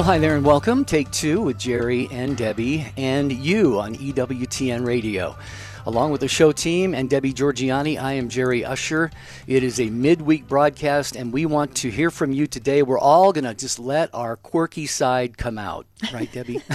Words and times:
Well, 0.00 0.06
hi 0.06 0.18
there 0.18 0.34
and 0.34 0.46
welcome. 0.46 0.86
Take 0.86 1.10
two 1.10 1.42
with 1.42 1.58
Jerry 1.58 2.08
and 2.10 2.34
Debbie 2.34 2.90
and 2.96 3.30
you 3.30 3.78
on 3.80 3.94
EWTN 3.96 4.82
Radio. 4.82 5.36
Along 5.86 6.12
with 6.12 6.20
the 6.20 6.28
show 6.28 6.52
team 6.52 6.94
and 6.94 7.08
Debbie 7.08 7.32
Georgianni, 7.32 8.00
I 8.00 8.12
am 8.12 8.28
Jerry 8.28 8.64
Usher. 8.64 9.10
It 9.46 9.62
is 9.62 9.80
a 9.80 9.88
midweek 9.88 10.46
broadcast, 10.46 11.16
and 11.16 11.32
we 11.32 11.46
want 11.46 11.74
to 11.76 11.90
hear 11.90 12.10
from 12.10 12.32
you 12.32 12.46
today. 12.46 12.82
We're 12.82 12.98
all 12.98 13.32
going 13.32 13.44
to 13.44 13.54
just 13.54 13.78
let 13.78 14.14
our 14.14 14.36
quirky 14.36 14.86
side 14.86 15.38
come 15.38 15.58
out. 15.58 15.86
Right, 16.12 16.30
Debbie? 16.30 16.62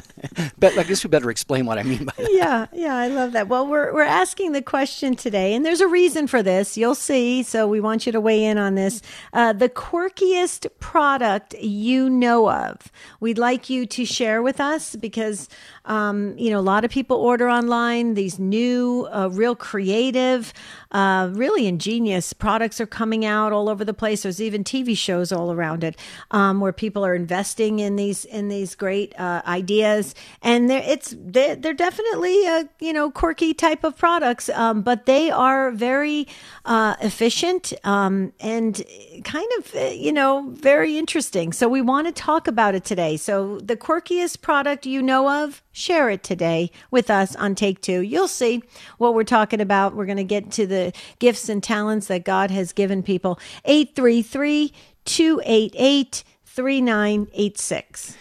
but 0.58 0.76
I 0.78 0.82
guess 0.84 1.04
we 1.04 1.08
better 1.08 1.30
explain 1.30 1.66
what 1.66 1.78
I 1.78 1.82
mean 1.82 2.04
by 2.04 2.12
that. 2.16 2.28
Yeah, 2.32 2.66
yeah, 2.72 2.96
I 2.96 3.08
love 3.08 3.32
that. 3.32 3.48
Well, 3.48 3.66
we're, 3.66 3.92
we're 3.92 4.02
asking 4.02 4.52
the 4.52 4.62
question 4.62 5.14
today, 5.14 5.54
and 5.54 5.64
there's 5.64 5.80
a 5.80 5.88
reason 5.88 6.26
for 6.26 6.42
this. 6.42 6.76
You'll 6.76 6.94
see. 6.94 7.42
So 7.42 7.68
we 7.68 7.80
want 7.80 8.06
you 8.06 8.12
to 8.12 8.20
weigh 8.20 8.44
in 8.44 8.58
on 8.58 8.74
this. 8.74 9.02
Uh, 9.32 9.52
the 9.52 9.68
quirkiest 9.68 10.66
product 10.78 11.54
you 11.54 12.08
know 12.08 12.50
of. 12.50 12.90
We'd 13.20 13.38
like 13.38 13.68
you 13.68 13.86
to 13.86 14.04
share 14.04 14.42
with 14.42 14.60
us 14.60 14.96
because 14.96 15.48
um, 15.84 16.36
you 16.38 16.50
know, 16.50 16.58
a 16.58 16.62
lot 16.62 16.84
of 16.84 16.90
people 16.90 17.16
order 17.16 17.48
online. 17.48 18.14
These 18.14 18.38
new, 18.38 19.08
uh, 19.10 19.28
real 19.32 19.56
creative, 19.56 20.52
uh, 20.92 21.30
really 21.32 21.66
ingenious 21.66 22.32
products 22.32 22.80
are 22.80 22.86
coming 22.86 23.24
out 23.24 23.52
all 23.52 23.68
over 23.68 23.84
the 23.84 23.94
place. 23.94 24.22
There's 24.22 24.40
even 24.40 24.62
TV 24.62 24.96
shows 24.96 25.32
all 25.32 25.50
around 25.50 25.82
it 25.82 25.96
um, 26.30 26.60
where 26.60 26.72
people 26.72 27.04
are 27.04 27.14
investing 27.14 27.78
in 27.78 27.96
these 27.96 28.24
in 28.26 28.48
these 28.48 28.74
great 28.74 29.18
uh, 29.18 29.42
ideas, 29.46 30.14
and 30.42 30.68
they're 30.68 30.82
it's 30.84 31.14
they're, 31.18 31.56
they're 31.56 31.72
definitely 31.72 32.46
a 32.46 32.68
you 32.78 32.92
know 32.92 33.10
quirky 33.10 33.54
type 33.54 33.84
of 33.84 33.96
products, 33.96 34.48
um, 34.50 34.82
but 34.82 35.06
they 35.06 35.30
are 35.30 35.70
very 35.70 36.28
uh, 36.66 36.94
efficient 37.00 37.72
um, 37.84 38.32
and 38.40 38.82
kind 39.24 39.48
of 39.58 39.74
uh, 39.74 39.80
you 39.86 40.12
know 40.12 40.50
very 40.50 40.98
interesting. 40.98 41.52
So 41.52 41.68
we 41.68 41.80
want 41.80 42.06
to 42.06 42.12
talk 42.12 42.46
about 42.46 42.74
it 42.74 42.84
today. 42.84 43.16
So 43.16 43.58
the 43.60 43.76
quirkiest 43.76 44.42
product 44.42 44.84
you 44.84 45.02
know 45.02 45.44
of 45.44 45.62
share 45.72 46.10
it 46.10 46.22
today 46.22 46.70
with 46.90 47.10
us 47.10 47.34
on 47.36 47.54
Take 47.54 47.80
Two. 47.80 48.00
You'll 48.00 48.28
see 48.28 48.62
what 48.98 49.14
we're 49.14 49.24
talking 49.24 49.60
about. 49.60 49.94
We're 49.94 50.06
going 50.06 50.18
to 50.18 50.24
get 50.24 50.50
to 50.52 50.66
the 50.66 50.81
gifts 51.18 51.48
and 51.48 51.62
talents 51.62 52.08
that 52.08 52.24
God 52.24 52.50
has 52.50 52.72
given 52.72 53.02
people. 53.02 53.38
833 53.64 54.72
288 55.04 56.24
3986. 56.44 58.16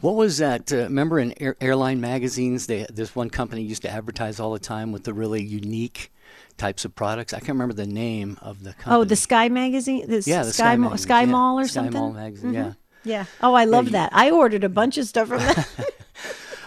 What 0.00 0.14
was 0.14 0.38
that? 0.38 0.72
Uh, 0.72 0.76
remember 0.84 1.18
in 1.18 1.34
air, 1.42 1.56
airline 1.60 2.00
magazines, 2.00 2.66
they, 2.66 2.86
this 2.88 3.16
one 3.16 3.30
company 3.30 3.62
used 3.62 3.82
to 3.82 3.90
advertise 3.90 4.38
all 4.38 4.52
the 4.52 4.58
time 4.60 4.92
with 4.92 5.04
the 5.04 5.12
really 5.12 5.42
unique 5.42 6.12
types 6.56 6.84
of 6.84 6.94
products. 6.94 7.32
I 7.34 7.38
can't 7.38 7.50
remember 7.50 7.74
the 7.74 7.86
name 7.86 8.38
of 8.40 8.62
the 8.62 8.74
company. 8.74 8.96
Oh, 8.96 9.04
the 9.04 9.16
Sky 9.16 9.48
Magazine? 9.48 10.08
The 10.08 10.22
yeah, 10.24 10.44
the 10.44 10.52
Sky, 10.52 10.76
Sky. 10.76 10.96
Sky 10.96 11.20
yeah. 11.22 11.26
Mall 11.26 11.58
or 11.58 11.64
Sky 11.64 11.72
something? 11.74 12.00
Mall 12.00 12.12
magazine, 12.12 12.52
yeah. 12.52 12.72
Yeah. 13.04 13.24
Oh, 13.42 13.54
I 13.54 13.64
love 13.64 13.86
you- 13.86 13.92
that. 13.92 14.10
I 14.12 14.30
ordered 14.30 14.64
a 14.64 14.68
bunch 14.68 14.98
of 14.98 15.06
stuff 15.06 15.28
from 15.28 15.38
that. 15.40 15.68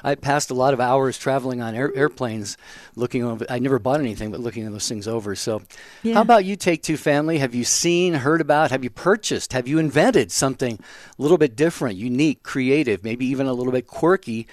I 0.03 0.15
passed 0.15 0.49
a 0.49 0.53
lot 0.53 0.73
of 0.73 0.79
hours 0.79 1.17
traveling 1.17 1.61
on 1.61 1.75
air, 1.75 1.91
airplanes, 1.95 2.57
looking 2.95 3.23
over. 3.23 3.45
I 3.49 3.59
never 3.59 3.79
bought 3.79 3.99
anything, 3.99 4.31
but 4.31 4.39
looking 4.39 4.65
at 4.65 4.71
those 4.71 4.87
things 4.87 5.07
over. 5.07 5.35
So, 5.35 5.61
Yeah. 6.03 6.15
how 6.15 6.21
about 6.21 6.45
you, 6.45 6.55
Take 6.55 6.83
Two 6.83 6.97
family? 6.97 7.37
Have 7.39 7.53
you 7.55 7.63
seen, 7.63 8.13
heard 8.15 8.41
about, 8.41 8.71
have 8.71 8.83
you 8.83 8.89
purchased, 8.89 9.53
have 9.53 9.67
you 9.67 9.77
invented 9.79 10.31
something 10.31 10.79
a 11.17 11.21
little 11.21 11.37
bit 11.37 11.55
different, 11.55 11.97
unique, 11.97 12.43
creative, 12.43 13.03
maybe 13.03 13.25
even 13.27 13.47
a 13.47 13.53
little 13.53 13.71
bit 13.73 13.87
quirky? 13.87 14.47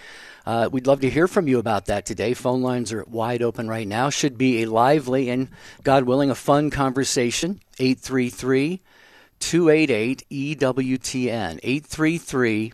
Uh, 0.46 0.66
we'd 0.72 0.86
love 0.86 1.00
to 1.00 1.10
hear 1.10 1.28
from 1.28 1.46
you 1.46 1.58
about 1.58 1.84
that 1.86 2.06
today. 2.06 2.32
Phone 2.32 2.62
lines 2.62 2.90
are 2.90 3.04
wide 3.06 3.42
open 3.42 3.68
right 3.68 3.86
now. 3.86 4.08
Should 4.08 4.38
be 4.38 4.62
a 4.62 4.66
lively 4.70 5.28
and, 5.28 5.48
God 5.84 6.04
willing, 6.04 6.30
a 6.30 6.34
fun 6.34 6.70
conversation. 6.70 7.60
833 7.78 8.80
288 9.40 10.24
EWTN. 10.30 11.60
833 11.62 12.72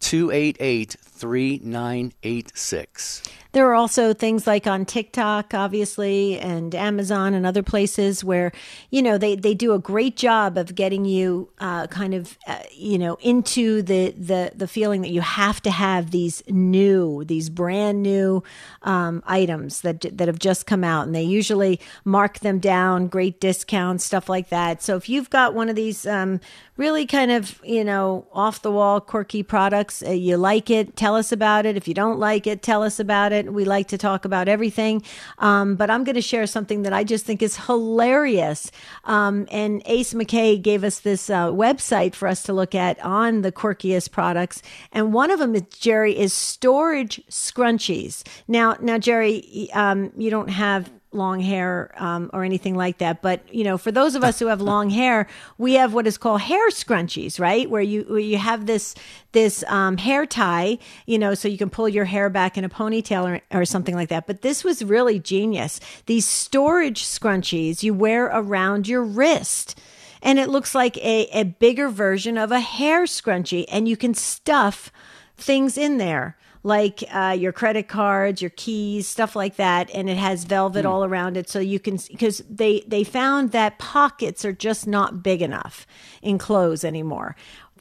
288 0.00 0.96
3986. 1.22 3.22
There 3.52 3.68
are 3.68 3.74
also 3.74 4.14
things 4.14 4.46
like 4.46 4.66
on 4.66 4.86
TikTok, 4.86 5.52
obviously, 5.52 6.40
and 6.40 6.74
Amazon 6.74 7.34
and 7.34 7.44
other 7.44 7.62
places 7.62 8.24
where, 8.24 8.50
you 8.90 9.02
know, 9.02 9.18
they, 9.18 9.36
they 9.36 9.52
do 9.52 9.74
a 9.74 9.78
great 9.78 10.16
job 10.16 10.56
of 10.56 10.74
getting 10.74 11.04
you 11.04 11.50
uh, 11.58 11.86
kind 11.88 12.14
of, 12.14 12.38
uh, 12.46 12.60
you 12.72 12.98
know, 12.98 13.18
into 13.20 13.82
the, 13.82 14.12
the, 14.12 14.52
the 14.54 14.66
feeling 14.66 15.02
that 15.02 15.10
you 15.10 15.20
have 15.20 15.60
to 15.62 15.70
have 15.70 16.12
these 16.12 16.42
new, 16.48 17.24
these 17.24 17.50
brand 17.50 18.02
new 18.02 18.42
um, 18.84 19.22
items 19.26 19.82
that, 19.82 20.00
that 20.16 20.28
have 20.28 20.38
just 20.38 20.66
come 20.66 20.82
out. 20.82 21.06
And 21.06 21.14
they 21.14 21.22
usually 21.22 21.78
mark 22.06 22.38
them 22.38 22.58
down, 22.58 23.06
great 23.06 23.38
discounts, 23.38 24.02
stuff 24.02 24.30
like 24.30 24.48
that. 24.48 24.82
So 24.82 24.96
if 24.96 25.10
you've 25.10 25.28
got 25.28 25.54
one 25.54 25.68
of 25.68 25.76
these 25.76 26.06
um, 26.06 26.40
really 26.78 27.04
kind 27.04 27.30
of, 27.30 27.60
you 27.62 27.84
know, 27.84 28.26
off 28.32 28.62
the 28.62 28.70
wall, 28.70 28.98
quirky 28.98 29.42
products, 29.42 30.02
uh, 30.02 30.10
you 30.10 30.38
like 30.38 30.70
it, 30.70 30.96
tell 30.96 31.11
us 31.16 31.32
about 31.32 31.66
it. 31.66 31.76
If 31.76 31.88
you 31.88 31.94
don't 31.94 32.18
like 32.18 32.46
it, 32.46 32.62
tell 32.62 32.82
us 32.82 33.00
about 33.00 33.32
it. 33.32 33.52
We 33.52 33.64
like 33.64 33.88
to 33.88 33.98
talk 33.98 34.24
about 34.24 34.48
everything. 34.48 35.02
Um, 35.38 35.76
but 35.76 35.90
I'm 35.90 36.04
going 36.04 36.14
to 36.14 36.22
share 36.22 36.46
something 36.46 36.82
that 36.82 36.92
I 36.92 37.04
just 37.04 37.24
think 37.24 37.42
is 37.42 37.56
hilarious. 37.66 38.70
Um, 39.04 39.46
and 39.50 39.82
Ace 39.86 40.14
McKay 40.14 40.60
gave 40.60 40.84
us 40.84 41.00
this 41.00 41.30
uh, 41.30 41.48
website 41.48 42.14
for 42.14 42.28
us 42.28 42.42
to 42.44 42.52
look 42.52 42.74
at 42.74 43.02
on 43.04 43.42
the 43.42 43.52
quirkiest 43.52 44.10
products. 44.10 44.62
And 44.92 45.12
one 45.12 45.30
of 45.30 45.38
them, 45.38 45.54
is, 45.54 45.62
Jerry, 45.70 46.18
is 46.18 46.32
storage 46.32 47.22
scrunchies. 47.28 48.22
Now, 48.48 48.76
now, 48.80 48.98
Jerry, 48.98 49.68
um, 49.72 50.12
you 50.16 50.30
don't 50.30 50.50
have 50.50 50.90
long 51.14 51.40
hair 51.40 51.92
um, 51.96 52.30
or 52.32 52.44
anything 52.44 52.74
like 52.74 52.98
that. 52.98 53.22
But 53.22 53.42
you 53.52 53.64
know, 53.64 53.78
for 53.78 53.92
those 53.92 54.14
of 54.14 54.24
us 54.24 54.38
who 54.38 54.46
have 54.46 54.60
long 54.60 54.90
hair, 54.90 55.26
we 55.58 55.74
have 55.74 55.94
what 55.94 56.06
is 56.06 56.18
called 56.18 56.42
hair 56.42 56.68
scrunchies, 56.70 57.38
right? 57.38 57.68
Where 57.68 57.82
you 57.82 58.02
where 58.08 58.18
you 58.18 58.38
have 58.38 58.66
this 58.66 58.94
this 59.32 59.64
um, 59.68 59.96
hair 59.96 60.26
tie, 60.26 60.78
you 61.06 61.18
know, 61.18 61.34
so 61.34 61.48
you 61.48 61.58
can 61.58 61.70
pull 61.70 61.88
your 61.88 62.04
hair 62.04 62.28
back 62.30 62.58
in 62.58 62.64
a 62.64 62.68
ponytail 62.68 63.40
or, 63.52 63.60
or 63.60 63.64
something 63.64 63.94
like 63.94 64.08
that. 64.08 64.26
But 64.26 64.42
this 64.42 64.64
was 64.64 64.84
really 64.84 65.18
genius. 65.18 65.80
These 66.06 66.26
storage 66.26 67.04
scrunchies 67.04 67.82
you 67.82 67.94
wear 67.94 68.26
around 68.26 68.88
your 68.88 69.02
wrist. 69.02 69.78
And 70.24 70.38
it 70.38 70.48
looks 70.48 70.72
like 70.72 70.96
a, 70.98 71.26
a 71.32 71.42
bigger 71.42 71.88
version 71.88 72.38
of 72.38 72.52
a 72.52 72.60
hair 72.60 73.06
scrunchie, 73.06 73.64
and 73.68 73.88
you 73.88 73.96
can 73.96 74.14
stuff 74.14 74.92
things 75.36 75.76
in 75.76 75.98
there 75.98 76.36
like 76.64 77.02
uh, 77.12 77.36
your 77.38 77.52
credit 77.52 77.88
cards, 77.88 78.40
your 78.40 78.50
keys, 78.50 79.08
stuff 79.08 79.34
like 79.34 79.56
that, 79.56 79.90
and 79.94 80.08
it 80.08 80.16
has 80.16 80.44
velvet 80.44 80.86
all 80.86 81.04
around 81.04 81.36
it, 81.36 81.48
so 81.48 81.58
you 81.58 81.80
can 81.80 81.98
because 82.08 82.38
they 82.48 82.84
they 82.86 83.04
found 83.04 83.50
that 83.52 83.78
pockets 83.78 84.44
are 84.44 84.52
just 84.52 84.86
not 84.86 85.22
big 85.22 85.42
enough 85.42 85.86
in 86.22 86.38
clothes 86.38 86.84
anymore. 86.84 87.34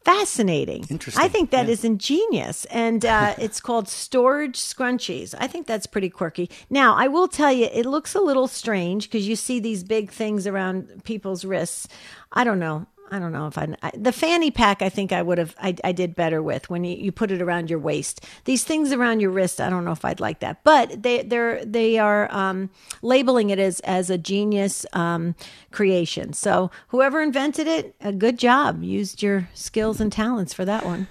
Fascinating. 0.04 0.84
Interesting. 0.90 1.24
I 1.24 1.28
think 1.28 1.52
that 1.52 1.68
Yeah. 1.68 1.74
is 1.74 1.84
ingenious, 1.86 2.66
and 2.66 3.06
uh, 3.06 3.36
it's 3.40 3.60
called 3.60 3.88
storage 3.88 4.58
scrunchies. 4.58 5.36
I 5.38 5.46
think 5.46 5.68
that's 5.68 5.86
pretty 5.86 6.10
quirky. 6.10 6.50
Now, 6.72 6.96
I 6.96 7.08
will 7.08 7.28
tell 7.28 7.52
you, 7.54 7.70
it 7.72 7.86
looks 7.86 8.16
a 8.16 8.20
little 8.20 8.48
strange 8.48 9.04
because 9.10 9.28
you 9.28 9.36
see 9.36 9.60
these 9.60 9.84
big 9.84 10.10
things 10.12 10.48
around 10.48 11.04
people's 11.04 11.46
wrists. 11.46 11.88
I 12.34 12.44
don't 12.44 12.58
know. 12.60 12.88
I 13.12 13.20
don't 13.20 13.34
know 13.34 13.48
if 13.48 13.58
I, 13.58 13.76
I 13.84 13.92
the 13.94 14.14
fanny 14.14 14.52
pack. 14.52 14.82
I 14.82 14.88
think 14.88 15.12
I 15.12 15.22
would 15.22 15.38
have. 15.38 15.54
I, 15.60 15.76
I 15.84 15.92
did 15.92 16.16
better 16.16 16.42
with 16.42 16.70
when 16.70 16.86
you, 16.86 16.96
you 16.96 17.12
put 17.12 17.30
it 17.30 17.42
around 17.42 17.70
your 17.70 17.78
waist. 17.78 18.26
These 18.46 18.64
things 18.64 18.94
around 18.94 19.20
your 19.20 19.32
wrist. 19.32 19.60
I 19.60 19.70
don't 19.70 19.84
know 19.84 19.92
if 19.92 20.06
I'd 20.06 20.22
like 20.22 20.40
that. 20.40 20.64
But 20.64 21.04
they 21.04 21.22
they're 21.22 21.64
they 21.66 22.00
are 22.00 22.34
um, 22.34 22.70
labeling 23.02 23.50
it 23.50 23.60
as 23.60 23.82
as 23.82 24.10
a 24.10 24.18
genius 24.18 24.86
um, 24.94 25.36
creation. 25.72 26.32
So 26.32 26.72
whoever 26.88 27.22
invented 27.22 27.68
it, 27.68 27.96
a 28.00 28.14
good 28.14 28.40
job. 28.40 28.82
Used 28.82 29.22
your 29.22 29.50
skills 29.54 30.00
and 30.00 30.12
talents 30.12 30.54
for 30.54 30.64
that 30.64 30.86
one. 30.86 31.08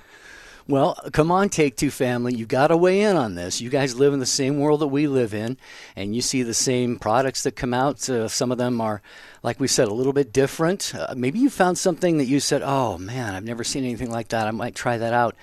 Well, 0.71 0.97
come 1.13 1.33
on, 1.33 1.49
Take 1.49 1.77
Two 1.77 1.91
family. 1.91 2.33
You 2.33 2.47
got 2.47 2.69
to 2.69 2.77
weigh 2.77 3.01
in 3.01 3.17
on 3.17 3.35
this. 3.35 3.61
You 3.61 3.71
guys 3.71 3.97
live 3.97 4.13
in 4.13 4.21
the 4.21 4.27
same 4.27 4.61
world 4.61 4.81
that 4.81 4.87
we 4.87 5.09
live 5.09 5.35
in, 5.35 5.57
and 5.97 6.15
you 6.15 6.23
see 6.23 6.45
the 6.45 6.55
same 6.55 6.97
products 6.97 7.43
that 7.43 7.57
come 7.57 7.75
out. 7.75 8.09
Uh, 8.09 8.29
some 8.29 8.53
of 8.53 8.59
them 8.59 8.81
are, 8.81 9.03
like 9.43 9.59
we 9.59 9.69
said, 9.69 9.89
a 9.89 9.95
little 9.95 10.13
bit 10.13 10.33
different. 10.33 10.95
Uh, 10.95 11.15
maybe 11.17 11.39
you 11.39 11.49
found 11.49 11.79
something 11.79 12.19
that 12.19 12.27
you 12.27 12.41
said, 12.41 12.63
oh 12.63 12.99
man, 12.99 13.35
I've 13.35 13.45
never 13.45 13.65
seen 13.65 13.85
anything 13.85 14.11
like 14.11 14.29
that. 14.29 14.47
I 14.47 14.51
might 14.51 14.75
try 14.75 14.99
that 14.99 15.13
out. 15.15 15.35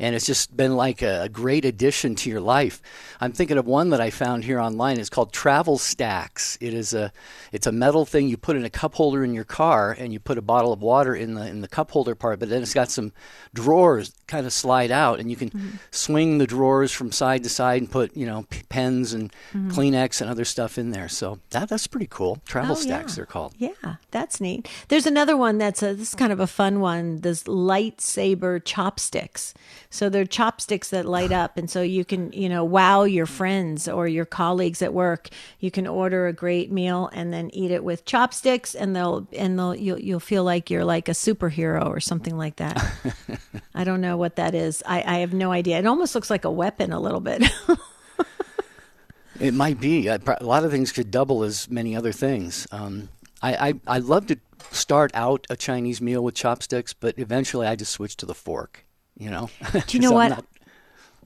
And 0.00 0.16
it's 0.16 0.26
just 0.26 0.56
been 0.56 0.74
like 0.74 1.02
a, 1.02 1.22
a 1.22 1.28
great 1.28 1.64
addition 1.64 2.16
to 2.16 2.30
your 2.30 2.40
life. 2.40 2.82
I'm 3.20 3.30
thinking 3.30 3.58
of 3.58 3.66
one 3.66 3.90
that 3.90 4.00
I 4.00 4.10
found 4.10 4.42
here 4.42 4.58
online. 4.58 4.98
It's 4.98 5.08
called 5.08 5.32
Travel 5.32 5.78
Stacks. 5.78 6.58
It 6.60 6.74
is 6.74 6.94
a, 6.94 7.12
it's 7.52 7.68
a 7.68 7.72
metal 7.72 8.04
thing 8.04 8.28
you 8.28 8.36
put 8.36 8.56
in 8.56 8.64
a 8.64 8.70
cup 8.70 8.96
holder 8.96 9.22
in 9.22 9.34
your 9.34 9.44
car, 9.44 9.94
and 9.96 10.12
you 10.12 10.18
put 10.18 10.36
a 10.36 10.42
bottle 10.42 10.72
of 10.72 10.82
water 10.82 11.14
in 11.14 11.34
the 11.34 11.46
in 11.46 11.60
the 11.60 11.68
cup 11.68 11.92
holder 11.92 12.16
part. 12.16 12.40
But 12.40 12.48
then 12.48 12.62
it's 12.62 12.74
got 12.74 12.90
some 12.90 13.12
drawers, 13.54 14.12
kind 14.26 14.46
of 14.46 14.52
slide 14.52 14.90
out, 14.90 15.20
and 15.20 15.30
you 15.30 15.36
can 15.36 15.50
mm-hmm. 15.50 15.76
swing 15.92 16.38
the 16.38 16.46
drawers 16.46 16.90
from 16.90 17.12
side 17.12 17.44
to 17.44 17.48
side 17.48 17.80
and 17.80 17.90
put 17.90 18.16
you 18.16 18.26
know 18.26 18.46
p- 18.50 18.62
pens 18.68 19.12
and 19.12 19.32
mm-hmm. 19.52 19.70
Kleenex 19.70 20.20
and 20.20 20.28
other 20.28 20.44
stuff 20.44 20.76
in 20.76 20.90
there. 20.90 21.08
So 21.08 21.38
that 21.50 21.68
that's 21.68 21.86
pretty 21.86 22.08
cool. 22.10 22.42
Travel 22.44 22.72
oh, 22.72 22.80
stacks 22.80 23.12
yeah. 23.12 23.16
they're 23.16 23.26
called. 23.26 23.43
Yeah, 23.58 23.96
that's 24.10 24.40
neat. 24.40 24.68
There's 24.88 25.06
another 25.06 25.36
one 25.36 25.58
that's 25.58 25.82
a 25.82 25.94
this 25.94 26.08
is 26.08 26.14
kind 26.14 26.32
of 26.32 26.40
a 26.40 26.46
fun 26.46 26.80
one. 26.80 27.20
This 27.20 27.44
lightsaber 27.44 28.64
chopsticks. 28.64 29.54
So 29.90 30.08
they're 30.08 30.24
chopsticks 30.24 30.90
that 30.90 31.06
light 31.06 31.32
up, 31.32 31.56
and 31.56 31.70
so 31.70 31.82
you 31.82 32.04
can 32.04 32.32
you 32.32 32.48
know 32.48 32.64
wow 32.64 33.04
your 33.04 33.26
friends 33.26 33.88
or 33.88 34.08
your 34.08 34.24
colleagues 34.24 34.82
at 34.82 34.92
work. 34.92 35.28
You 35.60 35.70
can 35.70 35.86
order 35.86 36.26
a 36.26 36.32
great 36.32 36.70
meal 36.70 37.10
and 37.12 37.32
then 37.32 37.50
eat 37.52 37.70
it 37.70 37.84
with 37.84 38.04
chopsticks, 38.04 38.74
and 38.74 38.94
they'll 38.94 39.26
and 39.36 39.58
they'll 39.58 39.74
you'll 39.74 40.00
you'll 40.00 40.20
feel 40.20 40.44
like 40.44 40.70
you're 40.70 40.84
like 40.84 41.08
a 41.08 41.12
superhero 41.12 41.86
or 41.86 42.00
something 42.00 42.36
like 42.36 42.56
that. 42.56 42.84
I 43.74 43.84
don't 43.84 44.00
know 44.00 44.16
what 44.16 44.36
that 44.36 44.54
is. 44.54 44.82
I, 44.86 45.02
I 45.02 45.18
have 45.18 45.34
no 45.34 45.50
idea. 45.52 45.78
It 45.78 45.86
almost 45.86 46.14
looks 46.14 46.30
like 46.30 46.44
a 46.44 46.50
weapon 46.50 46.92
a 46.92 47.00
little 47.00 47.20
bit. 47.20 47.42
it 49.40 49.54
might 49.54 49.80
be. 49.80 50.06
A 50.06 50.20
lot 50.40 50.64
of 50.64 50.70
things 50.70 50.92
could 50.92 51.10
double 51.10 51.42
as 51.42 51.68
many 51.68 51.96
other 51.96 52.12
things. 52.12 52.66
Um, 52.70 53.08
I, 53.44 53.68
I 53.68 53.74
I 53.86 53.98
love 53.98 54.26
to 54.28 54.38
start 54.70 55.10
out 55.14 55.46
a 55.50 55.56
Chinese 55.56 56.00
meal 56.00 56.24
with 56.24 56.34
chopsticks, 56.34 56.94
but 56.94 57.18
eventually 57.18 57.66
I 57.66 57.76
just 57.76 57.92
switch 57.92 58.16
to 58.18 58.26
the 58.26 58.34
fork. 58.34 58.84
You 59.18 59.30
know. 59.30 59.50
Do 59.86 59.96
you 59.96 60.00
know 60.02 60.12
what? 60.12 60.30
Not, 60.30 60.44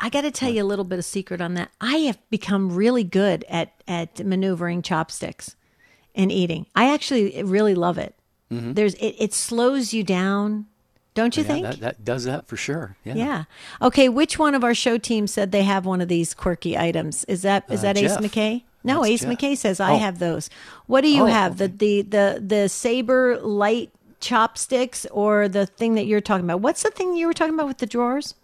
I 0.00 0.10
got 0.10 0.22
to 0.22 0.30
tell 0.30 0.50
you 0.50 0.62
a 0.62 0.66
little 0.66 0.84
bit 0.84 0.98
of 0.98 1.04
secret 1.04 1.40
on 1.40 1.54
that. 1.54 1.70
I 1.80 1.96
have 1.98 2.18
become 2.30 2.74
really 2.74 3.04
good 3.04 3.44
at 3.48 3.72
at 3.86 4.24
maneuvering 4.24 4.82
chopsticks 4.82 5.54
and 6.14 6.32
eating. 6.32 6.66
I 6.74 6.92
actually 6.92 7.42
really 7.42 7.74
love 7.74 7.98
it. 7.98 8.14
Mm-hmm. 8.50 8.72
There's 8.72 8.94
it, 8.94 9.14
it 9.18 9.34
slows 9.34 9.94
you 9.94 10.02
down. 10.02 10.66
Don't 11.14 11.36
you 11.36 11.42
yeah, 11.42 11.48
think? 11.48 11.66
That, 11.66 11.80
that, 11.80 12.04
does 12.04 12.24
that 12.24 12.46
for 12.46 12.56
sure. 12.56 12.96
Yeah. 13.04 13.14
Yeah. 13.14 13.44
Okay. 13.82 14.08
Which 14.08 14.38
one 14.38 14.54
of 14.54 14.62
our 14.62 14.74
show 14.74 14.98
team 14.98 15.26
said 15.26 15.50
they 15.50 15.64
have 15.64 15.84
one 15.86 16.00
of 16.00 16.08
these 16.08 16.34
quirky 16.34 16.76
items? 16.78 17.24
Is 17.24 17.42
that 17.42 17.64
is 17.70 17.80
uh, 17.80 17.82
that 17.82 17.98
Ace 17.98 18.16
McKay? 18.18 18.62
No, 18.84 19.00
That's 19.00 19.08
Ace 19.08 19.20
Jeff. 19.22 19.30
McKay 19.30 19.56
says 19.56 19.80
I 19.80 19.92
oh. 19.92 19.98
have 19.98 20.19
those. 20.19 20.50
What 20.86 21.00
do 21.00 21.10
you 21.10 21.25
oh, 21.25 21.26
have? 21.26 21.60
Okay. 21.60 21.66
The 21.66 22.02
the 22.02 22.02
the 22.02 22.40
the 22.40 22.69
saber 22.69 23.38
light 23.40 23.90
chopsticks 24.20 25.06
or 25.10 25.48
the 25.48 25.66
thing 25.66 25.94
that 25.94 26.06
you're 26.06 26.20
talking 26.20 26.44
about? 26.44 26.60
What's 26.60 26.82
the 26.82 26.90
thing 26.90 27.16
you 27.16 27.26
were 27.26 27.34
talking 27.34 27.54
about 27.54 27.66
with 27.66 27.78
the 27.78 27.86
drawers? 27.86 28.34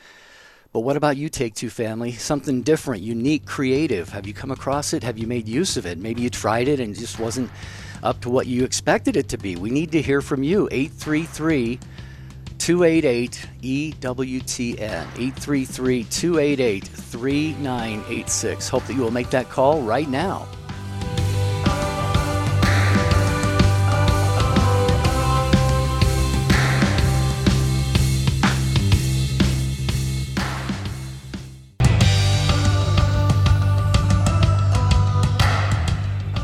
But 0.71 0.81
what 0.81 0.97
about 0.97 1.17
you, 1.17 1.29
Take 1.29 1.55
Two 1.55 1.69
family? 1.69 2.11
Something 2.11 2.61
different, 2.61 3.01
unique, 3.01 3.45
creative. 3.45 4.09
Have 4.09 4.27
you 4.27 4.33
come 4.33 4.51
across 4.51 4.93
it? 4.93 5.01
Have 5.03 5.17
you 5.17 5.25
made 5.25 5.47
use 5.47 5.77
of 5.77 5.85
it? 5.85 5.97
Maybe 5.97 6.21
you 6.21 6.29
tried 6.29 6.67
it 6.67 6.79
and 6.79 6.95
it 6.95 6.99
just 6.99 7.19
wasn't 7.19 7.49
up 8.03 8.21
to 8.21 8.29
what 8.29 8.47
you 8.47 8.63
expected 8.63 9.15
it 9.15 9.29
to 9.29 9.37
be. 9.37 9.55
We 9.55 9.69
need 9.69 9.91
to 9.93 10.01
hear 10.01 10.21
from 10.21 10.43
you. 10.43 10.67
833 10.71 11.79
288 12.57 13.47
EWTN. 13.61 14.79
833 14.79 16.03
288 16.05 16.83
3986. 16.83 18.69
Hope 18.69 18.85
that 18.85 18.93
you 18.93 19.01
will 19.01 19.11
make 19.11 19.29
that 19.29 19.49
call 19.49 19.81
right 19.81 20.09
now. 20.09 20.47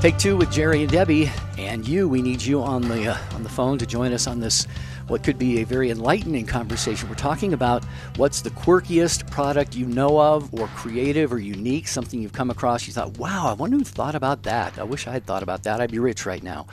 Take 0.05 0.19
two 0.19 0.37
with 0.37 0.51
Jerry 0.51 0.83
and 0.83 0.91
Debbie, 0.91 1.31
and 1.57 1.87
you. 1.87 2.07
We 2.07 2.21
need 2.21 2.41
you 2.41 2.61
on 2.61 2.81
the 2.83 3.09
uh, 3.09 3.17
on 3.33 3.43
the 3.43 3.49
phone 3.49 3.77
to 3.79 3.85
join 3.85 4.13
us 4.13 4.27
on 4.27 4.39
this. 4.39 4.67
What 5.07 5.23
could 5.23 5.37
be 5.37 5.61
a 5.61 5.65
very 5.65 5.91
enlightening 5.91 6.45
conversation. 6.45 7.09
We're 7.09 7.15
talking 7.15 7.53
about 7.53 7.83
what's 8.15 8.41
the 8.41 8.49
quirkiest 8.51 9.29
product 9.31 9.75
you 9.75 9.85
know 9.85 10.19
of, 10.19 10.53
or 10.53 10.67
creative 10.69 11.31
or 11.31 11.39
unique, 11.39 11.87
something 11.87 12.21
you've 12.21 12.33
come 12.33 12.49
across. 12.49 12.87
You 12.87 12.93
thought, 12.93 13.17
wow, 13.17 13.47
I 13.47 13.53
wonder 13.53 13.77
who 13.77 13.83
thought 13.83 14.15
about 14.15 14.43
that. 14.43 14.79
I 14.79 14.83
wish 14.83 15.07
I 15.07 15.11
had 15.11 15.25
thought 15.25 15.43
about 15.43 15.63
that. 15.63 15.81
I'd 15.81 15.91
be 15.91 15.99
rich 15.99 16.25
right 16.25 16.41
now. 16.43 16.67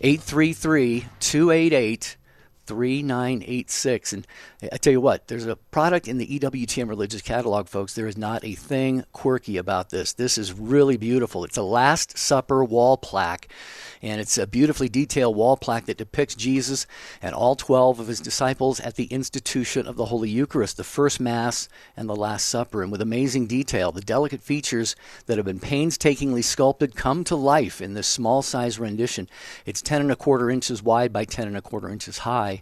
833 0.00 1.06
288 1.20 2.17
3986. 2.68 4.12
And 4.12 4.26
I 4.70 4.76
tell 4.76 4.92
you 4.92 5.00
what, 5.00 5.26
there's 5.26 5.46
a 5.46 5.56
product 5.56 6.06
in 6.06 6.18
the 6.18 6.38
EWTN 6.38 6.88
religious 6.88 7.22
catalog, 7.22 7.66
folks. 7.66 7.94
There 7.94 8.06
is 8.06 8.18
not 8.18 8.44
a 8.44 8.52
thing 8.52 9.04
quirky 9.12 9.56
about 9.56 9.88
this. 9.88 10.12
This 10.12 10.36
is 10.36 10.52
really 10.52 10.98
beautiful. 10.98 11.44
It's 11.44 11.56
a 11.56 11.62
Last 11.62 12.18
Supper 12.18 12.62
wall 12.62 12.98
plaque, 12.98 13.48
and 14.02 14.20
it's 14.20 14.36
a 14.36 14.46
beautifully 14.46 14.90
detailed 14.90 15.34
wall 15.34 15.56
plaque 15.56 15.86
that 15.86 15.96
depicts 15.96 16.34
Jesus 16.34 16.86
and 17.22 17.34
all 17.34 17.56
12 17.56 18.00
of 18.00 18.06
his 18.06 18.20
disciples 18.20 18.80
at 18.80 18.96
the 18.96 19.06
institution 19.06 19.86
of 19.86 19.96
the 19.96 20.06
Holy 20.06 20.28
Eucharist, 20.28 20.76
the 20.76 20.84
first 20.84 21.20
Mass 21.20 21.68
and 21.96 22.06
the 22.08 22.14
Last 22.14 22.46
Supper. 22.46 22.82
And 22.82 22.92
with 22.92 23.00
amazing 23.00 23.46
detail, 23.46 23.92
the 23.92 24.02
delicate 24.02 24.42
features 24.42 24.94
that 25.24 25.38
have 25.38 25.46
been 25.46 25.58
painstakingly 25.58 26.42
sculpted 26.42 26.94
come 26.94 27.24
to 27.24 27.34
life 27.34 27.80
in 27.80 27.94
this 27.94 28.06
small 28.06 28.42
size 28.42 28.78
rendition. 28.78 29.26
It's 29.64 29.80
10 29.80 30.02
and 30.02 30.12
a 30.12 30.16
quarter 30.16 30.50
inches 30.50 30.82
wide 30.82 31.14
by 31.14 31.24
10 31.24 31.46
and 31.46 31.56
a 31.56 31.62
quarter 31.62 31.88
inches 31.88 32.18
high 32.18 32.57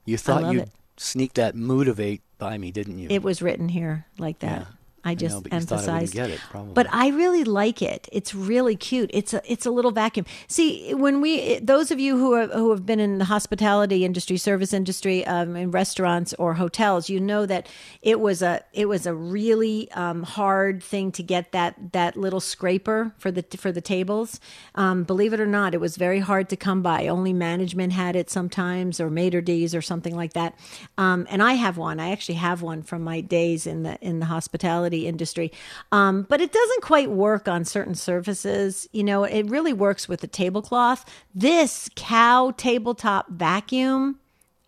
You 0.05 0.17
thought 0.17 0.53
you'd 0.53 0.63
it. 0.63 0.71
sneak 0.97 1.33
that 1.33 1.55
motivate 1.55 2.21
by 2.37 2.57
me, 2.57 2.71
didn't 2.71 2.99
you? 2.99 3.07
It 3.09 3.23
was 3.23 3.41
written 3.41 3.69
here 3.69 4.05
like 4.17 4.39
that. 4.39 4.67
I 5.07 5.15
just 5.15 5.35
know, 5.35 5.41
but 5.41 5.53
you 5.53 5.57
I 5.87 6.05
it, 6.29 6.39
probably. 6.49 6.73
But 6.73 6.87
I 6.91 7.07
really 7.09 7.45
like 7.45 7.81
it. 7.81 8.09
It's 8.11 8.35
really 8.35 8.75
cute. 8.75 9.09
It's 9.13 9.33
a 9.33 9.41
it's 9.49 9.65
a 9.65 9.71
little 9.71 9.91
vacuum. 9.91 10.25
See, 10.47 10.93
when 10.93 11.21
we 11.21 11.59
those 11.59 11.91
of 11.91 11.99
you 11.99 12.17
who 12.17 12.33
are, 12.33 12.47
who 12.47 12.71
have 12.71 12.85
been 12.85 12.99
in 12.99 13.17
the 13.17 13.25
hospitality 13.25 14.03
industry, 14.03 14.35
service 14.35 14.73
industry, 14.73 15.25
um, 15.25 15.55
in 15.55 15.71
restaurants 15.71 16.33
or 16.33 16.55
hotels, 16.55 17.09
you 17.09 17.21
know 17.21 17.45
that 17.45 17.69
it 18.01 18.19
was 18.19 18.41
a 18.41 18.63
it 18.73 18.87
was 18.87 19.05
a 19.05 19.13
really 19.13 19.89
um, 19.93 20.23
hard 20.23 20.83
thing 20.83 21.13
to 21.13 21.23
get 21.23 21.53
that 21.53 21.93
that 21.93 22.17
little 22.17 22.41
scraper 22.41 23.13
for 23.17 23.31
the 23.31 23.45
for 23.55 23.71
the 23.71 23.81
tables. 23.81 24.41
Um, 24.75 25.05
believe 25.05 25.31
it 25.31 25.39
or 25.39 25.47
not, 25.47 25.73
it 25.73 25.79
was 25.79 25.95
very 25.95 26.19
hard 26.19 26.49
to 26.49 26.57
come 26.57 26.81
by. 26.81 27.07
Only 27.07 27.31
management 27.31 27.93
had 27.93 28.17
it 28.17 28.29
sometimes, 28.29 28.99
or 28.99 29.09
maitre 29.09 29.41
d's 29.41 29.73
or 29.73 29.81
something 29.81 30.17
like 30.17 30.33
that. 30.33 30.53
Um, 30.97 31.25
and 31.29 31.41
I 31.41 31.53
have 31.53 31.77
one. 31.77 32.01
I 32.01 32.11
actually 32.11 32.35
have 32.35 32.61
one 32.61 32.83
from 32.83 33.03
my 33.03 33.21
days 33.21 33.65
in 33.65 33.83
the 33.83 33.97
in 34.01 34.19
the 34.19 34.25
hospitality 34.25 34.96
industry. 35.05 35.51
Um, 35.91 36.23
but 36.29 36.41
it 36.41 36.51
doesn't 36.51 36.81
quite 36.81 37.11
work 37.11 37.47
on 37.47 37.65
certain 37.65 37.93
surfaces. 37.93 38.87
You 38.93 39.03
know, 39.03 39.25
it 39.25 39.43
really 39.49 39.73
works 39.73 40.07
with 40.07 40.21
the 40.21 40.27
tablecloth. 40.27 41.05
This 41.35 41.89
cow 41.95 42.53
tabletop 42.57 43.29
vacuum. 43.29 44.19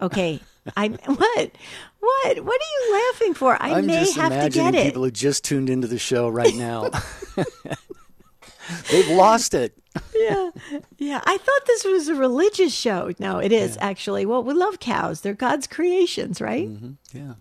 Okay. 0.02 0.42
I 0.78 0.88
what? 1.06 1.52
What? 2.00 2.44
What 2.46 2.62
are 2.62 2.88
you 2.88 3.04
laughing 3.12 3.34
for? 3.34 3.58
I 3.62 3.78
I'm 3.80 3.86
may 3.86 4.12
have 4.12 4.44
to 4.44 4.50
get 4.50 4.76
it. 4.76 4.86
people 4.86 5.04
who 5.04 5.12
just 5.12 5.44
tuned 5.44 5.70
into 5.70 5.88
the 5.88 5.98
show 5.98 6.30
right 6.30 6.54
now. 6.56 6.90
They've 8.92 9.10
lost 9.10 9.54
it. 9.54 9.74
yeah. 10.16 10.52
Yeah. 10.98 11.22
I 11.26 11.38
thought 11.38 11.62
this 11.66 11.84
was 11.84 12.08
a 12.08 12.16
religious 12.16 12.74
show. 12.74 13.12
No, 13.20 13.40
it 13.40 13.52
is 13.52 13.78
actually. 13.82 14.26
Well, 14.26 14.44
we 14.44 14.54
love 14.54 14.80
cows. 14.80 15.22
They're 15.22 15.34
God's 15.34 15.66
creations, 15.66 16.40
right? 16.40 16.70
Yeah. 17.12 17.34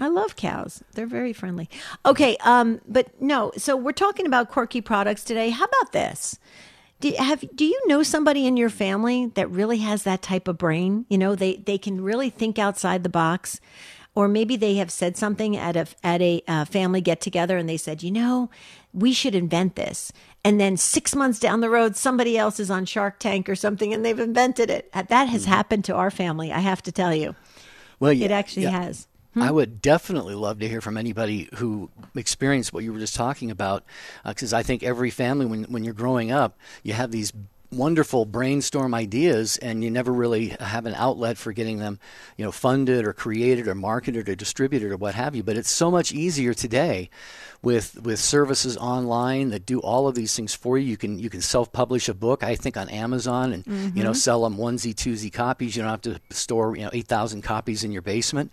I 0.00 0.08
love 0.08 0.34
cows. 0.36 0.82
They're 0.94 1.06
very 1.06 1.32
friendly. 1.32 1.68
Okay, 2.04 2.36
um, 2.38 2.80
but 2.88 3.20
no. 3.22 3.52
So 3.56 3.76
we're 3.76 3.92
talking 3.92 4.26
about 4.26 4.50
quirky 4.50 4.80
products 4.80 5.22
today. 5.22 5.50
How 5.50 5.64
about 5.66 5.92
this? 5.92 6.38
Do 7.00 7.12
have 7.18 7.44
do 7.54 7.64
you 7.64 7.80
know 7.86 8.02
somebody 8.02 8.46
in 8.46 8.56
your 8.56 8.70
family 8.70 9.26
that 9.34 9.50
really 9.50 9.78
has 9.78 10.02
that 10.02 10.22
type 10.22 10.48
of 10.48 10.58
brain? 10.58 11.06
You 11.08 11.18
know, 11.18 11.34
they 11.34 11.56
they 11.56 11.78
can 11.78 12.00
really 12.02 12.30
think 12.30 12.58
outside 12.58 13.04
the 13.04 13.08
box, 13.08 13.60
or 14.16 14.26
maybe 14.26 14.56
they 14.56 14.76
have 14.76 14.90
said 14.90 15.16
something 15.16 15.56
at 15.56 15.76
a 15.76 15.86
at 16.02 16.20
a 16.20 16.42
uh, 16.48 16.64
family 16.64 17.00
get 17.00 17.20
together 17.20 17.56
and 17.56 17.68
they 17.68 17.76
said, 17.76 18.02
you 18.02 18.10
know, 18.10 18.50
we 18.92 19.12
should 19.12 19.34
invent 19.34 19.76
this. 19.76 20.12
And 20.44 20.60
then 20.60 20.76
six 20.76 21.14
months 21.14 21.38
down 21.38 21.60
the 21.60 21.70
road, 21.70 21.96
somebody 21.96 22.36
else 22.36 22.58
is 22.60 22.70
on 22.70 22.84
Shark 22.84 23.18
Tank 23.18 23.48
or 23.48 23.56
something, 23.56 23.94
and 23.94 24.04
they've 24.04 24.18
invented 24.18 24.70
it. 24.70 24.92
That 24.92 25.28
has 25.28 25.46
happened 25.46 25.84
to 25.86 25.94
our 25.94 26.10
family. 26.10 26.52
I 26.52 26.60
have 26.60 26.82
to 26.82 26.92
tell 26.92 27.14
you, 27.14 27.34
Well, 27.98 28.12
it 28.12 28.30
actually 28.30 28.64
yeah. 28.64 28.82
has. 28.82 29.06
I 29.36 29.48
hmm. 29.48 29.54
would 29.54 29.82
definitely 29.82 30.34
love 30.34 30.60
to 30.60 30.68
hear 30.68 30.80
from 30.80 30.96
anybody 30.96 31.48
who 31.56 31.90
experienced 32.14 32.72
what 32.72 32.84
you 32.84 32.92
were 32.92 32.98
just 32.98 33.14
talking 33.14 33.50
about, 33.50 33.84
uh, 34.24 34.30
because 34.30 34.52
I 34.52 34.62
think 34.62 34.82
every 34.82 35.10
family, 35.10 35.46
when 35.46 35.64
when 35.64 35.84
you're 35.84 35.94
growing 35.94 36.30
up, 36.30 36.58
you 36.82 36.92
have 36.92 37.10
these 37.10 37.32
wonderful 37.76 38.24
brainstorm 38.24 38.94
ideas, 38.94 39.56
and 39.58 39.82
you 39.82 39.90
never 39.90 40.12
really 40.12 40.48
have 40.60 40.86
an 40.86 40.94
outlet 40.94 41.36
for 41.38 41.52
getting 41.52 41.78
them, 41.78 41.98
you 42.36 42.44
know, 42.44 42.52
funded 42.52 43.06
or 43.06 43.12
created 43.12 43.68
or 43.68 43.74
marketed 43.74 44.28
or 44.28 44.34
distributed 44.34 44.90
or 44.90 44.96
what 44.96 45.14
have 45.14 45.34
you. 45.34 45.42
But 45.42 45.56
it's 45.56 45.70
so 45.70 45.90
much 45.90 46.12
easier 46.12 46.54
today 46.54 47.10
with 47.64 48.00
with 48.02 48.20
services 48.20 48.76
online 48.76 49.48
that 49.50 49.64
do 49.66 49.80
all 49.80 50.06
of 50.06 50.14
these 50.14 50.36
things 50.36 50.54
for 50.54 50.78
you. 50.78 50.86
You 50.86 50.96
can 50.96 51.18
you 51.18 51.30
can 51.30 51.40
self 51.40 51.72
publish 51.72 52.08
a 52.08 52.14
book, 52.14 52.44
I 52.44 52.54
think, 52.56 52.76
on 52.76 52.88
Amazon, 52.90 53.52
and 53.52 53.96
you 53.96 54.04
know 54.04 54.12
sell 54.12 54.42
them 54.42 54.56
onesie 54.56 54.94
twosie 54.94 55.32
copies. 55.32 55.74
You 55.74 55.82
don't 55.82 55.90
have 55.90 56.02
to 56.02 56.20
store 56.30 56.76
you 56.76 56.84
know 56.84 56.90
eight 56.92 57.08
thousand 57.08 57.42
copies 57.42 57.82
in 57.82 57.90
your 57.90 58.02
basement. 58.02 58.52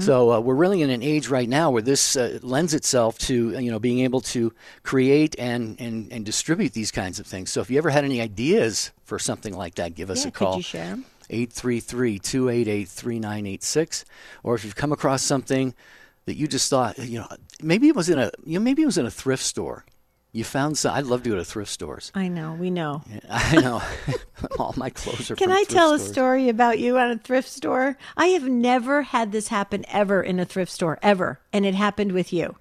So 0.00 0.32
uh, 0.32 0.40
we're 0.40 0.54
really 0.54 0.82
in 0.82 0.90
an 0.90 1.02
age 1.02 1.28
right 1.28 1.48
now 1.48 1.70
where 1.70 1.82
this 1.82 2.16
uh, 2.16 2.38
lends 2.42 2.74
itself 2.74 3.18
to 3.20 3.58
you 3.58 3.70
know 3.70 3.78
being 3.78 4.00
able 4.00 4.20
to 4.20 4.52
create 4.82 5.34
and, 5.38 5.80
and 5.80 6.12
and 6.12 6.24
distribute 6.24 6.74
these 6.74 6.90
kinds 6.90 7.18
of 7.18 7.26
things. 7.26 7.50
So 7.50 7.60
if 7.62 7.70
you 7.70 7.78
ever 7.78 7.90
had 7.90 8.04
any 8.04 8.20
ideas 8.20 8.35
for 9.04 9.18
something 9.18 9.54
like 9.56 9.74
that, 9.76 9.94
give 9.94 10.10
us 10.10 10.24
Yeah, 10.24 10.28
a 10.28 10.32
call. 10.32 10.52
could 10.52 10.56
you 10.58 10.62
share 10.62 10.92
'em? 10.92 11.04
833-288-3986 11.30 14.04
or 14.42 14.54
if 14.54 14.64
you've 14.64 14.76
come 14.76 14.92
across 14.92 15.22
something 15.22 15.74
that 16.26 16.36
you 16.36 16.46
just 16.46 16.68
thought 16.70 16.98
you 16.98 17.18
know 17.18 17.26
maybe 17.62 17.88
it 17.88 17.96
was 17.96 18.08
in 18.08 18.18
a 18.18 18.30
you 18.44 18.58
know 18.58 18.62
maybe 18.64 18.82
it 18.82 18.86
was 18.86 18.98
in 18.98 19.06
a 19.06 19.10
thrift 19.10 19.42
store 19.42 19.84
you 20.32 20.44
found 20.44 20.76
some 20.78 20.94
i'd 20.94 21.04
love 21.06 21.22
to 21.24 21.30
go 21.30 21.36
to 21.36 21.44
thrift 21.44 21.70
stores 21.70 22.12
I 22.14 22.28
know, 22.28 22.54
we 22.54 22.70
know. 22.70 23.02
i 23.30 23.56
know 23.60 23.82
all 24.58 24.72
my 24.76 24.90
clothes 24.90 25.30
are 25.30 25.36
Can 25.36 25.50
I 25.50 25.64
tell 25.64 25.92
a 25.94 25.98
story 25.98 26.48
about 26.48 26.78
you 26.78 26.96
at 26.98 27.10
a 27.10 27.18
thrift 27.18 27.48
store? 27.48 27.96
I 28.16 28.26
have 28.28 28.44
never 28.48 29.02
had 29.02 29.32
this 29.32 29.48
happen 29.48 29.84
ever 29.88 30.22
in 30.22 30.38
a 30.38 30.44
thrift 30.44 30.70
store 30.70 30.98
ever, 31.02 31.40
and 31.52 31.66
it 31.66 31.74
happened 31.74 32.12
with 32.12 32.32
you. 32.32 32.56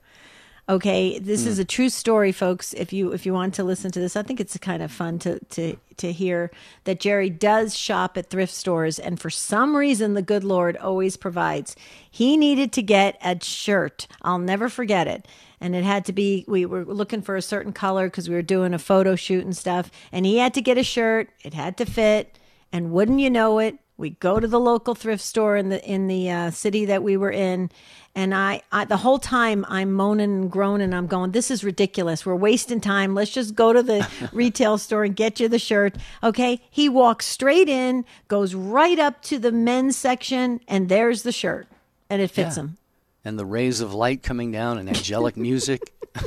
Okay, 0.67 1.19
this 1.19 1.43
Hmm. 1.43 1.49
is 1.49 1.59
a 1.59 1.65
true 1.65 1.89
story, 1.89 2.31
folks. 2.31 2.73
If 2.73 2.91
you 2.91 3.11
if 3.11 3.23
you 3.23 3.33
want 3.33 3.53
to 3.55 3.63
listen 3.63 3.91
to 3.91 3.99
this, 3.99 4.15
I 4.15 4.23
think 4.23 4.39
it's 4.39 4.57
kind 4.57 4.81
of 4.81 4.91
fun 4.91 5.19
to 5.19 5.37
to 5.51 5.75
to 5.97 6.11
hear 6.11 6.49
that 6.85 6.99
Jerry 6.99 7.29
does 7.29 7.77
shop 7.77 8.17
at 8.17 8.31
thrift 8.31 8.51
stores, 8.53 8.97
and 8.97 9.19
for 9.19 9.29
some 9.29 9.75
reason, 9.77 10.15
the 10.15 10.23
good 10.23 10.43
Lord 10.43 10.75
always 10.77 11.17
provides. 11.17 11.75
He 12.09 12.35
needed 12.35 12.71
to 12.73 12.81
get 12.81 13.17
a 13.23 13.37
shirt. 13.43 14.07
I'll 14.23 14.39
never 14.39 14.67
forget 14.67 15.07
it. 15.07 15.27
And 15.61 15.75
it 15.75 15.83
had 15.83 16.03
to 16.05 16.13
be, 16.13 16.43
we 16.47 16.65
were 16.65 16.83
looking 16.83 17.21
for 17.21 17.35
a 17.37 17.41
certain 17.41 17.71
color 17.71 18.07
because 18.07 18.27
we 18.27 18.35
were 18.35 18.41
doing 18.41 18.73
a 18.73 18.79
photo 18.79 19.15
shoot 19.15 19.45
and 19.45 19.55
stuff. 19.55 19.89
And 20.11 20.25
he 20.25 20.37
had 20.37 20.53
to 20.55 20.61
get 20.61 20.77
a 20.77 20.83
shirt. 20.83 21.29
It 21.43 21.53
had 21.53 21.77
to 21.77 21.85
fit. 21.85 22.37
And 22.73 22.91
wouldn't 22.91 23.19
you 23.21 23.29
know 23.29 23.59
it, 23.59 23.77
we 23.97 24.11
go 24.11 24.39
to 24.39 24.47
the 24.47 24.59
local 24.59 24.95
thrift 24.95 25.23
store 25.23 25.55
in 25.57 25.69
the 25.69 25.83
in 25.83 26.07
the 26.07 26.29
uh, 26.29 26.51
city 26.51 26.85
that 26.85 27.01
we 27.03 27.15
were 27.17 27.31
in, 27.31 27.69
and 28.13 28.35
I, 28.35 28.61
I 28.71 28.85
the 28.85 28.97
whole 28.97 29.19
time 29.19 29.65
I'm 29.69 29.93
moaning 29.93 30.31
and 30.31 30.51
groaning. 30.51 30.93
I'm 30.93 31.07
going, 31.07 31.31
this 31.31 31.49
is 31.49 31.63
ridiculous. 31.63 32.25
We're 32.25 32.35
wasting 32.35 32.81
time. 32.81 33.15
Let's 33.15 33.31
just 33.31 33.55
go 33.55 33.71
to 33.73 33.81
the 33.81 34.07
retail 34.33 34.77
store 34.77 35.03
and 35.05 35.15
get 35.15 35.39
you 35.39 35.47
the 35.47 35.59
shirt. 35.59 35.95
Okay. 36.23 36.61
He 36.69 36.89
walks 36.89 37.25
straight 37.25 37.69
in, 37.69 38.03
goes 38.27 38.53
right 38.53 38.99
up 38.99 39.21
to 39.23 39.39
the 39.39 39.51
men's 39.51 39.95
section, 39.95 40.59
and 40.67 40.89
there's 40.89 41.23
the 41.23 41.31
shirt, 41.31 41.67
and 42.09 42.21
it 42.21 42.31
fits 42.31 42.57
Yeah. 42.57 42.63
him. 42.63 42.77
and 43.23 43.39
the 43.39 43.45
rays 43.45 43.79
of 43.81 43.93
light 43.93 44.21
coming 44.23 44.51
down 44.51 44.77
and 44.77 44.89
angelic 44.89 45.35
music 45.37 45.93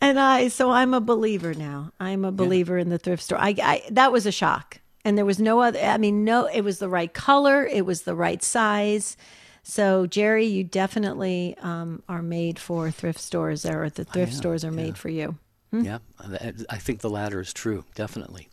And 0.00 0.18
I, 0.18 0.48
so 0.48 0.70
I'm 0.70 0.94
a 0.94 1.00
believer 1.00 1.52
now. 1.52 1.92
I'm 2.00 2.24
a 2.24 2.32
believer 2.32 2.78
in 2.78 2.88
the 2.88 2.96
thrift 2.98 3.22
store. 3.22 3.38
I, 3.38 3.54
I, 3.62 3.82
that 3.90 4.12
was 4.12 4.24
a 4.24 4.32
shock. 4.32 4.78
And 5.04 5.16
there 5.16 5.24
was 5.24 5.38
no 5.38 5.60
other, 5.60 5.80
I 5.80 5.96
mean, 5.96 6.24
no, 6.24 6.46
it 6.46 6.60
was 6.60 6.78
the 6.78 6.88
right 6.88 7.12
color, 7.12 7.66
it 7.66 7.86
was 7.86 8.02
the 8.02 8.14
right 8.14 8.42
size. 8.42 9.16
So, 9.62 10.06
Jerry, 10.06 10.46
you 10.46 10.64
definitely 10.64 11.56
um, 11.60 12.02
are 12.08 12.22
made 12.22 12.58
for 12.58 12.90
thrift 12.90 13.20
stores, 13.20 13.64
or 13.64 13.88
the 13.88 14.04
thrift 14.04 14.32
am, 14.32 14.38
stores 14.38 14.64
are 14.64 14.70
made 14.72 14.98
for 14.98 15.08
you. 15.08 15.36
Hmm? 15.70 15.84
yeah 15.84 15.98
i 16.68 16.78
think 16.78 17.00
the 17.00 17.08
latter 17.10 17.40
is 17.40 17.52
true 17.52 17.84
definitely 17.94 18.48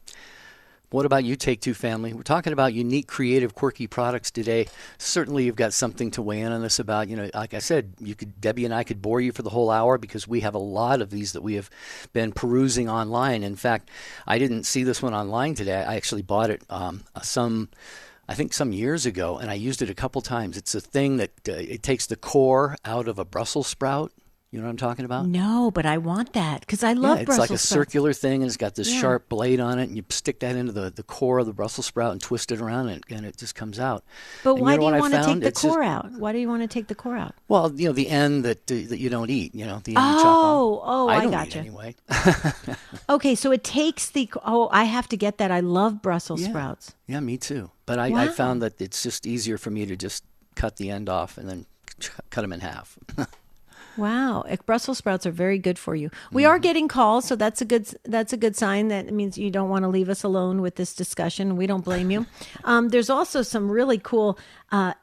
what 0.89 1.05
about 1.05 1.25
you, 1.25 1.35
Take 1.35 1.59
Two 1.59 1.73
Family? 1.73 2.13
We're 2.13 2.23
talking 2.23 2.53
about 2.53 2.73
unique, 2.73 3.07
creative, 3.07 3.53
quirky 3.53 3.87
products 3.87 4.31
today. 4.31 4.67
Certainly, 4.97 5.43
you've 5.43 5.57
got 5.57 5.73
something 5.73 6.11
to 6.11 6.21
weigh 6.21 6.39
in 6.39 6.53
on 6.53 6.61
this 6.61 6.79
about. 6.79 7.09
You 7.09 7.17
know, 7.17 7.29
like 7.33 7.53
I 7.53 7.59
said, 7.59 7.93
you 7.99 8.15
could 8.15 8.39
Debbie 8.39 8.63
and 8.63 8.73
I 8.73 8.85
could 8.85 9.01
bore 9.01 9.19
you 9.19 9.33
for 9.33 9.41
the 9.41 9.49
whole 9.49 9.69
hour 9.69 9.97
because 9.97 10.27
we 10.27 10.39
have 10.41 10.55
a 10.55 10.59
lot 10.59 11.01
of 11.01 11.09
these 11.09 11.33
that 11.33 11.41
we 11.41 11.55
have 11.55 11.69
been 12.13 12.31
perusing 12.31 12.89
online. 12.89 13.43
In 13.43 13.57
fact, 13.57 13.89
I 14.25 14.39
didn't 14.39 14.63
see 14.63 14.83
this 14.83 15.01
one 15.01 15.13
online 15.13 15.55
today. 15.55 15.83
I 15.83 15.95
actually 15.95 16.21
bought 16.21 16.49
it 16.49 16.63
um, 16.69 17.03
some. 17.21 17.69
I 18.29 18.33
think 18.33 18.53
some 18.53 18.73
years 18.73 19.05
ago, 19.05 19.37
and 19.37 19.49
I 19.49 19.53
used 19.53 19.81
it 19.81 19.89
a 19.89 19.93
couple 19.93 20.21
times. 20.21 20.57
It's 20.57 20.75
a 20.75 20.81
thing 20.81 21.17
that 21.17 21.31
uh, 21.47 21.53
it 21.53 21.81
takes 21.81 22.07
the 22.07 22.17
core 22.17 22.75
out 22.83 23.07
of 23.07 23.19
a 23.19 23.25
Brussels 23.25 23.67
sprout. 23.67 24.11
You 24.49 24.59
know 24.59 24.65
what 24.65 24.71
I'm 24.71 24.77
talking 24.77 25.03
about? 25.03 25.25
No, 25.27 25.71
but 25.71 25.85
I 25.85 25.97
want 25.97 26.31
that 26.31 26.61
because 26.61 26.81
I 26.81 26.93
love 26.93 27.17
yeah, 27.17 27.21
it's 27.23 27.25
Brussels 27.25 27.39
like 27.49 27.55
a 27.55 27.57
sprouts. 27.57 27.63
circular 27.69 28.13
thing, 28.13 28.41
and 28.43 28.47
it's 28.47 28.55
got 28.55 28.75
this 28.75 28.89
Yeah. 28.93 29.01
sharp 29.01 29.27
blade 29.27 29.59
on 29.59 29.77
it, 29.77 29.89
and 29.89 29.97
you 29.97 30.05
stick 30.09 30.39
that 30.39 30.55
into 30.55 30.71
the, 30.71 30.89
the 30.89 31.03
core 31.03 31.39
of 31.39 31.45
the 31.47 31.51
Brussels 31.51 31.85
sprout 31.85 32.13
and 32.13 32.21
twist 32.21 32.53
it 32.53 32.61
around, 32.61 32.87
and, 32.87 33.03
and 33.09 33.25
it 33.25 33.35
just 33.35 33.55
comes 33.55 33.77
out. 33.77 34.05
But 34.45 34.53
And 34.53 34.61
why 34.61 34.71
know 34.77 34.89
do 34.89 34.95
you 34.95 35.01
want 35.01 35.13
to 35.15 35.23
take 35.25 35.39
the 35.41 35.47
It's 35.47 35.61
just- 35.61 35.73
core 35.73 35.83
out? 35.83 36.11
Why 36.13 36.31
do 36.31 36.37
you 36.39 36.47
want 36.47 36.61
to 36.61 36.67
take 36.69 36.87
the 36.87 36.95
core 36.95 37.17
out? 37.17 37.35
Well, 37.49 37.73
you 37.75 37.87
know, 37.89 37.93
the 37.93 38.07
end 38.07 38.45
that 38.45 38.59
uh, 38.71 38.75
that 38.87 38.99
you 38.99 39.09
don't 39.09 39.29
eat. 39.29 39.53
You 39.53 39.65
know, 39.65 39.81
the 39.83 39.97
end 39.97 40.05
you 40.05 40.13
chop 40.21 40.25
off. 40.25 40.45
Oh, 40.45 40.81
oh, 40.81 41.07
I 41.09 41.19
don't 41.21 41.31
gotcha. 41.31 41.57
eat 41.59 41.61
anyway. 41.61 41.95
Okay, 43.09 43.35
so 43.35 43.51
it 43.51 43.63
takes 43.65 44.09
the. 44.09 44.29
Oh, 44.45 44.69
I 44.71 44.83
have 44.85 45.07
to 45.09 45.17
get 45.17 45.37
that. 45.39 45.51
I 45.51 45.59
love 45.59 46.01
Brussels 46.01 46.41
Yeah. 46.41 46.49
sprouts. 46.49 46.95
Yeah, 47.07 47.19
me 47.19 47.37
too. 47.37 47.71
But 47.85 47.99
I, 47.99 48.23
I 48.25 48.27
found 48.29 48.61
that 48.61 48.79
it's 48.81 49.01
just 49.03 49.25
easier 49.25 49.57
for 49.57 49.71
me 49.71 49.85
to 49.85 49.95
just 49.95 50.23
cut 50.55 50.77
the 50.77 50.89
end 50.89 51.07
off 51.09 51.37
and 51.37 51.49
then 51.49 51.65
cut 52.29 52.41
them 52.41 52.53
in 52.53 52.59
half. 52.61 52.97
Wow, 53.97 54.45
Brussels 54.65 54.99
sprouts 54.99 55.25
are 55.25 55.31
very 55.31 55.57
good 55.57 55.79
for 55.79 55.95
you. 55.95 56.11
We 56.31 56.45
are 56.45 56.59
getting 56.59 56.87
calls, 56.87 57.25
so 57.25 57.35
that's 57.35 57.61
a 57.61 57.65
good 57.65 57.87
that's 58.03 58.31
a 58.31 58.37
good 58.37 58.55
sign. 58.55 58.89
That 58.89 59.11
means 59.11 59.37
you 59.37 59.49
don't 59.49 59.69
want 59.69 59.83
to 59.83 59.89
leave 59.89 60.07
us 60.07 60.23
alone 60.23 60.61
with 60.61 60.75
this 60.75 60.93
discussion. 60.93 61.57
We 61.57 61.65
don't 61.67 61.83
blame 61.83 62.11
you. 62.11 62.25
Um, 62.63 62.89
there's 62.89 63.09
also 63.09 63.43
some 63.43 63.71
really 63.71 63.97
cool. 63.97 64.37
Uh, 64.71 64.93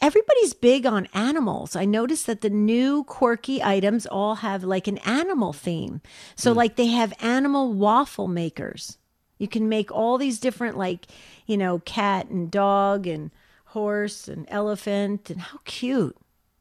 everybody's 0.00 0.54
big 0.54 0.86
on 0.86 1.06
animals. 1.12 1.76
I 1.76 1.84
noticed 1.84 2.26
that 2.26 2.40
the 2.40 2.48
new 2.48 3.04
quirky 3.04 3.62
items 3.62 4.06
all 4.06 4.36
have 4.36 4.64
like 4.64 4.86
an 4.88 4.96
animal 4.98 5.52
theme. 5.52 6.00
So 6.34 6.52
like 6.52 6.76
they 6.76 6.86
have 6.86 7.12
animal 7.20 7.74
waffle 7.74 8.26
makers. 8.26 8.96
You 9.38 9.48
can 9.48 9.68
make 9.68 9.92
all 9.92 10.16
these 10.16 10.40
different 10.40 10.78
like 10.78 11.06
you 11.46 11.58
know 11.58 11.80
cat 11.80 12.28
and 12.28 12.50
dog 12.50 13.06
and 13.06 13.30
horse 13.66 14.28
and 14.28 14.46
elephant 14.48 15.28
and 15.28 15.40
how 15.40 15.58
cute. 15.64 16.16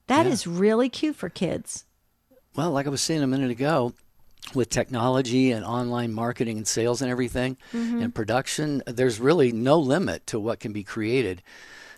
That 0.07 0.25
is 0.27 0.45
really 0.45 0.89
cute 0.89 1.15
for 1.15 1.29
kids. 1.29 1.85
Well, 2.55 2.71
like 2.71 2.85
I 2.85 2.89
was 2.89 3.01
saying 3.01 3.23
a 3.23 3.27
minute 3.27 3.51
ago, 3.51 3.93
with 4.55 4.69
technology 4.69 5.51
and 5.51 5.63
online 5.63 6.11
marketing 6.13 6.57
and 6.57 6.67
sales 6.67 7.01
and 7.01 7.09
everything 7.11 7.57
Mm-hmm. 7.73 8.01
and 8.01 8.13
production, 8.15 8.81
there's 8.85 9.19
really 9.19 9.51
no 9.51 9.79
limit 9.79 10.25
to 10.27 10.39
what 10.39 10.59
can 10.59 10.73
be 10.73 10.83
created 10.83 11.41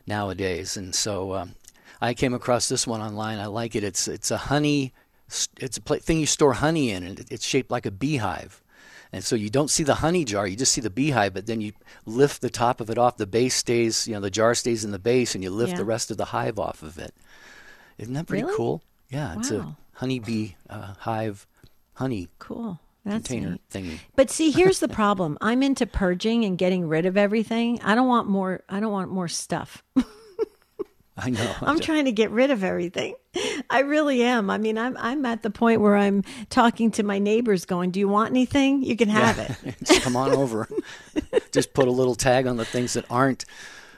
nowadays. 0.05 0.77
And 0.77 0.93
so 0.93 1.33
um, 1.33 1.55
I 2.01 2.13
came 2.13 2.33
across 2.33 2.67
this 2.69 2.85
one 2.85 3.01
online. 3.01 3.39
I 3.39 3.45
like 3.47 3.75
it. 3.75 3.83
It's 3.83 4.07
it's 4.07 4.29
a 4.31 4.37
honey. 4.37 4.93
It's 5.57 5.77
a 5.77 5.81
pla 5.81 5.97
thing 5.97 6.19
you 6.19 6.25
store 6.27 6.53
honey 6.53 6.91
in, 6.91 7.03
and 7.03 7.25
it's 7.31 7.45
shaped 7.45 7.71
like 7.71 7.85
a 7.87 7.91
beehive. 7.91 8.61
And 9.11 9.23
so 9.23 9.35
you 9.35 9.49
don't 9.49 9.69
see 9.69 9.83
the 9.83 9.95
honey 9.95 10.25
jar, 10.25 10.47
you 10.47 10.55
just 10.55 10.71
see 10.73 10.81
the 10.81 10.89
beehive, 10.89 11.33
but 11.35 11.45
then 11.45 11.61
you 11.61 11.73
lift 12.05 12.41
the 12.41 12.49
top 12.49 12.81
of 12.81 12.89
it 12.89 12.97
off. 12.97 13.17
The 13.17 13.27
base 13.27 13.53
stays, 13.55 14.07
you 14.07 14.13
know, 14.15 14.19
the 14.19 14.31
jar 14.31 14.53
stays 14.55 14.83
in 14.83 14.89
the 14.91 14.97
base, 14.99 15.33
and 15.35 15.43
you 15.43 15.49
lift 15.51 15.71
Yeah. 15.73 15.77
the 15.77 15.85
rest 15.85 16.09
of 16.11 16.17
the 16.17 16.25
hive 16.25 16.57
off 16.59 16.81
of 16.83 16.97
it. 16.97 17.13
Isn't 17.97 18.13
that 18.13 18.27
pretty 18.27 18.43
Really? 18.43 18.57
cool? 18.57 18.83
Yeah, 19.09 19.35
it's 19.37 19.51
a 19.51 19.75
honeybee 19.95 20.53
uh, 20.69 20.93
hive 20.99 21.45
honey 21.93 22.29
Cool. 22.39 22.79
That's 23.05 23.27
container 23.27 23.51
neat. 23.51 23.61
thingy. 23.69 23.99
But 24.15 24.29
see, 24.29 24.49
here's 24.51 24.79
the 24.79 24.87
problem. 25.01 25.37
I'm 25.41 25.61
into 25.61 25.85
purging 25.85 26.45
and 26.45 26.57
getting 26.57 26.87
rid 26.87 27.05
of 27.05 27.17
everything. 27.17 27.81
I 27.83 27.95
don't 27.95 28.07
want 28.07 28.27
more. 28.29 28.63
I 28.69 28.79
don't 28.79 28.91
want 28.93 29.11
more 29.11 29.27
stuff. 29.27 29.83
I 31.17 31.29
know. 31.29 31.53
I'm 31.61 31.79
trying 31.81 32.05
to 32.05 32.11
get 32.11 32.31
rid 32.31 32.49
of 32.49 32.63
everything. 32.63 33.13
I 33.69 33.81
really 33.81 34.23
am. 34.23 34.49
I 34.49 34.57
mean, 34.57 34.77
I'm 34.79 34.97
I'm 34.97 35.25
at 35.27 35.43
the 35.43 35.49
point 35.51 35.79
where 35.81 35.95
I'm 35.95 36.23
talking 36.49 36.89
to 36.91 37.03
my 37.03 37.19
neighbors, 37.19 37.65
going, 37.65 37.91
"Do 37.91 37.99
you 37.99 38.07
want 38.07 38.31
anything? 38.31 38.81
You 38.81 38.95
can 38.95 39.09
have 39.09 39.37
it." 39.37 39.75
Just 39.83 40.01
come 40.01 40.15
on 40.15 40.31
over. 40.31 40.67
Just 41.51 41.73
put 41.73 41.87
a 41.87 41.91
little 41.91 42.15
tag 42.15 42.47
on 42.47 42.57
the 42.57 42.65
things 42.65 42.93
that 42.93 43.05
aren't 43.11 43.45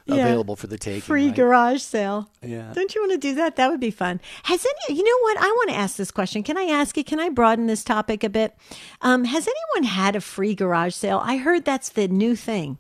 Yeah. 0.06 0.26
available 0.28 0.56
for 0.56 0.68
the 0.68 0.78
taking. 0.78 1.02
Free 1.02 1.28
right? 1.28 1.36
garage 1.36 1.82
sale. 1.82 2.30
Yeah. 2.44 2.72
Don't 2.74 2.94
you 2.94 3.02
want 3.02 3.14
to 3.14 3.18
do 3.18 3.34
that? 3.36 3.56
That 3.56 3.72
would 3.72 3.80
be 3.80 3.90
fun. 3.92 4.22
Has 4.44 4.66
any? 4.88 4.98
You 4.98 5.04
know 5.04 5.20
what? 5.24 5.38
I 5.40 5.48
want 5.50 5.70
to 5.72 5.76
ask 5.76 5.96
this 5.98 6.12
question. 6.12 6.44
Can 6.44 6.58
I 6.58 6.64
ask 6.64 6.98
it? 6.98 7.06
Can 7.08 7.20
I 7.20 7.30
broaden 7.30 7.66
this 7.66 7.84
topic 7.84 8.24
a 8.24 8.30
bit? 8.30 8.56
Um, 9.02 9.24
has 9.26 9.48
anyone 9.48 9.90
had 9.92 10.16
a 10.16 10.22
free 10.22 10.54
garage 10.54 10.94
sale? 10.94 11.22
I 11.24 11.38
heard 11.38 11.66
that's 11.66 11.90
the 11.90 12.08
new 12.08 12.36
thing. 12.36 12.78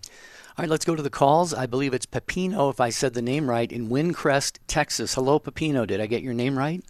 All 0.55 0.61
right, 0.63 0.69
let's 0.69 0.85
go 0.85 0.95
to 0.95 1.01
the 1.01 1.09
calls. 1.09 1.51
I 1.53 1.65
believe 1.65 1.93
it's 1.95 2.05
Pepino, 2.05 2.69
if 2.69 2.79
I 2.79 2.89
said 2.91 3.15
the 3.15 3.23
name 3.23 3.49
right, 3.49 3.71
in 3.71 3.89
Windcrest, 3.89 4.59
Texas. 4.67 5.15
Hello, 5.15 5.39
Pepino. 5.39 5.87
Did 5.87 5.99
I 5.99 6.05
get 6.05 6.21
your 6.21 6.35
name 6.35 6.55
right? 6.57 6.83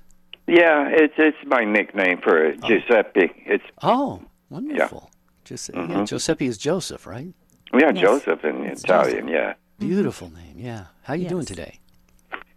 Yeah, 0.47 0.89
it's 0.91 1.13
it's 1.17 1.38
my 1.45 1.63
nickname 1.63 2.19
for 2.21 2.43
it 2.45 2.62
Giuseppe. 2.62 3.32
It's 3.45 3.63
Oh, 3.82 4.21
wonderful. 4.49 5.10
Just, 5.45 5.69
yeah, 5.73 5.80
mm-hmm. 5.80 6.04
Giuseppe 6.04 6.45
is 6.45 6.58
Joseph, 6.58 7.08
right? 7.08 7.28
yeah, 7.73 7.93
Joseph 7.93 8.43
in 8.43 8.65
Italian. 8.65 9.30
Yeah, 9.30 9.54
Beautiful 9.80 10.30
name. 10.30 10.56
Yeah. 10.58 10.86
How 11.04 11.13
you 11.13 11.23
Yes. 11.23 11.32
doing 11.32 11.45
today? 11.45 11.80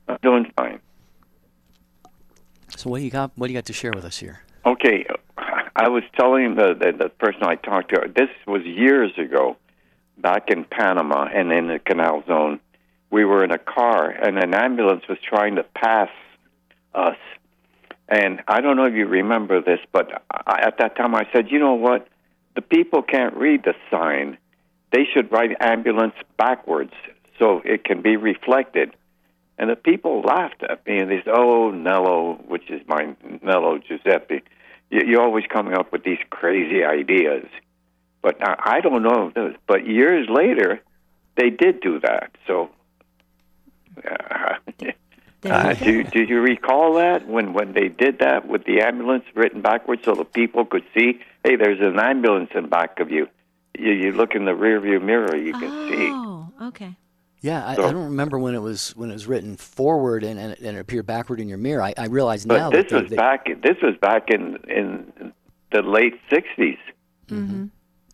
I'm 0.09 0.19
doing 0.23 0.53
fine. 0.57 0.81
So 2.77 2.91
what 2.91 2.99
do 2.99 3.05
you 3.05 3.11
got? 3.11 3.31
What 3.37 3.47
do 3.47 3.53
you 3.53 3.57
got 3.59 3.67
to 3.67 3.73
share 3.73 3.93
with 3.95 4.05
us 4.05 4.19
here? 4.19 4.41
Okay, 4.67 5.07
I 5.77 5.89
was 5.89 6.03
telling 6.19 6.57
the, 6.57 6.75
the 6.75 6.91
the 7.05 7.09
person 7.11 7.45
I 7.45 7.55
talked 7.55 7.91
to. 7.95 8.11
This 8.15 8.29
was 8.49 8.63
years 8.65 9.13
ago, 9.17 9.57
back 10.19 10.51
in 10.51 10.65
Panama 10.65 11.25
and 11.25 11.53
in 11.53 11.69
the 11.69 11.79
Canal 11.79 12.25
Zone. 12.27 12.61
We 13.11 13.25
were 13.25 13.45
in 13.45 13.51
a 13.51 13.59
car, 13.59 14.11
and 14.11 14.39
an 14.39 14.55
ambulance 14.55 15.05
was 15.09 15.19
trying 15.23 15.57
to 15.57 15.63
pass 15.63 16.11
us. 16.95 17.17
And 18.09 18.43
I 18.49 18.61
don't 18.61 18.77
know 18.77 18.87
if 18.87 18.95
you 18.95 19.07
remember 19.07 19.61
this, 19.61 19.81
but 19.93 20.23
I, 20.31 20.61
at 20.63 20.79
that 20.79 20.97
time 20.97 21.15
I 21.15 21.27
said, 21.33 21.51
you 21.51 21.59
know 21.59 21.75
what? 21.75 22.09
The 22.55 22.63
people 22.63 23.03
can't 23.03 23.35
read 23.35 23.65
the 23.65 23.75
sign. 23.91 24.39
They 24.93 25.05
should 25.13 25.31
write 25.33 25.57
ambulance 25.61 26.15
backwards 26.37 26.93
so 27.39 27.61
it 27.65 27.85
can 27.85 28.03
be 28.03 28.17
reflected. 28.17 28.95
And 29.59 29.71
the 29.71 29.77
people 29.77 30.23
laughed 30.23 30.63
at 30.63 30.87
me 30.87 30.99
and 30.99 31.11
they 31.11 31.23
said, 31.25 31.35
"Oh, 31.35 31.71
Nello, 31.71 32.35
which 32.47 32.71
is 32.71 32.81
my 32.87 33.15
Nello 33.43 33.79
Giuseppe, 33.79 34.43
you- 34.91 35.07
you're 35.07 35.23
always 35.23 35.47
coming 35.47 35.75
up 35.75 35.93
with 35.93 36.05
these 36.05 36.19
crazy 36.31 36.85
ideas." 36.85 37.47
But 38.27 38.43
I 38.43 38.77
I 38.79 38.81
don't 38.81 39.05
know. 39.05 39.29
if 39.29 39.35
those- 39.35 39.55
But 39.69 39.87
years 39.87 40.29
later, 40.29 40.81
they 41.37 41.49
did 41.49 41.81
do 41.81 42.01
that. 42.01 42.31
So, 42.49 42.71
uh, 44.05 44.55
uh, 45.45 45.75
do 45.75 46.03
do 46.03 46.23
you 46.25 46.41
recall 46.41 46.95
that 46.95 47.29
when 47.29 47.53
when 47.53 47.73
they 47.73 47.87
did 47.89 48.19
that 48.19 48.49
with 48.49 48.65
the 48.65 48.81
ambulance 48.81 49.25
written 49.37 49.61
backwards 49.61 50.03
so 50.05 50.17
the 50.17 50.25
people 50.25 50.65
could 50.65 50.83
see? 50.93 51.21
Hey, 51.45 51.55
there's 51.55 51.79
an 51.81 52.01
ambulance 52.01 52.51
in 52.53 52.69
back 52.69 52.99
of 52.99 53.13
you. 53.13 53.29
You, 53.79 53.93
you 53.93 54.11
look 54.13 54.35
in 54.35 54.45
the 54.45 54.53
rearview 54.53 55.01
mirror, 55.01 55.37
you 55.37 55.53
can 55.53 55.71
see. 55.89 56.09
Oh, 56.11 56.49
okay. 56.63 56.97
Yeah, 57.43 57.65
I, 57.65 57.73
I 57.75 57.77
don't 57.77 58.07
remember 58.07 58.41
when 58.41 58.57
it 58.57 58.63
was 58.63 58.97
when 58.97 59.11
it 59.11 59.13
was 59.13 59.29
written 59.29 59.57
forward 59.57 60.25
and, 60.25 60.37
and, 60.41 60.51
it- 60.53 60.59
and 60.61 60.77
it 60.77 60.81
appeared 60.81 61.07
backward 61.07 61.39
in 61.39 61.49
your 61.49 61.59
mirror. 61.59 61.83
I, 61.83 61.95
I 61.97 62.07
realize 62.07 62.45
But 62.45 62.57
now 62.59 62.71
this 62.71 62.87
that 62.87 62.89
they, 62.97 63.01
was 63.03 63.11
they- 63.11 63.17
back. 63.17 63.47
This 63.63 63.77
was 63.83 63.95
back 64.01 64.31
in 64.31 64.57
in 64.69 65.33
the 65.71 65.83
late 65.83 66.15
'60s. 66.29 66.79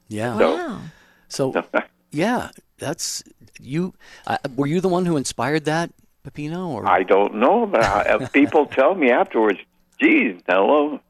Yeah. 0.09 0.39
So- 0.39 0.57
Wow. 0.57 0.81
So 1.29 1.65
yeah, 2.11 2.51
that's 2.79 3.23
you. 3.61 3.95
Uh, 4.27 4.37
were 4.55 4.67
you 4.67 4.81
the 4.83 4.89
one 4.89 5.07
who 5.07 5.17
inspired 5.17 5.65
that, 5.65 5.91
Pepino? 6.27 6.69
Or 6.69 6.87
I 6.87 7.03
don't 7.05 7.37
know, 7.37 7.65
but 7.67 7.83
I, 7.83 8.03
uh, 8.03 8.29
people 8.33 8.67
tell 8.67 8.95
me 8.95 9.11
afterwards, 9.11 9.59
"Geez, 9.99 10.41
hello, 10.47 11.01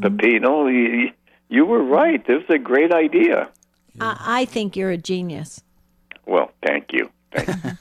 Pepino, 0.00 0.66
you, 0.72 1.12
you 1.48 1.64
were 1.66 1.82
right. 1.84 2.24
This 2.26 2.42
is 2.44 2.50
a 2.50 2.58
great 2.58 2.92
idea." 2.92 3.48
I, 4.00 4.40
I 4.40 4.44
think 4.44 4.76
you're 4.76 4.90
a 4.90 4.96
genius. 4.98 5.60
Well, 6.26 6.50
thank 6.66 6.92
you. 6.92 7.10
Thank 7.32 7.48
you. 7.64 7.72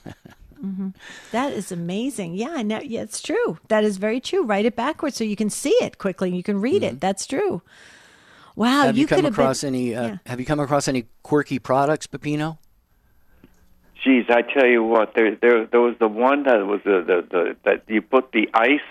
That 1.31 1.53
is 1.53 1.71
amazing. 1.71 2.33
Yeah, 2.33 2.49
I. 2.57 2.61
Yeah, 2.61 3.01
it's 3.01 3.21
true. 3.21 3.59
That 3.67 3.83
is 3.83 3.97
very 3.97 4.19
true. 4.19 4.43
Write 4.43 4.65
it 4.65 4.75
backwards 4.75 5.15
so 5.15 5.23
you 5.23 5.35
can 5.35 5.49
see 5.51 5.75
it 5.81 5.97
quickly. 5.99 6.35
You 6.35 6.41
can 6.43 6.59
read 6.59 6.81
it. 6.83 6.99
That's 6.99 7.27
true. 7.27 7.61
Wow, 8.57 8.85
have 8.87 8.97
you, 8.97 9.05
could 9.05 9.17
come 9.17 9.25
across 9.27 9.61
been, 9.61 9.75
any? 9.75 9.95
Uh, 9.95 10.07
yeah. 10.07 10.17
Have 10.25 10.39
you 10.39 10.45
come 10.47 10.59
across 10.59 10.87
any 10.87 11.05
quirky 11.21 11.59
products, 11.59 12.07
Pepino? 12.07 12.57
Geez, 14.03 14.25
I 14.29 14.41
tell 14.41 14.65
you 14.65 14.83
what, 14.83 15.13
there 15.15 15.35
there 15.35 15.65
there 15.67 15.79
was 15.79 15.95
the 15.99 16.07
one 16.07 16.43
that 16.43 16.65
was 16.65 16.81
the, 16.83 17.03
the 17.05 17.17
the 17.29 17.55
that 17.65 17.83
you 17.87 18.01
put 18.01 18.31
the 18.31 18.49
ice, 18.55 18.87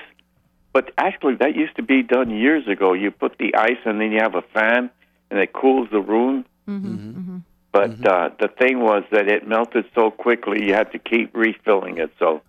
but 0.72 0.92
actually 0.98 1.34
that 1.36 1.56
used 1.56 1.74
to 1.76 1.82
be 1.82 2.02
done 2.02 2.30
years 2.30 2.68
ago. 2.68 2.92
You 2.92 3.10
put 3.10 3.38
the 3.38 3.56
ice 3.56 3.78
and 3.84 4.00
then 4.00 4.12
you 4.12 4.20
have 4.20 4.36
a 4.36 4.42
fan 4.42 4.88
and 5.30 5.40
it 5.40 5.52
cools 5.52 5.88
the 5.90 6.00
room. 6.00 6.44
Mm-hmm, 6.68 7.38
But 7.72 7.90
Mm-hmm. 7.90 8.06
uh, 8.06 8.28
the 8.40 8.48
thing 8.48 8.80
was 8.80 9.02
that 9.10 9.28
it 9.28 9.46
melted 9.48 9.84
so 9.96 10.10
quickly, 10.10 10.64
you 10.64 10.74
had 10.74 10.92
to 10.92 10.98
keep 10.98 11.34
refilling 11.34 11.98
it, 11.98 12.10
so 12.18 12.40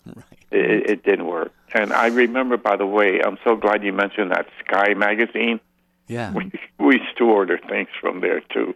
it, 0.51 0.89
it 0.91 1.03
didn't 1.03 1.25
work. 1.25 1.51
And 1.73 1.91
I 1.91 2.07
remember, 2.07 2.57
by 2.57 2.75
the 2.77 2.85
way, 2.85 3.21
I'm 3.25 3.37
so 3.43 3.55
glad 3.55 3.83
you 3.83 3.91
mentioned 3.93 4.31
that 4.31 4.47
Sky 4.65 4.93
magazine. 4.93 5.59
Yeah. 6.07 6.31
We, 6.33 6.51
we 6.79 6.95
used 6.95 7.17
to 7.17 7.25
order 7.25 7.57
things 7.57 7.89
from 7.99 8.21
there 8.21 8.41
too. 8.41 8.73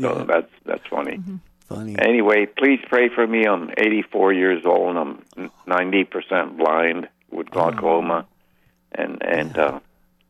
So 0.00 0.18
Yeah. 0.18 0.24
that's 0.24 0.52
that's 0.64 0.86
funny. 0.88 1.20
Funny. 1.68 1.96
Anyway, 1.98 2.46
please 2.46 2.80
pray 2.88 3.08
for 3.08 3.26
me. 3.26 3.46
I'm 3.46 3.70
84 3.76 4.32
years 4.32 4.62
old. 4.64 4.96
and 4.96 5.22
I'm 5.36 5.50
90% 5.68 6.56
blind 6.56 7.08
with 7.30 7.48
glaucoma, 7.50 8.26
and 8.92 9.22
and 9.22 9.56
uh, 9.56 9.78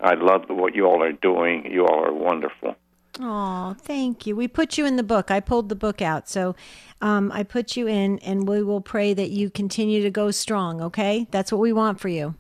I 0.01 0.15
love 0.15 0.45
what 0.49 0.75
you 0.75 0.85
all 0.87 1.03
are 1.03 1.13
doing. 1.13 1.71
You 1.71 1.87
all 1.87 2.05
are 2.05 2.13
wonderful. 2.13 2.77
Oh, 3.19 3.75
thank 3.79 4.27
you. 4.27 4.37
We 4.37 4.49
put 4.49 4.79
you 4.79 4.87
in 4.87 4.97
the 4.97 5.03
book. 5.03 5.31
I 5.31 5.41
pulled 5.41 5.69
the 5.69 5.75
book 5.75 6.01
out. 6.01 6.29
So 6.29 6.55
um, 7.01 7.31
I 7.33 7.43
put 7.43 7.77
you 7.77 7.87
in, 7.87 8.19
and 8.21 8.47
we 8.49 8.63
will 8.63 8.81
pray 8.81 9.13
that 9.15 9.31
you 9.31 9.51
continue 9.51 10.03
to 10.03 10.11
go 10.11 10.31
strong, 10.31 10.81
okay? 10.81 11.27
That's 11.31 11.51
what 11.53 11.61
we 11.61 11.73
want 11.73 12.01
for 12.01 12.09
you. 12.09 12.35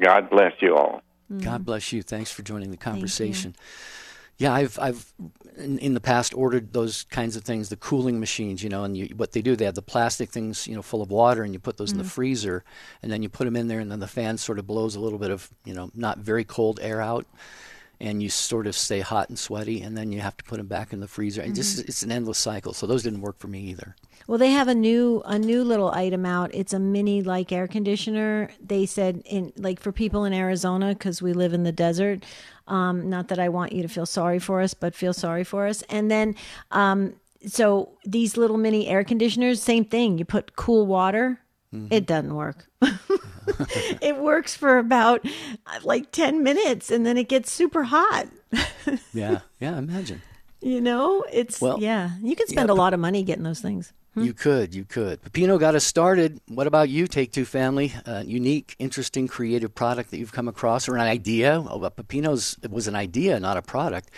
God 0.00 0.28
bless 0.28 0.52
you 0.60 0.76
all. 0.76 1.00
God 1.30 1.62
mm. 1.62 1.64
bless 1.64 1.92
you. 1.92 2.02
Thanks 2.02 2.30
for 2.30 2.42
joining 2.42 2.70
the 2.70 2.76
conversation. 2.76 3.56
Yeah, 4.38 4.52
I've 4.52 4.78
I've 4.78 5.12
in, 5.56 5.78
in 5.78 5.94
the 5.94 6.00
past 6.00 6.34
ordered 6.34 6.72
those 6.72 7.04
kinds 7.04 7.36
of 7.36 7.42
things, 7.42 7.70
the 7.70 7.76
cooling 7.76 8.20
machines, 8.20 8.62
you 8.62 8.68
know, 8.68 8.84
and 8.84 8.96
you, 8.96 9.06
what 9.16 9.32
they 9.32 9.40
do, 9.40 9.56
they 9.56 9.64
have 9.64 9.74
the 9.74 9.82
plastic 9.82 10.30
things, 10.30 10.66
you 10.66 10.74
know, 10.74 10.82
full 10.82 11.00
of 11.00 11.10
water, 11.10 11.42
and 11.42 11.54
you 11.54 11.58
put 11.58 11.78
those 11.78 11.92
in 11.92 11.98
the 11.98 12.04
mm. 12.04 12.10
freezer, 12.10 12.62
and 13.02 13.10
then 13.10 13.22
you 13.22 13.30
put 13.30 13.46
them 13.46 13.56
in 13.56 13.68
there, 13.68 13.80
and 13.80 13.90
then 13.90 14.00
the 14.00 14.06
fan 14.06 14.36
sort 14.36 14.58
of 14.58 14.66
blows 14.66 14.94
a 14.94 15.00
little 15.00 15.18
bit 15.18 15.30
of, 15.30 15.50
you 15.64 15.72
know, 15.72 15.90
not 15.94 16.18
very 16.18 16.44
cold 16.44 16.78
air 16.82 17.00
out, 17.00 17.26
and 18.00 18.22
you 18.22 18.28
sort 18.28 18.66
of 18.66 18.76
stay 18.76 19.00
hot 19.00 19.28
and 19.28 19.38
sweaty, 19.38 19.80
and 19.80 19.96
then 19.96 20.12
you 20.12 20.20
have 20.20 20.36
to 20.36 20.44
put 20.44 20.58
them 20.58 20.66
back 20.66 20.92
in 20.92 21.00
the 21.00 21.08
freezer. 21.08 21.42
And 21.42 21.54
just 21.54 21.78
it's 21.80 22.02
an 22.02 22.12
endless 22.12 22.38
cycle. 22.38 22.72
So 22.72 22.86
those 22.86 23.02
didn't 23.02 23.20
work 23.20 23.38
for 23.38 23.48
me 23.48 23.60
either. 23.60 23.96
Well, 24.26 24.38
they 24.38 24.50
have 24.50 24.68
a 24.68 24.74
new 24.74 25.22
a 25.24 25.38
new 25.38 25.62
little 25.62 25.90
item 25.90 26.26
out. 26.26 26.54
It's 26.54 26.72
a 26.72 26.78
mini 26.78 27.22
like 27.22 27.52
air 27.52 27.68
conditioner. 27.68 28.50
They 28.60 28.86
said 28.86 29.22
in 29.24 29.52
like 29.56 29.80
for 29.80 29.92
people 29.92 30.24
in 30.24 30.32
Arizona 30.32 30.94
because 30.94 31.22
we 31.22 31.32
live 31.32 31.52
in 31.52 31.62
the 31.62 31.72
desert. 31.72 32.24
Um, 32.66 33.08
not 33.08 33.28
that 33.28 33.38
I 33.38 33.48
want 33.48 33.72
you 33.72 33.82
to 33.82 33.88
feel 33.88 34.06
sorry 34.06 34.40
for 34.40 34.60
us, 34.60 34.74
but 34.74 34.94
feel 34.94 35.12
sorry 35.12 35.44
for 35.44 35.66
us. 35.68 35.82
And 35.82 36.10
then, 36.10 36.34
um, 36.72 37.14
so 37.46 37.90
these 38.04 38.36
little 38.36 38.56
mini 38.56 38.88
air 38.88 39.04
conditioners, 39.04 39.62
same 39.62 39.84
thing. 39.84 40.18
You 40.18 40.24
put 40.24 40.56
cool 40.56 40.86
water. 40.86 41.40
It 41.90 42.06
doesn't 42.06 42.34
work. 42.34 42.66
it 44.00 44.18
works 44.18 44.54
for 44.54 44.78
about 44.78 45.24
uh, 45.24 45.78
like 45.82 46.12
10 46.12 46.42
minutes 46.42 46.90
and 46.90 47.04
then 47.06 47.16
it 47.16 47.28
gets 47.28 47.50
super 47.50 47.84
hot. 47.84 48.26
Yeah, 49.12 49.40
yeah, 49.60 49.78
imagine. 49.78 50.22
You 50.60 50.80
know, 50.80 51.24
it's, 51.32 51.60
Well, 51.60 51.80
yeah, 51.80 52.10
you 52.22 52.36
can 52.36 52.46
spend 52.46 52.70
a 52.70 52.74
lot 52.74 52.94
of 52.94 53.00
money 53.00 53.24
getting 53.24 53.42
those 53.42 53.60
things. 53.60 53.92
You 54.14 54.32
could, 54.32 54.74
you 54.74 54.84
could. 54.84 55.20
Pepino 55.22 55.60
got 55.60 55.74
us 55.74 55.84
started. 55.84 56.40
What 56.48 56.66
about 56.66 56.88
you, 56.88 57.06
Take 57.06 57.32
Two 57.32 57.44
Family? 57.44 57.92
A 58.06 58.24
unique, 58.24 58.74
interesting, 58.78 59.28
creative 59.28 59.74
product 59.74 60.10
that 60.10 60.18
you've 60.18 60.32
come 60.32 60.48
across, 60.48 60.88
or 60.88 60.94
an 60.94 61.02
idea? 61.02 61.62
Oh, 61.68 61.78
but 61.78 61.96
Pepino's 61.96 62.56
it 62.62 62.70
was 62.70 62.88
an 62.88 62.94
idea, 62.94 63.38
not 63.38 63.58
a 63.58 63.62
product. 63.62 64.10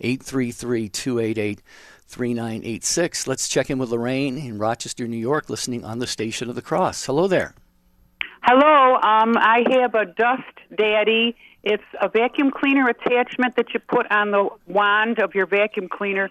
833 0.00 0.88
288 0.88 1.62
3986. 2.08 3.26
Let's 3.28 3.48
check 3.48 3.70
in 3.70 3.78
with 3.78 3.90
Lorraine 3.90 4.38
in 4.38 4.58
Rochester, 4.58 5.06
New 5.06 5.16
York, 5.16 5.48
listening 5.48 5.84
on 5.84 6.00
the 6.00 6.06
Station 6.06 6.48
of 6.48 6.56
the 6.56 6.62
Cross. 6.62 7.04
Hello 7.06 7.28
there. 7.28 7.54
Hello, 8.46 8.96
um, 8.96 9.38
I 9.38 9.64
have 9.70 9.94
a 9.94 10.04
Dust 10.04 10.42
Daddy. 10.76 11.34
It's 11.62 11.82
a 11.98 12.10
vacuum 12.10 12.50
cleaner 12.50 12.86
attachment 12.90 13.56
that 13.56 13.72
you 13.72 13.80
put 13.80 14.04
on 14.12 14.32
the 14.32 14.50
wand 14.66 15.18
of 15.18 15.34
your 15.34 15.46
vacuum 15.46 15.88
cleaner 15.88 16.28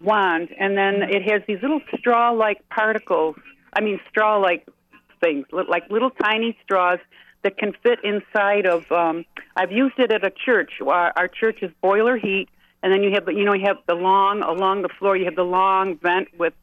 wand, 0.00 0.48
and 0.58 0.76
then 0.76 1.02
it 1.02 1.22
has 1.30 1.42
these 1.46 1.62
little 1.62 1.80
straw-like 1.96 2.68
particles. 2.70 3.36
I 3.72 3.82
mean, 3.82 4.00
straw-like 4.10 4.66
things, 5.20 5.46
like 5.52 5.88
little 5.90 6.10
tiny 6.10 6.58
straws 6.64 6.98
that 7.44 7.56
can 7.56 7.72
fit 7.84 8.00
inside 8.02 8.66
of. 8.66 8.90
Um, 8.90 9.24
I've 9.54 9.70
used 9.70 10.00
it 10.00 10.10
at 10.10 10.24
a 10.24 10.32
church. 10.32 10.72
Our, 10.84 11.12
our 11.14 11.28
church 11.28 11.62
is 11.62 11.70
boiler 11.80 12.16
heat, 12.16 12.48
and 12.82 12.92
then 12.92 13.04
you 13.04 13.12
have, 13.12 13.28
you 13.28 13.44
know, 13.44 13.54
you 13.54 13.66
have 13.68 13.78
the 13.86 13.94
long 13.94 14.42
along 14.42 14.82
the 14.82 14.90
floor. 14.98 15.16
You 15.16 15.26
have 15.26 15.36
the 15.36 15.44
long 15.44 15.98
vent 15.98 16.36
with 16.36 16.54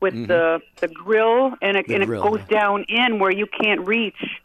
with 0.00 0.28
the 0.28 0.60
the 0.80 0.88
grill, 0.88 1.54
and 1.62 1.76
it 1.76 1.86
The 1.86 1.94
and 1.96 2.06
grill, 2.06 2.22
it 2.24 2.30
goes 2.30 2.40
yeah. 2.50 2.58
down 2.60 2.84
in 2.88 3.18
where 3.18 3.30
you 3.30 3.46
can't 3.46 3.86
reach, 3.86 4.40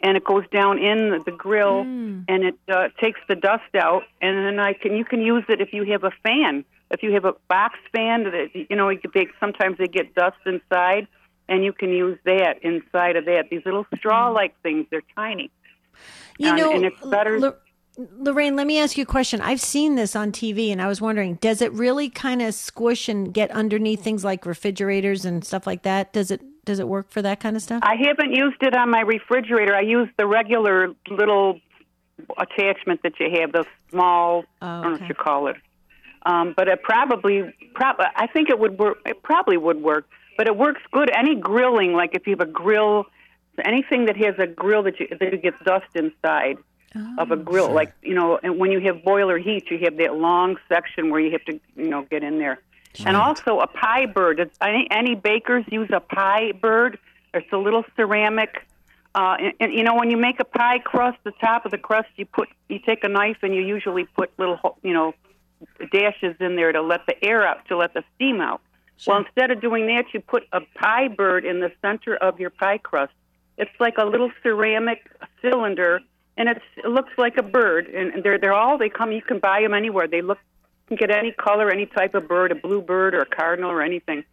and 0.00 0.16
it 0.16 0.24
goes 0.24 0.44
down 0.50 0.78
in 0.78 1.10
the 1.10 1.18
the 1.24 1.30
grill, 1.32 1.80
and 1.82 2.26
it 2.28 2.56
uh, 2.68 2.88
takes 3.00 3.20
the 3.28 3.36
dust 3.36 3.74
out, 3.78 4.02
and 4.20 4.36
then 4.46 4.58
I 4.60 4.72
can 4.72 4.96
you 4.96 5.04
can 5.04 5.20
use 5.22 5.44
it 5.48 5.60
if 5.60 5.72
you 5.72 5.84
have 5.92 6.04
a 6.04 6.10
fan, 6.22 6.64
if 6.90 7.02
you 7.02 7.12
have 7.12 7.24
a 7.24 7.34
box 7.48 7.78
fan 7.92 8.24
that 8.24 8.48
you 8.54 8.76
know 8.76 8.88
you 8.88 9.00
they 9.14 9.28
sometimes 9.40 9.78
they 9.78 9.86
get 9.86 10.14
dust 10.14 10.38
inside, 10.44 11.06
and 11.48 11.64
you 11.64 11.72
can 11.72 11.90
use 11.90 12.18
that 12.24 12.62
inside 12.62 13.16
of 13.16 13.24
that. 13.26 13.50
These 13.50 13.64
little 13.64 13.86
straw-like 13.96 14.60
things, 14.62 14.86
they're 14.90 15.02
tiny. 15.14 15.50
You 16.38 16.50
Um, 16.50 16.56
know, 16.56 16.72
and 16.72 16.84
it's 16.84 17.00
better- 17.06 17.40
Lo- 17.40 17.54
Lorraine, 17.96 18.56
let 18.56 18.66
me 18.66 18.78
ask 18.78 18.98
you 18.98 19.04
a 19.04 19.06
question. 19.06 19.40
I've 19.40 19.60
seen 19.60 19.94
this 19.94 20.14
on 20.14 20.30
TV 20.30 20.70
and 20.70 20.82
I 20.82 20.86
was 20.86 21.00
wondering, 21.00 21.36
does 21.36 21.62
it 21.62 21.72
really 21.72 22.10
kind 22.10 22.42
of 22.42 22.54
squish 22.54 23.08
and 23.08 23.32
get 23.32 23.50
underneath 23.50 24.02
things 24.02 24.22
like 24.22 24.44
refrigerators 24.44 25.24
and 25.24 25.44
stuff 25.44 25.66
like 25.66 25.82
that? 25.82 26.12
Does 26.12 26.30
it 26.30 26.42
does 26.66 26.78
it 26.80 26.88
work 26.88 27.10
for 27.10 27.22
that 27.22 27.40
kind 27.40 27.56
of 27.56 27.62
stuff? 27.62 27.80
I 27.82 27.94
haven't 27.94 28.32
used 28.32 28.60
it 28.60 28.76
on 28.76 28.90
my 28.90 29.00
refrigerator. 29.00 29.74
I 29.74 29.82
use 29.82 30.08
the 30.18 30.26
regular 30.26 30.92
little 31.08 31.60
attachment 32.36 33.02
that 33.04 33.18
you 33.20 33.28
have, 33.40 33.52
the 33.52 33.64
small. 33.90 34.44
Oh, 34.60 34.66
I 34.66 34.82
don't 34.82 34.92
know 34.94 34.98
what 34.98 35.08
you 35.08 35.14
call 35.14 35.46
it. 35.46 35.56
Um, 36.24 36.54
but 36.56 36.66
it 36.66 36.82
probably, 36.82 37.54
prob- 37.74 38.00
I 38.00 38.26
think 38.26 38.50
it 38.50 38.58
would 38.58 38.78
work. 38.80 38.98
It 39.06 39.22
probably 39.22 39.56
would 39.56 39.80
work, 39.80 40.08
but 40.36 40.48
it 40.48 40.56
works 40.56 40.82
good. 40.90 41.08
Any 41.16 41.36
grilling, 41.36 41.92
like 41.92 42.14
if 42.14 42.26
you 42.26 42.32
have 42.32 42.46
a 42.46 42.50
grill, 42.50 43.06
anything 43.64 44.06
that 44.06 44.16
has 44.16 44.34
a 44.38 44.48
grill 44.48 44.82
that 44.82 44.98
you 44.98 45.06
that 45.08 45.40
gets 45.40 45.56
dust 45.64 45.86
inside 45.94 46.58
of 47.18 47.30
Oh, 47.30 47.34
a 47.34 47.36
grill, 47.36 47.70
like 47.72 47.92
you 48.02 48.14
know, 48.14 48.38
and 48.42 48.58
when 48.58 48.70
you 48.72 48.80
have 48.80 49.02
boiler 49.04 49.38
heat, 49.38 49.70
you 49.70 49.78
have 49.84 49.96
that 49.98 50.16
long 50.16 50.56
section 50.68 51.10
where 51.10 51.20
you 51.20 51.30
have 51.32 51.44
to, 51.44 51.60
you 51.76 51.88
know, 51.88 52.02
get 52.10 52.22
in 52.22 52.38
there. 52.38 52.60
And 53.04 53.14
also 53.16 53.60
a 53.60 53.66
pie 53.66 54.06
bird. 54.06 54.40
It's- 54.40 54.56
Any, 54.60 54.88
any 54.90 55.14
bakers 55.14 55.64
use 55.70 55.90
a 55.92 56.00
pie 56.00 56.52
bird. 56.52 56.98
It's 57.34 57.52
a 57.52 57.58
little 57.58 57.84
ceramic. 57.94 58.66
Uh, 59.14 59.36
and, 59.38 59.52
and 59.60 59.72
you 59.74 59.82
know, 59.82 59.94
when 59.94 60.10
you 60.10 60.16
make 60.16 60.40
a 60.40 60.44
pie 60.44 60.78
crust, 60.78 61.18
the 61.24 61.32
top 61.32 61.64
of 61.66 61.70
the 61.72 61.78
crust, 61.78 62.08
you 62.16 62.24
put, 62.24 62.48
you 62.70 62.78
take 62.78 63.04
a 63.04 63.08
knife 63.08 63.38
and 63.42 63.54
you 63.54 63.60
usually 63.60 64.04
put 64.04 64.30
little, 64.38 64.56
ho- 64.56 64.76
you 64.82 64.94
know, 64.94 65.14
dashes 65.92 66.36
in 66.40 66.56
there 66.56 66.72
to 66.72 66.80
let 66.82 67.04
the 67.06 67.22
air 67.24 67.46
out, 67.46 67.66
to 67.68 67.76
let 67.76 67.92
the 67.94 68.02
steam 68.14 68.40
out. 68.40 68.60
Well, 69.06 69.18
instead 69.18 69.50
of 69.50 69.60
doing 69.60 69.86
that, 69.88 70.06
you 70.14 70.20
put 70.20 70.44
a 70.52 70.60
pie 70.74 71.08
bird 71.08 71.44
in 71.44 71.60
the 71.60 71.70
center 71.82 72.16
of 72.16 72.40
your 72.40 72.48
pie 72.50 72.78
crust. 72.78 73.12
It's 73.58 73.70
like 73.78 73.98
a 73.98 74.04
little 74.06 74.30
ceramic 74.42 75.10
cylinder, 75.42 76.00
and 76.36 76.48
it's, 76.48 76.64
it 76.76 76.88
looks 76.88 77.12
like 77.16 77.36
a 77.36 77.42
bird. 77.42 77.86
And, 77.86 78.22
they're 78.22 78.38
they're 78.38 78.54
all 78.54 78.78
they 78.78 78.88
come. 78.88 79.12
You 79.12 79.22
can 79.22 79.38
buy 79.38 79.62
them 79.62 79.74
anywhere. 79.74 80.06
They 80.08 80.22
look 80.22 80.38
you 80.88 80.96
can 80.96 81.08
get 81.08 81.16
any 81.16 81.32
color, 81.32 81.70
any 81.70 81.86
type 81.86 82.14
of 82.14 82.28
bird, 82.28 82.52
a 82.52 82.54
blue 82.54 82.80
bird 82.80 83.14
or 83.14 83.20
a 83.20 83.26
cardinal 83.26 83.70
or 83.70 83.82
anything. 83.82 84.24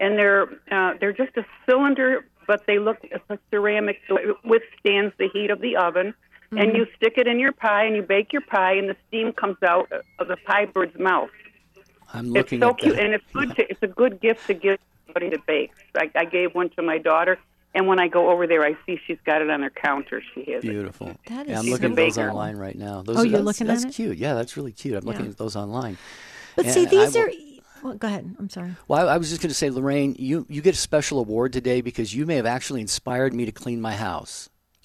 And 0.00 0.18
they're 0.18 0.44
uh, 0.70 0.94
they're 1.00 1.12
just 1.12 1.36
a 1.36 1.44
cylinder, 1.66 2.24
but 2.46 2.64
they 2.66 2.78
look 2.78 2.98
it's 3.02 3.24
a 3.28 3.38
ceramic, 3.50 4.00
so 4.08 4.16
it 4.16 4.36
withstands 4.44 5.14
the 5.18 5.28
heat 5.32 5.50
of 5.50 5.60
the 5.60 5.76
oven. 5.76 6.14
And 6.50 6.74
you 6.74 6.86
stick 6.96 7.18
it 7.18 7.26
in 7.26 7.38
your 7.38 7.52
pie, 7.52 7.84
and 7.84 7.94
you 7.94 8.00
bake 8.00 8.32
your 8.32 8.40
pie, 8.40 8.72
and 8.72 8.88
the 8.88 8.96
steam 9.06 9.32
comes 9.32 9.62
out 9.62 9.92
of 10.18 10.28
the 10.28 10.36
pie 10.36 10.64
bird's 10.64 10.98
mouth. 10.98 11.28
I'm 12.14 12.30
looking 12.30 12.58
It's 12.58 12.64
so 12.64 12.70
at 12.70 12.78
cute, 12.78 12.96
that. 12.96 13.04
and 13.04 13.12
it's 13.12 13.24
good. 13.34 13.54
To, 13.56 13.70
it's 13.70 13.82
a 13.82 13.86
good 13.86 14.18
gift 14.18 14.46
to 14.46 14.54
give 14.54 14.78
somebody 15.04 15.28
to 15.28 15.38
bake. 15.46 15.72
I, 15.94 16.10
I 16.14 16.24
gave 16.24 16.54
one 16.54 16.70
to 16.70 16.82
my 16.82 16.96
daughter, 16.96 17.38
and 17.78 17.86
when 17.86 17.98
I 17.98 18.08
go 18.08 18.30
over 18.30 18.46
there, 18.46 18.62
I 18.62 18.76
see 18.84 18.98
she's 19.06 19.16
got 19.24 19.40
it 19.40 19.48
on 19.48 19.62
her 19.62 19.70
counter. 19.70 20.20
She 20.34 20.50
has 20.52 20.62
it. 20.64 20.68
Beautiful. 20.68 21.14
That 21.28 21.48
yeah, 21.48 21.58
I'm 21.58 21.64
looking 21.66 21.92
at 21.92 21.96
those 21.96 22.16
baker. 22.16 22.28
online 22.28 22.56
right 22.56 22.76
now. 22.76 23.00
Those, 23.02 23.16
Oh, 23.16 23.22
you're 23.22 23.30
that's- 23.38 23.44
looking 23.46 23.68
at 23.68 23.80
that's 23.80 23.84
it? 23.84 23.94
cute. 23.94 24.18
Yeah, 24.18 24.34
that's 24.34 24.56
really 24.56 24.72
cute. 24.72 24.94
I'm 24.96 25.04
looking 25.04 25.26
at 25.26 25.38
those 25.38 25.56
online. 25.56 25.96
but 26.56 26.66
And 26.66 26.74
see, 26.74 26.84
these 26.84 27.14
will- 27.14 27.22
are. 27.22 27.30
Well, 27.82 27.94
go 27.94 28.08
ahead. 28.08 28.34
I'm 28.40 28.50
sorry. 28.50 28.74
Well, 28.88 29.08
I, 29.08 29.14
I 29.14 29.16
was 29.18 29.28
just 29.30 29.40
going 29.40 29.50
to 29.50 29.54
say, 29.54 29.70
Lorraine, 29.70 30.16
you, 30.18 30.44
you 30.48 30.60
get 30.60 30.74
a 30.74 30.78
special 30.78 31.20
award 31.20 31.52
today 31.52 31.80
because 31.80 32.12
you 32.12 32.26
may 32.26 32.34
have 32.34 32.44
actually 32.46 32.80
inspired 32.80 33.32
me 33.32 33.44
to 33.46 33.52
clean 33.52 33.80
my 33.80 33.94
house. 33.94 34.50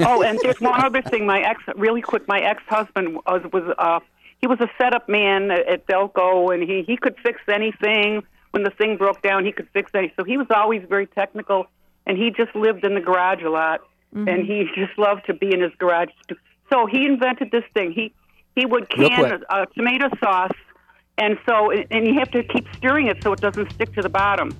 oh, 0.00 0.22
and 0.22 0.38
there's 0.42 0.60
one 0.60 0.84
other 0.84 1.02
thing. 1.02 1.24
My 1.26 1.40
ex, 1.40 1.62
really 1.76 2.00
quick, 2.02 2.26
my 2.26 2.40
ex-husband 2.40 3.14
was 3.26 3.42
was 3.52 3.74
uh, 3.78 4.00
he 4.40 4.46
was 4.48 4.58
a 4.60 4.68
setup 4.78 5.08
man 5.08 5.50
at 5.52 5.86
Delco, 5.86 6.52
and 6.52 6.62
he 6.68 6.82
he 6.82 6.96
could 6.96 7.16
fix 7.22 7.40
anything. 7.48 8.22
When 8.52 8.64
the 8.64 8.70
thing 8.70 8.96
broke 8.96 9.22
down, 9.22 9.44
he 9.44 9.52
could 9.52 9.68
fix 9.72 9.90
anything. 9.94 10.14
So 10.18 10.24
he 10.24 10.36
was 10.36 10.46
always 10.54 10.82
very 10.88 11.06
technical, 11.06 11.66
and 12.06 12.18
he 12.18 12.30
just 12.30 12.54
lived 12.54 12.84
in 12.84 12.94
the 12.94 13.00
garage 13.00 13.42
a 13.42 13.50
lot, 13.50 13.80
and 14.14 14.44
he 14.46 14.66
just 14.74 14.96
loved 14.98 15.26
to 15.26 15.34
be 15.34 15.52
in 15.52 15.60
his 15.60 15.72
garage. 15.78 16.08
So 16.72 16.86
he 16.86 17.06
invented 17.06 17.50
this 17.50 17.64
thing. 17.74 17.92
He 17.92 18.12
he 18.54 18.66
would 18.66 18.88
can 18.90 19.42
a, 19.48 19.66
tomato 19.74 20.08
sauce, 20.22 20.50
and 21.18 21.38
so 21.48 21.70
and 21.70 22.06
you 22.06 22.14
have 22.18 22.30
to 22.32 22.42
keep 22.42 22.66
stirring 22.76 23.06
it 23.06 23.22
so 23.22 23.32
it 23.32 23.40
doesn't 23.40 23.72
stick 23.72 23.92
to 23.94 24.02
the 24.02 24.08
bottom. 24.08 24.50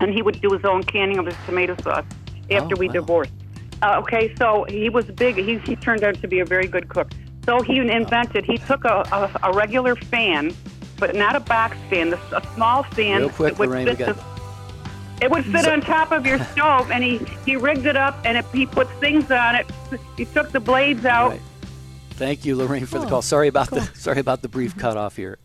And 0.00 0.12
he 0.12 0.22
would 0.22 0.40
do 0.40 0.50
his 0.50 0.64
own 0.64 0.82
canning 0.82 1.18
of 1.18 1.26
his 1.26 1.36
tomato 1.46 1.76
sauce 1.82 2.04
after 2.50 2.74
Oh, 2.74 2.78
we 2.78 2.88
wow. 2.88 2.92
divorced. 2.94 3.32
Uh, 3.82 3.98
okay, 4.00 4.34
so 4.36 4.64
he 4.68 4.88
was 4.88 5.04
big. 5.06 5.36
He, 5.36 5.58
he 5.58 5.76
turned 5.76 6.02
out 6.02 6.14
to 6.20 6.28
be 6.28 6.40
a 6.40 6.44
very 6.44 6.66
good 6.66 6.88
cook. 6.88 7.10
So 7.44 7.60
he 7.62 7.78
invented. 7.78 8.44
He 8.44 8.58
took 8.58 8.84
a, 8.84 9.04
a, 9.12 9.50
a 9.50 9.52
regular 9.52 9.94
fan, 9.96 10.54
but 10.98 11.14
not 11.14 11.34
a 11.36 11.40
box 11.40 11.76
fan. 11.90 12.12
a, 12.12 12.36
a 12.36 12.42
small 12.54 12.82
fan. 12.84 13.20
Real 13.22 13.30
quick, 13.30 13.58
Lorraine, 13.58 13.86
we 13.86 13.94
got- 13.94 14.16
it 15.22 15.30
would 15.30 15.44
fit 15.44 15.68
on 15.68 15.80
top 15.80 16.10
of 16.10 16.26
your 16.26 16.40
stove, 16.46 16.90
and 16.90 17.04
he, 17.04 17.18
he 17.46 17.54
rigged 17.54 17.86
it 17.86 17.96
up, 17.96 18.18
and 18.24 18.36
it, 18.36 18.44
he 18.52 18.66
put 18.66 18.90
things 18.98 19.30
on 19.30 19.54
it. 19.54 19.70
He 20.16 20.24
took 20.24 20.50
the 20.50 20.58
blades 20.58 21.06
out. 21.06 21.30
Right. 21.30 21.40
Thank 22.10 22.44
you, 22.44 22.56
Lorraine, 22.56 22.86
for 22.86 22.98
the 22.98 23.06
call. 23.06 23.22
Sorry 23.22 23.46
about 23.46 23.70
the 23.70 23.82
sorry 23.94 24.18
about 24.18 24.42
the 24.42 24.48
brief 24.48 24.76
cutoff 24.76 25.16
here. 25.16 25.38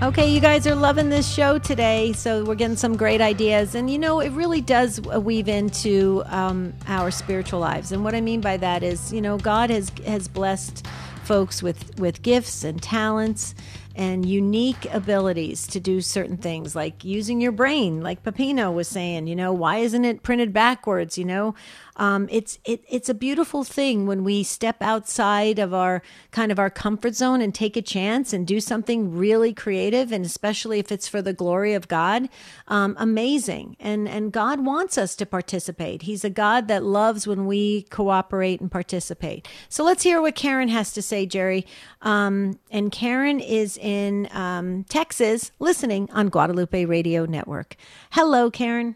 Okay, 0.00 0.30
you 0.30 0.40
guys 0.40 0.64
are 0.68 0.76
loving 0.76 1.08
this 1.08 1.28
show 1.28 1.58
today, 1.58 2.12
so 2.12 2.44
we're 2.44 2.54
getting 2.54 2.76
some 2.76 2.96
great 2.96 3.20
ideas. 3.20 3.74
And 3.74 3.90
you 3.90 3.98
know, 3.98 4.20
it 4.20 4.30
really 4.30 4.60
does 4.60 5.00
weave 5.00 5.48
into 5.48 6.22
um, 6.26 6.72
our 6.86 7.10
spiritual 7.10 7.58
lives. 7.58 7.90
And 7.90 8.04
what 8.04 8.14
I 8.14 8.20
mean 8.20 8.40
by 8.40 8.56
that 8.58 8.84
is, 8.84 9.12
you 9.12 9.20
know, 9.20 9.36
God 9.36 9.70
has 9.70 9.90
has 10.06 10.28
blessed 10.28 10.86
folks 11.24 11.62
with 11.62 11.98
with 11.98 12.22
gifts 12.22 12.62
and 12.62 12.80
talents 12.80 13.54
and 13.98 14.24
unique 14.24 14.86
abilities 14.94 15.66
to 15.66 15.80
do 15.80 16.00
certain 16.00 16.36
things, 16.36 16.76
like 16.76 17.04
using 17.04 17.40
your 17.40 17.50
brain, 17.50 18.00
like 18.00 18.22
Pepino 18.22 18.72
was 18.72 18.86
saying. 18.86 19.26
You 19.26 19.34
know, 19.34 19.52
why 19.52 19.78
isn't 19.78 20.04
it 20.04 20.22
printed 20.22 20.52
backwards? 20.52 21.18
You 21.18 21.24
know, 21.24 21.54
um, 21.98 22.28
it's 22.30 22.58
it, 22.64 22.82
it's 22.88 23.08
a 23.08 23.14
beautiful 23.14 23.64
thing 23.64 24.06
when 24.06 24.24
we 24.24 24.42
step 24.42 24.76
outside 24.80 25.58
of 25.58 25.74
our 25.74 26.02
kind 26.30 26.50
of 26.50 26.58
our 26.58 26.70
comfort 26.70 27.14
zone 27.14 27.40
and 27.40 27.54
take 27.54 27.76
a 27.76 27.82
chance 27.82 28.32
and 28.32 28.46
do 28.46 28.60
something 28.60 29.16
really 29.16 29.52
creative, 29.52 30.12
and 30.12 30.24
especially 30.24 30.78
if 30.78 30.90
it's 30.92 31.08
for 31.08 31.20
the 31.20 31.32
glory 31.32 31.74
of 31.74 31.88
God. 31.88 32.28
Um, 32.68 32.96
amazing, 32.98 33.76
and 33.80 34.08
and 34.08 34.32
God 34.32 34.64
wants 34.64 34.96
us 34.96 35.16
to 35.16 35.26
participate. 35.26 36.02
He's 36.02 36.24
a 36.24 36.30
God 36.30 36.68
that 36.68 36.84
loves 36.84 37.26
when 37.26 37.46
we 37.46 37.82
cooperate 37.82 38.60
and 38.60 38.70
participate. 38.70 39.48
So 39.68 39.84
let's 39.84 40.04
hear 40.04 40.22
what 40.22 40.34
Karen 40.34 40.68
has 40.68 40.92
to 40.92 41.02
say, 41.02 41.26
Jerry. 41.26 41.66
Um, 42.02 42.58
and 42.70 42.92
Karen 42.92 43.40
is 43.40 43.76
in 43.76 44.28
um, 44.32 44.84
Texas, 44.84 45.50
listening 45.58 46.08
on 46.12 46.28
Guadalupe 46.28 46.84
Radio 46.84 47.24
Network. 47.24 47.76
Hello, 48.10 48.50
Karen. 48.50 48.94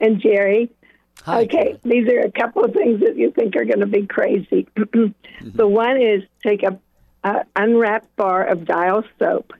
And 0.00 0.20
Jerry. 0.20 0.70
Hi. 1.22 1.42
Okay, 1.42 1.78
these 1.84 2.08
are 2.08 2.20
a 2.20 2.30
couple 2.30 2.64
of 2.64 2.72
things 2.72 3.00
that 3.00 3.16
you 3.16 3.30
think 3.30 3.56
are 3.56 3.64
going 3.64 3.80
to 3.80 3.86
be 3.86 4.06
crazy. 4.06 4.68
Mm-hmm. 5.40 5.58
The 5.58 5.66
one 5.66 6.00
is 6.00 6.22
take 6.44 6.62
a, 6.62 6.78
a 7.24 7.44
unwrapped 7.56 8.14
bar 8.14 8.46
of 8.46 8.64
dial 8.64 9.02
soap 9.18 9.52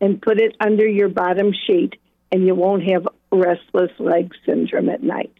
and 0.00 0.20
put 0.20 0.38
it 0.38 0.54
under 0.60 0.86
your 0.86 1.08
bottom 1.08 1.52
sheet, 1.66 1.94
and 2.30 2.46
you 2.46 2.54
won't 2.54 2.84
have 2.84 3.08
restless 3.32 3.90
leg 3.98 4.32
syndrome 4.44 4.90
at 4.90 5.02
night. 5.02 5.32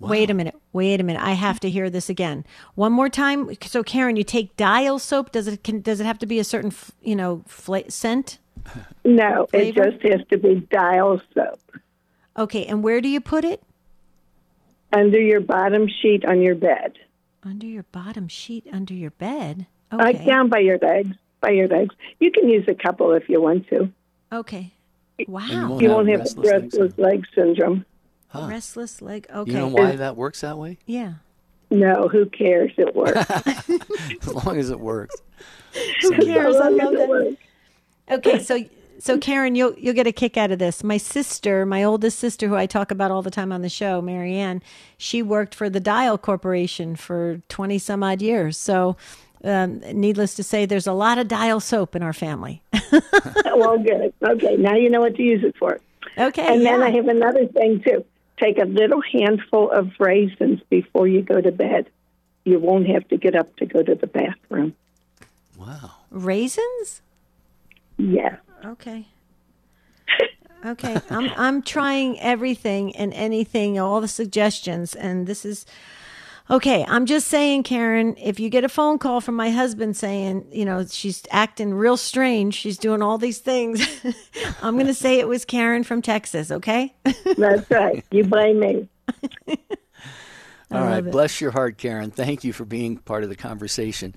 Wait 0.00 0.30
a 0.30 0.34
minute. 0.34 0.56
Wait 0.72 0.98
a 0.98 1.04
minute. 1.04 1.22
I 1.22 1.32
have 1.32 1.60
to 1.60 1.70
hear 1.70 1.90
this 1.90 2.08
again. 2.08 2.46
One 2.74 2.92
more 2.92 3.10
time. 3.10 3.50
So, 3.62 3.82
Karen, 3.82 4.16
you 4.16 4.24
take 4.24 4.56
dial 4.56 4.98
soap. 4.98 5.30
Does 5.30 5.46
it 5.46 5.62
can, 5.62 5.82
does 5.82 6.00
it 6.00 6.06
have 6.06 6.18
to 6.20 6.26
be 6.26 6.38
a 6.38 6.44
certain 6.44 6.72
you 7.02 7.14
know 7.14 7.42
fla- 7.46 7.90
scent? 7.90 8.38
No, 9.04 9.46
Flavor? 9.50 9.82
it 9.88 10.00
just 10.00 10.02
has 10.12 10.26
to 10.30 10.38
be 10.38 10.66
dial 10.70 11.20
soap 11.34 11.60
Okay. 12.36 12.64
And 12.66 12.82
where 12.82 13.00
do 13.00 13.08
you 13.08 13.20
put 13.20 13.44
it? 13.44 13.62
under 14.92 15.20
your 15.20 15.40
bottom 15.40 15.86
sheet 16.02 16.24
on 16.24 16.40
your 16.42 16.56
bed, 16.56 16.98
Under 17.44 17.64
your 17.66 17.84
bottom 17.92 18.26
sheet, 18.26 18.66
under 18.72 18.92
your 18.92 19.12
bed. 19.12 19.66
Okay. 19.92 20.02
like 20.04 20.16
Okay. 20.16 20.24
down 20.26 20.48
by 20.48 20.58
your 20.58 20.78
legs. 20.78 21.16
By 21.40 21.50
your 21.50 21.68
legs, 21.68 21.94
you 22.18 22.30
can 22.32 22.48
use 22.48 22.64
a 22.68 22.74
couple 22.74 23.12
if 23.12 23.28
you 23.28 23.40
want 23.40 23.68
to. 23.68 23.88
Okay. 24.32 24.72
you 25.16 25.26
Wow. 25.28 25.68
won't 25.68 25.80
You 25.82 25.88
have 25.90 25.96
won't 25.96 26.08
have 26.08 26.18
restless 26.20 26.46
leg 26.46 26.62
restless 26.64 26.98
leg 26.98 27.24
syndrome. 27.36 27.84
Huh. 28.28 28.46
Restless 28.50 29.00
leg. 29.00 29.26
Okay. 29.32 29.52
You 29.52 29.56
know 29.58 29.68
why 29.68 29.94
that 29.96 30.16
works 30.16 30.40
that 30.40 30.58
way? 30.58 30.78
Yeah. 30.86 31.14
No, 31.70 32.08
who 32.08 32.26
cares? 32.26 32.72
It 32.76 32.94
works. 32.96 33.30
As 34.26 34.34
long 34.44 34.58
as 34.58 34.70
it 34.70 34.80
works. 34.80 35.14
Who 36.02 36.10
cares? 36.16 36.56
I 36.56 36.68
love 36.68 36.92
it 36.94 36.98
that. 36.98 37.08
works. 37.08 37.36
Okay, 38.10 38.42
so 38.42 38.64
so 39.00 39.18
Karen, 39.18 39.54
you'll 39.54 39.74
you'll 39.78 39.94
get 39.94 40.06
a 40.06 40.12
kick 40.12 40.36
out 40.36 40.50
of 40.50 40.58
this. 40.58 40.84
My 40.84 40.96
sister, 40.98 41.66
my 41.66 41.82
oldest 41.82 42.18
sister, 42.18 42.46
who 42.48 42.54
I 42.54 42.66
talk 42.66 42.90
about 42.90 43.10
all 43.10 43.22
the 43.22 43.30
time 43.30 43.50
on 43.50 43.62
the 43.62 43.68
show, 43.68 44.00
Marianne, 44.00 44.62
she 44.98 45.22
worked 45.22 45.54
for 45.54 45.68
the 45.70 45.80
Dial 45.80 46.18
Corporation 46.18 46.94
for 46.96 47.40
twenty 47.48 47.78
some 47.78 48.02
odd 48.02 48.20
years. 48.22 48.56
So, 48.56 48.96
um, 49.42 49.80
needless 49.92 50.34
to 50.34 50.42
say, 50.42 50.66
there's 50.66 50.86
a 50.86 50.92
lot 50.92 51.18
of 51.18 51.26
Dial 51.28 51.60
soap 51.60 51.96
in 51.96 52.02
our 52.02 52.12
family. 52.12 52.62
well, 53.56 53.78
good. 53.78 54.12
Okay, 54.22 54.56
now 54.56 54.74
you 54.76 54.90
know 54.90 55.00
what 55.00 55.16
to 55.16 55.22
use 55.22 55.42
it 55.42 55.56
for. 55.56 55.80
okay, 56.18 56.54
And 56.54 56.64
then. 56.64 56.82
I 56.82 56.90
have 56.90 57.08
another 57.08 57.46
thing 57.46 57.82
too. 57.82 58.04
Take 58.38 58.58
a 58.58 58.64
little 58.64 59.02
handful 59.02 59.70
of 59.70 59.90
raisins 59.98 60.60
before 60.70 61.06
you 61.08 61.22
go 61.22 61.40
to 61.40 61.52
bed. 61.52 61.88
You 62.44 62.58
won't 62.58 62.86
have 62.88 63.06
to 63.08 63.18
get 63.18 63.34
up 63.34 63.54
to 63.56 63.66
go 63.66 63.82
to 63.82 63.94
the 63.94 64.06
bathroom. 64.06 64.74
Wow. 65.58 65.90
raisins. 66.10 67.02
Yeah. 67.98 68.36
Okay. 68.64 69.06
Okay, 70.64 70.94
I'm 71.08 71.30
I'm 71.36 71.62
trying 71.62 72.20
everything 72.20 72.94
and 72.94 73.14
anything, 73.14 73.78
all 73.78 74.02
the 74.02 74.08
suggestions, 74.08 74.94
and 74.94 75.26
this 75.26 75.46
is 75.46 75.64
okay. 76.50 76.84
I'm 76.86 77.06
just 77.06 77.28
saying, 77.28 77.62
Karen, 77.62 78.14
if 78.18 78.38
you 78.38 78.50
get 78.50 78.62
a 78.62 78.68
phone 78.68 78.98
call 78.98 79.22
from 79.22 79.36
my 79.36 79.50
husband 79.50 79.96
saying, 79.96 80.46
you 80.52 80.66
know, 80.66 80.84
she's 80.84 81.22
acting 81.30 81.72
real 81.72 81.96
strange, 81.96 82.54
she's 82.54 82.76
doing 82.76 83.00
all 83.00 83.16
these 83.16 83.38
things, 83.38 83.80
I'm 84.62 84.74
going 84.74 84.86
to 84.86 84.92
say 84.92 85.18
it 85.18 85.28
was 85.28 85.46
Karen 85.46 85.82
from 85.82 86.02
Texas. 86.02 86.50
Okay. 86.50 86.94
That's 87.38 87.70
right. 87.70 88.04
You 88.10 88.24
blame 88.24 88.60
me. 88.60 88.88
All 90.72 90.84
right. 90.84 91.04
it. 91.04 91.10
Bless 91.10 91.40
your 91.40 91.50
heart, 91.50 91.78
Karen. 91.78 92.10
Thank 92.10 92.44
you 92.44 92.52
for 92.52 92.64
being 92.64 92.98
part 92.98 93.24
of 93.24 93.28
the 93.28 93.34
conversation. 93.36 94.14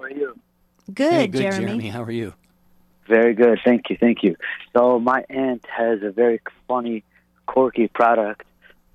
are 0.00 0.10
you? 0.10 0.38
Good, 0.92 1.12
hey, 1.12 1.26
good, 1.26 1.40
Jeremy. 1.40 1.66
Jeremy. 1.66 1.88
How 1.88 2.02
are 2.04 2.12
you? 2.12 2.34
Very 3.08 3.34
good. 3.34 3.58
Thank 3.64 3.90
you. 3.90 3.96
Thank 3.98 4.22
you. 4.22 4.36
So 4.72 5.00
my 5.00 5.24
aunt 5.28 5.66
has 5.66 6.02
a 6.02 6.10
very 6.10 6.40
funny, 6.68 7.02
quirky 7.46 7.88
product 7.88 8.46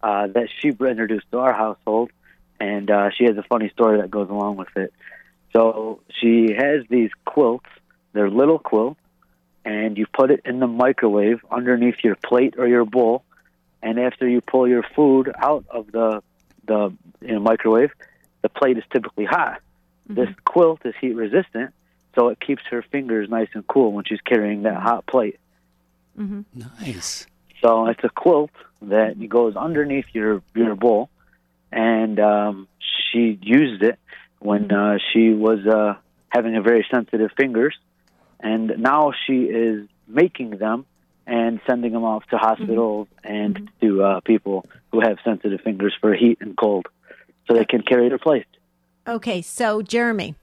uh, 0.01 0.27
that 0.27 0.47
she 0.59 0.69
introduced 0.69 1.25
to 1.31 1.39
our 1.39 1.53
household, 1.53 2.11
and 2.59 2.89
uh, 2.89 3.09
she 3.11 3.25
has 3.25 3.37
a 3.37 3.43
funny 3.43 3.69
story 3.69 3.99
that 4.01 4.09
goes 4.09 4.29
along 4.29 4.55
with 4.55 4.75
it. 4.75 4.93
So 5.53 5.99
she 6.19 6.53
has 6.57 6.85
these 6.89 7.11
quilts. 7.25 7.65
They're 8.13 8.29
little 8.29 8.59
quilts, 8.59 8.99
and 9.65 9.97
you 9.97 10.05
put 10.07 10.31
it 10.31 10.41
in 10.45 10.59
the 10.59 10.67
microwave 10.67 11.41
underneath 11.51 12.03
your 12.03 12.15
plate 12.15 12.55
or 12.57 12.67
your 12.67 12.85
bowl. 12.85 13.23
And 13.81 13.99
after 13.99 14.27
you 14.27 14.41
pull 14.41 14.67
your 14.67 14.83
food 14.95 15.31
out 15.37 15.65
of 15.69 15.91
the 15.91 16.21
the 16.65 16.93
you 17.21 17.33
know, 17.33 17.39
microwave, 17.39 17.91
the 18.41 18.49
plate 18.49 18.77
is 18.77 18.83
typically 18.91 19.25
hot. 19.25 19.61
This 20.07 20.29
quilt 20.43 20.81
is 20.85 20.93
heat 20.99 21.13
resistant, 21.13 21.73
so 22.15 22.29
it 22.29 22.39
keeps 22.39 22.63
her 22.69 22.81
fingers 22.81 23.29
nice 23.29 23.49
and 23.53 23.65
cool 23.67 23.91
when 23.93 24.05
she's 24.05 24.21
carrying 24.21 24.63
that 24.63 24.81
hot 24.81 25.05
plate. 25.05 25.39
Nice. 26.53 27.27
So 27.61 27.87
it's 27.87 28.03
a 28.03 28.09
quilt 28.09 28.51
that 28.81 29.17
goes 29.29 29.55
underneath 29.55 30.05
your 30.13 30.41
your 30.55 30.75
bowl, 30.75 31.09
and 31.71 32.19
um, 32.19 32.67
she 33.11 33.37
used 33.41 33.83
it 33.83 33.99
when 34.39 34.71
uh, 34.71 34.97
she 35.11 35.31
was 35.31 35.65
uh, 35.65 35.95
having 36.29 36.55
a 36.55 36.61
very 36.61 36.85
sensitive 36.89 37.31
fingers, 37.37 37.75
and 38.39 38.75
now 38.77 39.13
she 39.25 39.43
is 39.43 39.87
making 40.07 40.51
them 40.51 40.85
and 41.27 41.59
sending 41.67 41.93
them 41.93 42.03
off 42.03 42.25
to 42.27 42.37
hospitals 42.37 43.07
and 43.23 43.69
to 43.81 44.03
uh, 44.03 44.19
people 44.21 44.65
who 44.91 44.99
have 44.99 45.17
sensitive 45.23 45.61
fingers 45.61 45.93
for 46.01 46.13
heat 46.13 46.39
and 46.41 46.57
cold, 46.57 46.87
so 47.47 47.53
they 47.53 47.65
can 47.65 47.81
carry 47.81 48.09
their 48.09 48.17
plate. 48.17 48.47
Okay, 49.07 49.41
so 49.41 49.81
Jeremy, 49.81 50.35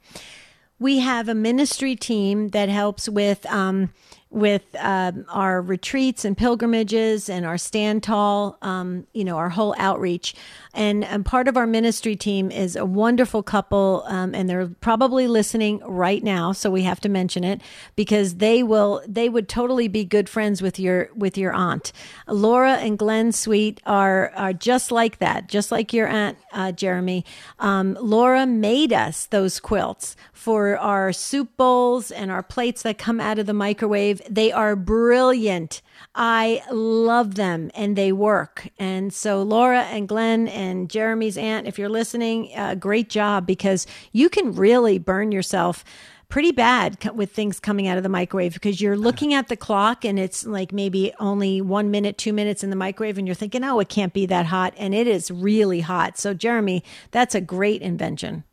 we 0.79 0.99
have 1.01 1.29
a 1.29 1.35
ministry 1.35 1.97
team 1.97 2.49
that 2.49 2.69
helps 2.69 3.09
with 3.09 3.47
um, 3.47 3.93
with 4.31 4.63
um, 4.81 5.25
our 5.29 5.63
retreats 5.63 6.25
and 6.25 6.37
pilgrimages 6.37 7.29
and 7.29 7.47
our 7.47 7.57
stand 7.57 8.03
tall, 8.03 8.59
um, 8.61 9.07
you 9.13 9.25
know, 9.25 9.37
our 9.37 9.49
whole 9.49 9.75
outreach. 9.79 10.35
And, 10.75 11.05
and 11.05 11.25
part 11.25 11.49
of 11.49 11.57
our 11.57 11.67
ministry 11.67 12.17
team 12.17 12.51
is 12.51 12.77
a 12.77 12.85
wonderful 12.85 13.43
couple, 13.43 14.05
um, 14.07 14.35
and 14.35 14.51
they're 14.51 14.67
probably 14.67 15.27
listening 15.27 15.81
right 15.87 16.23
now. 16.23 16.53
So 16.53 16.71
we 16.71 16.83
have 16.83 17.01
to 17.01 17.09
mention 17.09 17.45
it 17.45 17.63
because 17.95 18.35
they 18.35 18.63
will 18.63 19.03
they 19.07 19.29
would 19.29 19.49
totally 19.49 19.89
be 19.89 20.05
good 20.05 20.29
friends 20.29 20.61
with 20.61 20.79
your 20.79 21.09
with 21.15 21.39
your 21.39 21.53
aunt. 21.55 21.93
Laura 22.29 22.75
and 22.75 22.99
Glenn 22.99 23.33
Sweet 23.33 23.81
are 23.87 24.33
are 24.37 24.53
just 24.53 24.91
like 24.91 25.19
that, 25.19 25.49
just 25.49 25.73
like 25.73 25.93
your 25.93 26.09
aunt 26.09 26.37
uh, 26.53 26.73
Jeremy. 26.73 27.25
Um, 27.59 27.97
Laura 28.01 28.45
made 28.45 28.93
us 28.93 29.27
those 29.27 29.61
quilts 29.61 30.17
for 30.33 30.79
our 30.79 31.13
soup 31.13 31.57
bowls 31.57 32.11
and 32.11 32.31
our 32.31 32.43
plates 32.43 32.83
that 32.83 32.99
come 32.99 33.21
out 33.21 33.39
of 33.39 33.47
the 33.47 33.55
microwave. 33.55 34.16
They 34.29 34.53
are 34.53 34.77
brilliant. 34.77 35.83
I 36.15 36.63
love 36.71 37.35
them 37.35 37.71
and 37.75 37.97
they 37.97 38.13
work. 38.13 38.69
And 38.79 39.13
so, 39.13 39.43
Laura 39.43 39.83
and 39.83 40.09
Glenn 40.09 40.49
and 40.49 40.89
Jeremy's 40.89 41.37
aunt, 41.37 41.67
if 41.67 41.79
you're 41.79 41.89
listening, 41.89 42.51
uh, 42.57 42.75
great 42.75 43.09
job 43.09 43.47
because 43.47 43.87
you 44.13 44.29
can 44.29 44.55
really 44.55 44.99
burn 44.99 45.33
yourself 45.33 45.85
pretty 46.29 46.53
bad 46.53 47.11
with 47.15 47.33
things 47.33 47.61
coming 47.61 47.87
out 47.87 47.97
of 47.97 48.03
the 48.03 48.09
microwave 48.09 48.55
because 48.55 48.81
you're 48.81 48.97
looking 48.97 49.33
at 49.33 49.49
the 49.49 49.57
clock 49.57 50.05
and 50.05 50.19
it's 50.19 50.45
like 50.45 50.73
maybe 50.73 51.13
only 51.21 51.61
one 51.61 51.91
minute, 51.91 52.19
two 52.19 52.33
minutes 52.33 52.65
in 52.65 52.71
the 52.71 52.77
microwave, 52.77 53.19
and 53.19 53.29
you're 53.29 53.35
thinking, 53.35 53.63
oh, 53.63 53.79
it 53.79 53.89
can't 53.89 54.13
be 54.13 54.27
that 54.27 54.47
hot. 54.47 54.75
And 54.77 54.95
it 54.95 55.07
is 55.07 55.31
really 55.31 55.81
hot. 55.81 56.19
So, 56.19 56.35
Jeremy, 56.35 56.83
that's 57.11 57.35
a 57.35 57.41
great 57.41 57.83
invention. 57.83 58.45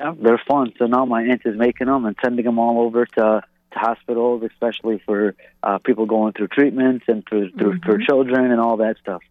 Yeah, 0.00 0.14
they're 0.20 0.42
fun. 0.48 0.72
So 0.78 0.86
now 0.86 1.04
my 1.04 1.22
aunt 1.22 1.42
is 1.44 1.56
making 1.56 1.86
them 1.86 2.04
and 2.04 2.16
sending 2.22 2.44
them 2.44 2.58
all 2.58 2.80
over 2.80 3.06
to 3.06 3.12
to 3.22 3.42
hospitals, 3.74 4.42
especially 4.42 5.02
for 5.04 5.34
uh, 5.62 5.78
people 5.78 6.06
going 6.06 6.32
through 6.32 6.48
treatments 6.48 7.04
and 7.08 7.24
for, 7.28 7.48
through, 7.50 7.80
for 7.84 7.98
children 7.98 8.50
and 8.50 8.60
all 8.60 8.76
that 8.78 8.96
stuff. 8.98 9.22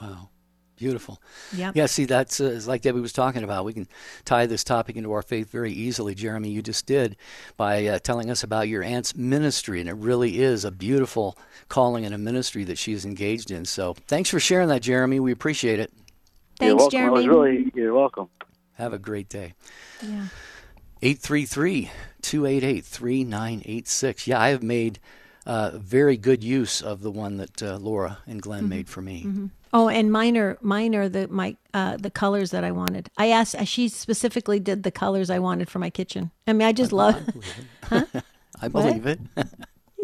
Wow. 0.00 0.28
Beautiful. 0.76 1.22
Yep. 1.54 1.74
Yeah, 1.74 1.86
see, 1.86 2.04
that's 2.04 2.38
uh, 2.38 2.60
like 2.66 2.82
Debbie 2.82 3.00
was 3.00 3.14
talking 3.14 3.42
about. 3.42 3.64
We 3.64 3.72
can 3.72 3.88
tie 4.26 4.44
this 4.44 4.62
topic 4.62 4.96
into 4.96 5.10
our 5.12 5.22
faith 5.22 5.50
very 5.50 5.72
easily. 5.72 6.14
Jeremy, 6.14 6.50
you 6.50 6.60
just 6.60 6.84
did 6.84 7.16
by 7.56 7.86
uh, 7.86 7.98
telling 7.98 8.30
us 8.30 8.42
about 8.42 8.68
your 8.68 8.82
aunt's 8.82 9.16
ministry, 9.16 9.80
and 9.80 9.88
it 9.88 9.94
really 9.94 10.38
is 10.42 10.66
a 10.66 10.70
beautiful 10.70 11.38
calling 11.68 12.04
and 12.04 12.14
a 12.14 12.18
ministry 12.18 12.62
that 12.64 12.76
she's 12.76 13.06
engaged 13.06 13.50
in. 13.50 13.64
So 13.64 13.94
thanks 14.06 14.28
for 14.28 14.38
sharing 14.38 14.68
that, 14.68 14.82
Jeremy. 14.82 15.18
We 15.18 15.32
appreciate 15.32 15.80
it. 15.80 15.90
you're 16.60 16.76
Thanks, 16.76 16.82
welcome. 16.82 17.00
I 17.00 17.08
was 17.08 17.24
Jeremy. 17.24 17.40
really, 17.48 17.72
you're 17.74 17.94
welcome. 17.94 18.28
Have 18.74 18.92
a 18.92 18.98
great 18.98 19.30
day. 19.30 19.54
Yeah. 20.02 20.26
833 21.00 21.90
288 22.26 22.84
3986. 22.84 24.26
Yeah, 24.26 24.40
I 24.40 24.48
have 24.48 24.62
made 24.62 24.98
uh, 25.46 25.70
very 25.74 26.16
good 26.16 26.42
use 26.42 26.82
of 26.82 27.02
the 27.02 27.10
one 27.10 27.36
that 27.36 27.62
uh, 27.62 27.76
Laura 27.76 28.18
and 28.26 28.42
Glenn 28.42 28.62
Mm-hmm. 28.62 28.68
made 28.68 28.88
for 28.88 29.00
me. 29.00 29.48
Oh, 29.72 29.88
and 29.88 30.10
mine 30.10 30.36
are 30.36 30.58
mine 30.60 30.94
are 30.96 31.08
the 31.08 31.28
my 31.28 31.56
uh, 31.74 31.96
the 31.98 32.10
colors 32.10 32.50
that 32.50 32.64
I 32.64 32.72
wanted. 32.72 33.08
I 33.16 33.28
asked. 33.30 33.54
She 33.66 33.88
specifically 33.88 34.58
did 34.58 34.82
the 34.82 34.90
colors 34.90 35.30
I 35.30 35.38
wanted 35.38 35.68
for 35.68 35.78
my 35.78 35.90
kitchen. 35.90 36.30
I 36.46 36.52
mean, 36.52 36.66
I 36.66 36.72
just 36.72 36.92
love. 36.92 37.22
I 38.60 38.68
believe 38.68 39.06
it. 39.06 39.20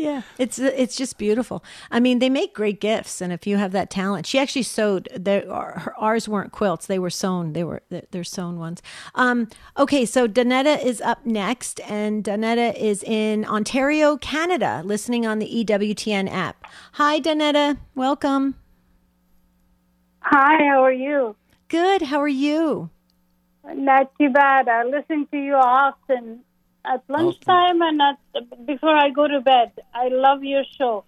Yeah, 0.02 0.22
it's 0.36 0.58
it's 0.58 0.96
just 0.96 1.16
beautiful. 1.16 1.62
I 1.88 2.00
mean, 2.00 2.18
they 2.18 2.28
make 2.28 2.54
great 2.54 2.80
gifts, 2.80 3.20
and 3.20 3.32
if 3.32 3.46
you 3.46 3.56
have 3.58 3.70
that 3.70 3.88
talent, 3.88 4.26
she 4.26 4.36
actually 4.36 4.64
sewed. 4.64 5.08
Their, 5.14 5.42
her, 5.42 5.94
ours 5.96 6.28
weren't 6.28 6.50
quilts; 6.50 6.86
they 6.88 6.98
were 6.98 7.08
sewn. 7.08 7.52
They 7.52 7.62
were 7.62 7.82
they're 7.88 8.02
they're 8.10 8.24
sewn 8.24 8.58
ones. 8.58 8.82
Um, 9.14 9.46
okay, 9.78 10.04
so 10.04 10.26
Donetta 10.26 10.84
is 10.84 11.00
up 11.02 11.24
next, 11.24 11.78
and 11.88 12.24
Donetta 12.24 12.76
is 12.76 13.04
in 13.04 13.44
Ontario, 13.44 14.16
Canada, 14.16 14.82
listening 14.84 15.24
on 15.24 15.38
the 15.38 15.64
EWTN 15.64 16.28
app. 16.28 16.66
Hi, 16.94 17.20
Donetta. 17.20 17.78
Welcome. 17.94 18.56
Hi, 20.18 20.66
how 20.68 20.82
are 20.82 20.92
you? 20.92 21.36
Good. 21.68 22.02
How 22.02 22.20
are 22.20 22.26
you? 22.26 22.90
Not 23.64 24.10
too 24.18 24.30
bad. 24.30 24.66
I 24.66 24.82
listen 24.82 25.28
to 25.30 25.36
you 25.36 25.54
often 25.54 26.40
at 26.84 27.02
lunchtime 27.08 27.80
and 27.82 28.00
at, 28.02 28.66
before 28.66 28.96
I 28.96 29.10
go 29.10 29.28
to 29.28 29.40
bed. 29.40 29.72
I 29.94 30.08
love 30.08 30.42
your 30.42 30.64
show. 30.78 31.04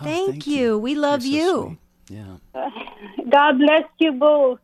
Oh, 0.00 0.04
Thank, 0.04 0.46
you. 0.46 0.78
We 0.78 0.94
love 0.94 1.24
You're 1.24 1.42
so 1.42 1.46
you. 1.46 1.78
sweet. 2.06 2.18
Yeah. 2.18 2.36
God 3.30 3.58
bless 3.58 3.84
you 3.98 4.12
both. 4.12 4.60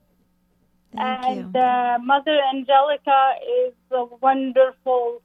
Thank 0.95 1.27
and 1.27 1.55
you. 1.55 1.61
Uh, 1.61 1.99
Mother 2.03 2.39
Angelica 2.53 3.35
is 3.67 3.75
a 3.91 4.05
wonderful, 4.21 5.23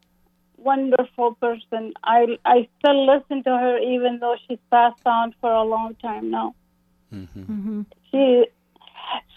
wonderful 0.58 1.36
person. 1.36 1.94
I 2.04 2.38
I 2.44 2.68
still 2.80 3.06
listen 3.06 3.44
to 3.44 3.52
her 3.52 3.78
even 3.78 4.20
though 4.20 4.36
she's 4.48 4.58
passed 4.72 5.06
on 5.06 5.36
for 5.40 5.52
a 5.52 5.64
long 5.64 5.96
time 5.96 6.32
now. 6.32 6.56
Mm-hmm. 7.14 7.82
She. 8.12 8.46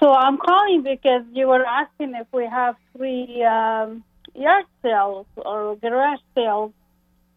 So 0.03 0.13
I'm 0.13 0.37
calling 0.39 0.83
because 0.83 1.23
you 1.33 1.49
were 1.49 1.65
asking 1.65 2.15
if 2.15 2.27
we 2.33 2.47
have 2.47 2.77
free 2.97 3.43
um, 3.45 4.05
yard 4.35 4.65
sales 4.83 5.27
or 5.37 5.77
garage 5.77 6.21
sales. 6.35 6.73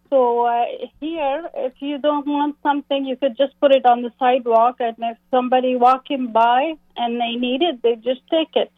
So 0.10 0.46
uh, 0.46 0.66
here, 1.02 1.50
if 1.56 1.74
you 1.80 1.98
don't 1.98 2.28
want 2.28 2.58
something, 2.62 3.06
you 3.06 3.18
could 3.18 3.36
just 3.36 3.60
put 3.60 3.74
it 3.74 3.86
on 3.86 4.04
the 4.04 4.12
sidewalk, 4.20 4.76
and 4.80 4.96
if 5.00 5.18
somebody 5.32 5.76
walking 5.76 6.32
by 6.32 6.74
and 6.96 7.20
they 7.20 7.36
need 7.40 7.62
it, 7.64 7.82
they 7.82 7.96
just 7.96 8.22
take 8.30 8.56
it. 8.56 8.72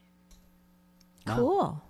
Cool. 1.25 1.81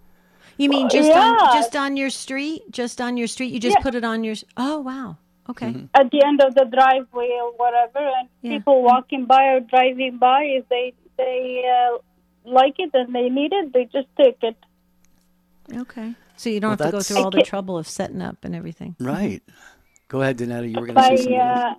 You 0.58 0.70
mean 0.70 0.90
just 0.90 1.10
yeah. 1.10 1.22
on 1.22 1.54
just 1.54 1.76
on 1.76 1.98
your 1.98 2.10
street? 2.10 2.64
Just 2.72 3.00
on 3.00 3.16
your 3.16 3.28
street? 3.28 3.54
You 3.54 3.60
just 3.60 3.78
Yeah. 3.78 3.84
put 3.84 3.94
it 3.96 4.04
on 4.04 4.24
your? 4.24 4.36
Oh 4.58 4.80
wow. 4.80 5.18
Okay. 5.50 5.88
at 5.94 6.12
the 6.12 6.22
end 6.26 6.42
of 6.42 6.56
the 6.56 6.66
driveway 6.66 7.30
or 7.42 7.52
whatever, 7.56 8.00
and 8.00 8.28
Yeah. 8.42 8.58
people 8.58 8.82
walking 8.84 9.26
by 9.26 9.44
or 9.54 9.60
driving 9.62 10.18
by, 10.18 10.44
if 10.44 10.68
they 10.68 10.94
they 11.18 11.64
uh, 11.78 12.00
like 12.44 12.76
it 12.80 12.90
and 12.94 13.14
they 13.16 13.30
need 13.30 13.54
it, 13.54 13.72
they 13.72 13.86
just 13.86 14.10
take 14.18 14.40
it. 14.42 14.58
Okay. 15.74 16.14
So 16.36 16.50
you 16.50 16.60
don't 16.60 16.78
Well, 16.78 16.78
have 16.78 16.88
to 16.88 16.98
go 16.98 17.02
through 17.02 17.18
all 17.24 17.32
the 17.32 17.42
trouble 17.42 17.78
of 17.78 17.88
setting 17.88 18.22
up 18.22 18.38
and 18.44 18.56
everything. 18.56 18.96
Right. 19.00 19.42
Go 20.08 20.22
ahead, 20.22 20.38
Donetta. 20.38 20.70
You 20.72 20.80
were 20.80 20.86
going 20.88 20.96
to 20.96 21.04
say 21.04 21.18
something. 21.18 21.40
uh, 21.40 21.74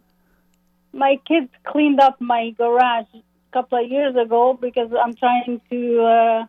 my 0.92 1.16
kids 1.26 1.48
cleaned 1.66 2.00
up 2.00 2.20
my 2.20 2.50
garage 2.58 3.06
a 3.14 3.22
couple 3.52 3.82
of 3.82 3.90
years 3.90 4.14
ago 4.16 4.58
because 4.60 4.90
I'm 4.92 5.14
trying 5.14 5.60
to 5.70 6.00
uh, 6.02 6.46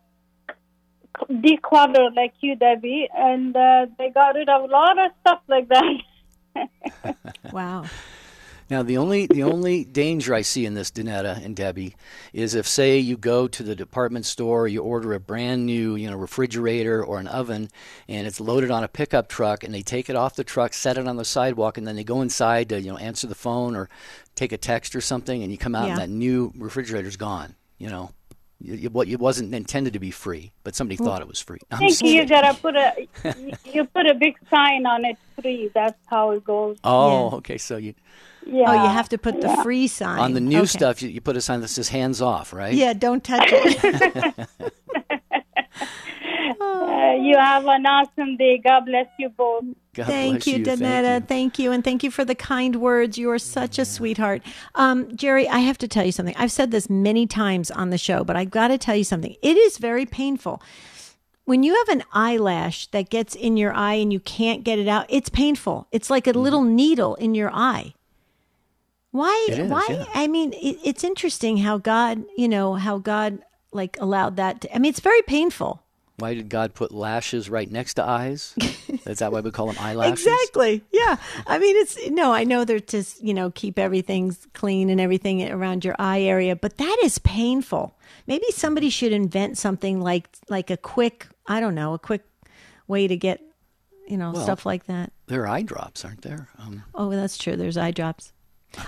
declutter 1.30 2.16
like 2.16 2.34
you, 2.42 2.56
Debbie, 2.56 3.08
and 3.16 3.56
uh, 3.56 3.86
they 3.98 4.10
got 4.10 4.36
rid 4.36 4.50
of 4.50 4.64
a 4.64 4.68
lot 4.68 4.98
of 4.98 5.12
stuff 5.22 5.42
like 5.48 5.70
that. 5.70 5.94
Wow. 7.54 7.86
Now, 8.70 8.84
the 8.84 8.98
only 8.98 9.26
the 9.26 9.44
only 9.44 9.84
danger 9.84 10.34
I 10.34 10.42
see 10.42 10.66
in 10.66 10.76
this, 10.76 10.92
Donetta 10.92 11.44
and 11.44 11.56
Debbie, 11.56 11.96
is 12.34 12.54
if 12.54 12.68
say 12.68 13.00
you 13.00 13.18
go 13.18 13.48
to 13.48 13.64
the 13.64 13.76
department 13.76 14.26
store, 14.26 14.68
you 14.68 14.82
order 14.84 15.14
a 15.14 15.20
brand 15.20 15.66
new, 15.66 15.96
you 15.96 16.10
know, 16.10 16.16
refrigerator 16.16 17.04
or 17.04 17.20
an 17.20 17.28
oven, 17.28 17.70
and 18.08 18.28
it's 18.28 18.40
loaded 18.40 18.70
on 18.70 18.84
a 18.84 18.88
pickup 18.88 19.28
truck, 19.28 19.64
and 19.64 19.74
they 19.74 19.82
take 19.82 20.10
it 20.10 20.16
off 20.16 20.36
the 20.36 20.44
truck, 20.44 20.74
set 20.74 20.98
it 20.98 21.08
on 21.08 21.16
the 21.18 21.26
sidewalk, 21.26 21.78
and 21.80 21.88
then 21.88 21.96
they 21.96 22.04
go 22.04 22.22
inside 22.22 22.70
to, 22.70 22.80
you 22.80 22.92
know, 22.92 22.98
answer 22.98 23.26
the 23.26 23.34
phone 23.36 23.76
or 23.76 23.90
take 24.36 24.52
a 24.52 24.58
text 24.58 24.96
or 24.96 25.02
something, 25.02 25.42
and 25.42 25.52
you 25.52 25.58
come 25.58 25.74
out 25.74 25.86
Yeah. 25.86 25.94
and 25.94 26.02
that 26.02 26.10
new 26.10 26.54
refrigerator's 26.56 27.18
gone. 27.18 27.56
You 27.80 27.90
know, 27.90 28.12
what 28.92 29.08
it 29.08 29.20
wasn't 29.20 29.56
intended 29.56 29.94
to 29.94 30.00
be 30.00 30.12
free, 30.12 30.52
but 30.64 30.76
somebody 30.76 30.98
thought 30.98 31.22
it 31.22 31.28
was 31.28 31.40
free. 31.40 31.60
I'm 31.72 31.78
I 31.84 31.88
think 31.88 32.02
you 32.04 32.26
gotta 32.28 32.54
put 32.60 32.76
a 32.76 33.08
you 33.74 33.86
put 33.86 34.06
a 34.06 34.14
big 34.14 34.36
sign 34.50 34.86
on 34.86 35.06
it 35.06 35.18
free. 35.42 35.72
That's 35.74 35.98
how 36.08 36.32
it 36.32 36.44
goes. 36.44 36.78
Oh, 36.84 37.30
Yeah. 37.30 37.36
okay. 37.38 37.58
So 37.58 37.78
you 37.78 37.94
Yeah. 38.46 38.66
Oh, 38.68 38.74
you 38.84 38.90
have 38.90 39.10
to 39.10 39.18
put 39.18 39.42
the 39.42 39.48
yeah. 39.48 39.64
free 39.64 39.88
sign 39.88 40.20
On 40.20 40.34
the 40.34 40.40
new 40.40 40.60
Okay. 40.60 40.66
stuff, 40.68 41.02
you, 41.02 41.10
you 41.10 41.22
put 41.22 41.38
a 41.38 41.42
sign 41.42 41.62
that 41.62 41.68
says 41.68 41.90
hands 41.90 42.22
off, 42.22 42.52
right? 42.54 42.74
Yeah, 42.74 42.94
don't 42.94 43.24
touch 43.24 43.48
it. 43.52 44.48
Uh, 46.62 47.14
you 47.22 47.36
have 47.38 47.66
an 47.66 47.86
awesome 47.86 48.36
day. 48.38 48.60
God 48.64 48.86
bless 48.86 49.08
you 49.18 49.30
both. 49.30 49.64
God 49.94 50.06
Thank 50.08 50.34
bless 50.44 50.48
you, 50.48 50.58
you. 50.58 50.66
Thank 50.66 50.80
Donetta. 50.82 51.22
you. 51.22 51.26
Thank 51.26 51.60
you. 51.60 51.72
And 51.72 51.84
thank 51.84 52.04
you 52.04 52.12
for 52.12 52.26
the 52.26 52.36
kind 52.36 52.76
words. 52.78 53.18
You 53.18 53.30
are 53.32 53.40
such 53.40 53.80
a 53.80 53.86
sweetheart. 53.86 54.42
Um, 54.76 55.16
Jerry, 55.16 55.48
I 55.48 55.60
have 55.60 55.78
to 55.80 55.88
tell 55.88 56.06
you 56.06 56.12
something. 56.12 56.36
I've 56.38 56.52
said 56.52 56.72
this 56.72 56.90
many 56.90 57.26
times 57.28 57.72
on 57.72 57.90
the 57.90 57.98
show, 57.98 58.24
but 58.24 58.36
I've 58.36 58.52
got 58.52 58.70
to 58.70 58.78
tell 58.78 58.96
you 58.96 59.04
something. 59.04 59.36
It 59.42 59.58
is 59.58 59.78
very 59.78 60.06
painful. 60.06 60.62
When 61.46 61.64
you 61.64 61.76
have 61.76 61.90
an 61.90 62.04
eyelash 62.14 62.88
that 62.88 63.10
gets 63.10 63.36
in 63.36 63.58
your 63.58 63.74
eye 63.74 63.96
and 63.96 64.12
you 64.14 64.20
can't 64.20 64.64
get 64.64 64.78
it 64.80 64.88
out, 64.88 65.06
it's 65.10 65.30
painful. 65.30 65.88
It's 65.92 66.10
like 66.10 66.28
a 66.28 66.32
little 66.32 66.64
needle 66.64 67.16
in 67.16 67.34
your 67.36 67.50
eye. 67.54 67.94
Why? 69.12 69.48
Is, 69.50 69.70
why? 69.70 69.86
yeah. 69.90 70.06
I 70.14 70.28
mean, 70.28 70.54
it, 70.54 70.78
it's 70.84 71.04
interesting 71.04 71.58
how 71.58 71.78
God, 71.78 72.24
you 72.38 72.48
know, 72.48 72.76
how 72.76 72.98
God 73.00 73.40
like 73.72 73.98
allowed 74.00 74.36
that. 74.38 74.62
To, 74.62 74.76
I 74.76 74.80
mean, 74.80 74.90
it's 74.90 75.00
very 75.00 75.22
painful. 75.24 75.82
Why 76.18 76.34
did 76.34 76.50
God 76.50 76.74
put 76.74 76.92
lashes 76.92 77.50
right 77.50 77.72
next 77.72 77.94
to 77.94 78.04
eyes? 78.04 78.54
Is 79.06 79.20
that 79.20 79.32
why 79.32 79.40
we 79.40 79.52
call 79.52 79.68
them 79.68 79.78
eyelashes? 79.80 80.26
Exactly. 80.28 80.84
Yeah. 80.92 81.16
I 81.48 81.58
mean, 81.60 81.78
it's 81.78 82.10
no, 82.10 82.34
I 82.34 82.44
know 82.44 82.66
they're 82.66 82.82
to, 82.82 83.04
you 83.22 83.34
know, 83.34 83.52
keep 83.52 83.80
everything 83.80 84.36
clean 84.54 84.90
and 84.90 85.00
everything 85.00 85.50
around 85.50 85.86
your 85.86 85.96
eye 85.98 86.22
area, 86.22 86.58
but 86.58 86.78
that 86.78 86.98
is 87.04 87.20
painful. 87.20 87.98
Maybe 88.28 88.46
somebody 88.52 88.90
should 88.90 89.14
invent 89.14 89.58
something 89.58 90.02
like, 90.02 90.28
like 90.50 90.70
a 90.70 90.78
quick, 90.78 91.26
I 91.48 91.62
don't 91.62 91.74
know, 91.76 91.94
a 91.94 92.00
quick 92.00 92.24
way 92.88 93.08
to 93.08 93.16
get, 93.16 93.42
you 94.08 94.18
know, 94.18 94.32
Well- 94.34 94.44
stuff 94.44 94.66
like 94.66 94.88
that. 94.88 95.14
There 95.28 95.44
are 95.44 95.48
eye 95.48 95.62
drops, 95.62 96.04
aren't 96.04 96.24
there? 96.24 96.50
Um, 96.58 96.84
Oh, 96.94 97.12
that's 97.12 97.38
true. 97.38 97.56
There's 97.56 97.78
eye 97.78 97.92
drops. 97.92 98.34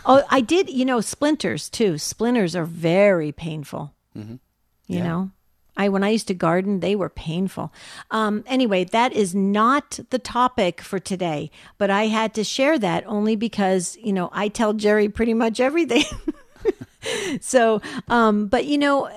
Oh, 0.06 0.24
I 0.30 0.42
did, 0.42 0.70
you 0.70 0.86
know, 0.86 1.02
splinters 1.02 1.70
too. 1.70 1.98
Splinters 1.98 2.56
are 2.56 2.66
very 2.66 3.32
painful. 3.32 3.94
You 4.16 4.40
Yeah. 4.88 5.04
know, 5.04 5.32
I 5.78 5.88
when 5.90 6.04
I 6.04 6.10
used 6.10 6.28
to 6.28 6.34
garden, 6.34 6.82
they 6.82 6.96
were 6.96 7.10
painful. 7.10 7.72
Um, 8.12 8.44
anyway, 8.46 8.84
that 8.84 9.14
is 9.14 9.34
not 9.34 10.00
the 10.10 10.20
topic 10.20 10.82
for 10.82 11.00
today, 11.00 11.50
but 11.78 11.90
I 11.90 12.08
had 12.08 12.34
to 12.36 12.44
share 12.44 12.78
that 12.80 13.04
only 13.08 13.36
because 13.36 13.98
you 14.04 14.12
know 14.14 14.30
I 14.34 14.50
tell 14.50 14.74
Jerry 14.74 15.08
pretty 15.10 15.34
much 15.34 15.60
everything. 15.60 16.04
so, 17.42 17.82
um, 18.10 18.48
but 18.48 18.66
you 18.66 18.78
know, 18.78 19.10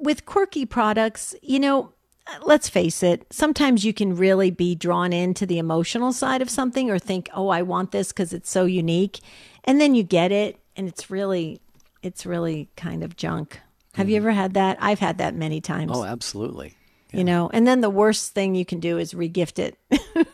with 0.00 0.26
quirky 0.26 0.66
products, 0.66 1.34
you 1.42 1.58
know, 1.60 1.92
let's 2.42 2.68
face 2.68 3.02
it, 3.02 3.26
sometimes 3.30 3.84
you 3.84 3.92
can 3.94 4.16
really 4.16 4.50
be 4.50 4.74
drawn 4.74 5.12
into 5.12 5.46
the 5.46 5.58
emotional 5.58 6.12
side 6.12 6.42
of 6.42 6.50
something 6.50 6.90
or 6.90 6.98
think, 6.98 7.28
oh, 7.34 7.48
I 7.48 7.62
want 7.62 7.92
this 7.92 8.08
because 8.08 8.32
it's 8.32 8.50
so 8.50 8.64
unique. 8.64 9.20
And 9.64 9.80
then 9.80 9.94
you 9.94 10.02
get 10.02 10.32
it 10.32 10.58
and 10.76 10.88
it's 10.88 11.10
really, 11.10 11.60
it's 12.02 12.26
really 12.26 12.68
kind 12.76 13.02
of 13.02 13.16
junk. 13.16 13.60
Have 13.94 14.08
you 14.08 14.16
ever 14.16 14.32
had 14.32 14.54
that? 14.54 14.76
I've 14.80 14.98
had 14.98 15.18
that 15.18 15.34
many 15.34 15.60
times, 15.60 15.92
oh, 15.94 16.04
absolutely. 16.04 16.74
you 17.12 17.22
know, 17.22 17.48
and 17.52 17.64
then 17.66 17.80
the 17.80 17.90
worst 17.90 18.34
thing 18.34 18.56
you 18.56 18.64
can 18.64 18.80
do 18.80 18.98
is 18.98 19.14
regift 19.14 19.58
it. 19.58 19.78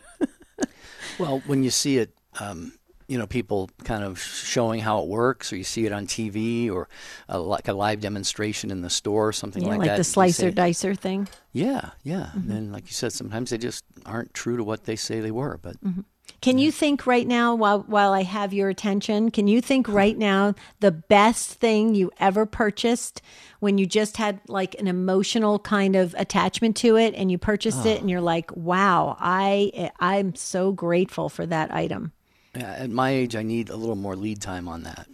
Well, 1.21 1.43
when 1.47 1.63
you 1.63 1.71
see 1.71 1.99
it, 1.99 2.15
um, 2.41 2.73
you 3.07 3.19
know, 3.19 3.27
people 3.27 3.69
kind 3.85 4.03
of 4.05 4.19
showing 4.19 4.81
how 4.81 5.03
it 5.03 5.09
works, 5.09 5.53
or 5.53 5.57
you 5.57 5.65
see 5.65 5.85
it 5.85 5.93
on 5.93 6.07
TV, 6.07 6.71
or 6.71 6.89
uh, 7.29 7.39
like 7.41 7.69
a 7.69 7.75
live 7.75 8.01
demonstration 8.01 8.71
in 8.71 8.81
the 8.81 8.89
store, 8.89 9.29
or 9.29 9.33
something 9.33 9.63
yeah, 9.63 9.69
like, 9.69 9.79
like 9.81 9.87
that. 9.89 9.93
Like 9.93 9.99
the 9.99 10.05
slicer 10.05 10.49
say- 10.49 10.53
dicer 10.53 10.97
thing. 10.97 11.29
Yeah, 11.53 11.91
yeah. 12.03 12.27
Mm-hmm. 12.29 12.39
And 12.39 12.51
then, 12.51 12.73
like 12.73 12.87
you 12.87 12.93
said, 12.95 13.13
sometimes 13.13 13.51
they 13.51 13.59
just 13.59 13.85
aren't 14.07 14.33
true 14.33 14.57
to 14.57 14.65
what 14.65 14.85
they 14.85 14.97
say 14.97 15.21
they 15.21 15.31
were. 15.31 15.59
But 15.61 15.79
Mm-hmm. 15.85 16.01
Can 16.41 16.57
you 16.57 16.73
think 16.73 17.07
right 17.07 17.27
now, 17.27 17.55
while 17.55 17.81
while 17.81 18.13
I 18.13 18.23
have 18.23 18.55
your 18.55 18.71
attention, 18.71 19.31
can 19.31 19.47
you 19.47 19.61
think 19.61 19.87
right 19.89 20.17
now 20.17 20.55
the 20.81 20.91
best 20.91 21.55
thing 21.55 21.95
you 21.95 22.11
ever 22.19 22.47
purchased 22.47 23.21
when 23.59 23.77
you 23.77 23.85
just 23.85 24.17
had 24.17 24.41
like 24.49 24.75
an 24.81 24.89
emotional 24.89 25.59
kind 25.59 25.97
of 25.97 26.15
attachment 26.17 26.77
to 26.79 26.97
it, 26.97 27.15
and 27.15 27.31
you 27.31 27.37
purchased 27.37 27.85
it, 27.85 28.01
and 28.01 28.09
you're 28.09 28.23
like, 28.23 28.51
"Wow, 28.57 29.17
I 29.21 29.91
I'm 30.01 30.35
so 30.35 30.73
grateful 30.73 31.29
for 31.29 31.45
that 31.47 31.73
item." 31.75 32.13
at 32.55 32.91
my 32.91 33.11
age, 33.11 33.37
I 33.37 33.43
need 33.43 33.71
a 33.71 33.77
little 33.77 33.97
more 33.97 34.17
lead 34.17 34.41
time 34.41 34.67
on 34.67 34.83
that. 34.83 35.07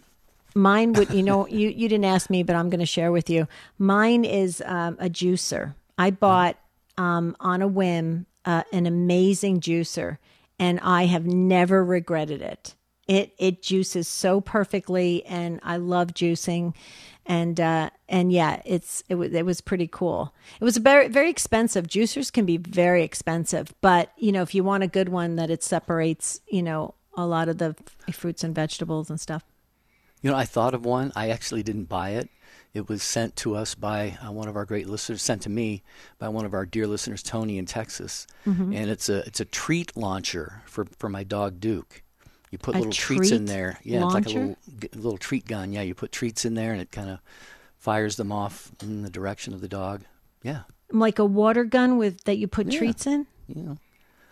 Mine 0.55 0.93
would, 0.93 1.11
you 1.11 1.21
know, 1.21 1.47
you 1.49 1.69
you 1.69 1.87
didn't 1.87 2.05
ask 2.05 2.29
me, 2.29 2.43
but 2.43 2.55
I'm 2.55 2.69
going 2.69 2.79
to 2.79 2.85
share 2.85 3.11
with 3.11 3.29
you. 3.29 3.47
Mine 3.77 4.25
is 4.25 4.63
um, 4.65 4.97
a 4.99 5.09
juicer. 5.09 5.75
I 5.97 6.11
bought 6.11 6.57
um, 6.97 7.35
on 7.39 7.61
a 7.61 7.67
whim 7.67 8.25
uh, 8.45 8.63
an 8.71 8.85
amazing 8.85 9.59
juicer, 9.59 10.17
and 10.59 10.79
I 10.81 11.05
have 11.05 11.25
never 11.25 11.83
regretted 11.83 12.41
it. 12.41 12.75
It 13.07 13.33
it 13.37 13.61
juices 13.61 14.07
so 14.07 14.41
perfectly, 14.41 15.25
and 15.25 15.59
I 15.63 15.77
love 15.77 16.09
juicing. 16.09 16.75
And 17.25 17.59
uh, 17.59 17.89
and 18.09 18.31
yeah, 18.31 18.61
it's 18.65 19.03
it 19.09 19.15
was 19.15 19.33
it 19.33 19.45
was 19.45 19.61
pretty 19.61 19.87
cool. 19.87 20.33
It 20.59 20.63
was 20.63 20.77
very 20.77 21.07
very 21.07 21.29
expensive. 21.29 21.87
Juicers 21.87 22.31
can 22.31 22.45
be 22.45 22.57
very 22.57 23.03
expensive, 23.03 23.73
but 23.81 24.11
you 24.17 24.31
know 24.31 24.41
if 24.41 24.53
you 24.53 24.63
want 24.63 24.83
a 24.83 24.87
good 24.87 25.09
one 25.09 25.35
that 25.37 25.49
it 25.49 25.63
separates, 25.63 26.41
you 26.47 26.63
know, 26.63 26.95
a 27.15 27.25
lot 27.25 27.49
of 27.49 27.57
the 27.57 27.75
f- 28.07 28.15
fruits 28.15 28.43
and 28.43 28.53
vegetables 28.53 29.09
and 29.09 29.19
stuff. 29.19 29.43
You 30.21 30.31
know, 30.31 30.37
I 30.37 30.45
thought 30.45 30.73
of 30.73 30.85
one. 30.85 31.11
I 31.15 31.29
actually 31.29 31.63
didn't 31.63 31.85
buy 31.85 32.11
it. 32.11 32.29
It 32.77 32.87
was 32.87 33.01
sent 33.01 33.35
to 33.37 33.55
us 33.55 33.73
by 33.73 34.19
uh, 34.23 34.31
one 34.31 34.47
of 34.47 34.55
our 34.55 34.63
great 34.63 34.87
listeners, 34.87 35.23
sent 35.23 35.41
to 35.41 35.49
me 35.49 35.81
by 36.19 36.29
one 36.29 36.45
of 36.45 36.53
our 36.53 36.63
dear 36.63 36.85
listeners, 36.85 37.23
Tony 37.23 37.57
in 37.57 37.65
Texas. 37.65 38.27
Mm-hmm. 38.45 38.71
And 38.71 38.91
it's 38.91 39.09
a 39.09 39.25
it's 39.25 39.39
a 39.39 39.45
treat 39.45 39.97
launcher 39.97 40.61
for, 40.67 40.85
for 40.99 41.09
my 41.09 41.23
dog 41.23 41.59
Duke. 41.59 42.03
You 42.51 42.59
put 42.59 42.75
A 42.75 42.77
little 42.77 42.93
treats 42.93 43.31
in 43.31 43.39
treat 43.39 43.47
there. 43.47 43.79
Yeah, 43.83 44.05
it's 44.05 44.13
like 44.13 44.25
a 44.27 44.29
little 44.29 44.55
little 44.93 45.17
treat 45.17 45.47
gun. 45.47 45.73
Yeah, 45.73 45.81
you 45.81 45.95
put 45.95 46.11
treats 46.11 46.45
in 46.45 46.53
there, 46.53 46.71
and 46.71 46.79
it 46.79 46.91
kind 46.91 47.09
of 47.09 47.19
fires 47.77 48.15
them 48.15 48.31
off 48.31 48.71
in 48.83 49.01
the 49.01 49.09
direction 49.09 49.55
of 49.55 49.61
the 49.61 49.67
dog. 49.67 50.03
Yeah, 50.43 50.61
like 50.91 51.17
a 51.17 51.25
water 51.25 51.63
gun 51.63 51.97
with 51.97 52.25
that 52.25 52.37
you 52.37 52.47
put 52.47 52.71
Yeah. 52.71 52.77
treats 52.77 53.07
in. 53.07 53.25
know. 53.47 53.77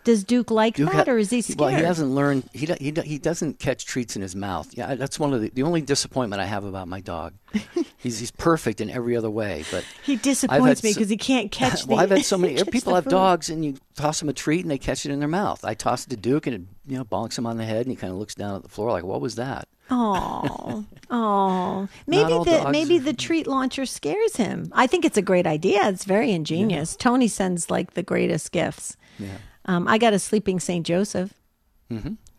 Does 0.06 0.22
Duke 0.22 0.52
like 0.52 0.76
Duke 0.76 0.92
that, 0.92 1.08
ha- 1.08 1.12
or 1.12 1.18
is 1.18 1.30
he 1.30 1.42
scared? 1.42 1.58
Well, 1.58 1.68
he 1.68 1.82
hasn't 1.82 2.10
learned. 2.12 2.48
He 2.54 2.66
he 2.78 2.92
he 3.04 3.18
doesn't 3.18 3.58
catch 3.58 3.84
treats 3.86 4.14
in 4.14 4.22
his 4.22 4.36
mouth. 4.36 4.68
Yeah, 4.72 4.94
that's 4.94 5.18
one 5.18 5.34
of 5.34 5.40
the 5.42 5.50
the 5.50 5.64
only 5.64 5.80
disappointment 5.82 6.40
I 6.40 6.46
have 6.46 6.62
about 6.64 6.86
my 6.86 7.00
dog. 7.00 7.34
he's 7.98 8.20
he's 8.20 8.30
perfect 8.30 8.80
in 8.80 8.88
every 8.88 9.16
other 9.16 9.28
way, 9.28 9.64
but 9.72 9.84
He 10.04 10.14
disappoints 10.14 10.82
me 10.84 10.92
so- 10.92 11.00
because 11.00 11.10
he 11.10 11.16
can't 11.16 11.50
catch 11.60 11.82
the. 11.86 11.88
well, 11.94 11.98
I've 12.00 12.10
had 12.10 12.24
so 12.24 12.38
many 12.38 12.54
people 12.70 12.94
have 12.94 13.04
food. 13.04 13.10
dogs, 13.10 13.50
and 13.50 13.64
you 13.64 13.78
toss 13.96 14.20
them 14.20 14.28
a 14.28 14.32
treat, 14.32 14.62
and 14.62 14.70
they 14.70 14.78
catch 14.78 15.04
it 15.04 15.10
in 15.10 15.18
their 15.18 15.28
mouth. 15.28 15.64
I 15.64 15.74
toss 15.74 16.06
it 16.06 16.10
to 16.10 16.16
Duke, 16.16 16.46
and 16.46 16.54
it 16.54 16.62
you 16.86 16.96
know 16.98 17.04
bonks 17.04 17.36
him 17.36 17.44
on 17.46 17.56
the 17.56 17.64
head, 17.64 17.80
and 17.86 17.90
he 17.90 17.96
kind 17.96 18.12
of 18.12 18.18
looks 18.18 18.36
down 18.36 18.54
at 18.54 18.62
the 18.62 18.68
floor 18.68 18.92
like, 18.92 19.02
"What 19.04 19.20
was 19.20 19.34
that?" 19.34 19.66
Oh, 19.90 20.84
oh, 21.10 21.88
maybe 22.06 22.30
the 22.32 22.68
maybe 22.70 22.98
are- 22.98 23.00
the 23.02 23.12
treat 23.12 23.46
launcher 23.46 23.86
scares 23.86 24.36
him. 24.36 24.70
I 24.72 24.86
think 24.86 25.04
it's 25.04 25.16
a 25.16 25.22
great 25.22 25.46
idea. 25.46 25.88
It's 25.88 26.04
very 26.04 26.30
ingenious. 26.30 26.94
Tony 26.96 27.26
sends 27.28 27.70
like 27.70 27.94
the 27.94 28.02
greatest 28.04 28.52
gifts. 28.52 28.96
Yeah. 29.18 29.38
Um, 29.66 29.86
I 29.88 29.98
got 29.98 30.12
a 30.12 30.18
sleeping 30.18 30.60
Saint 30.60 30.86
Joseph 30.86 31.34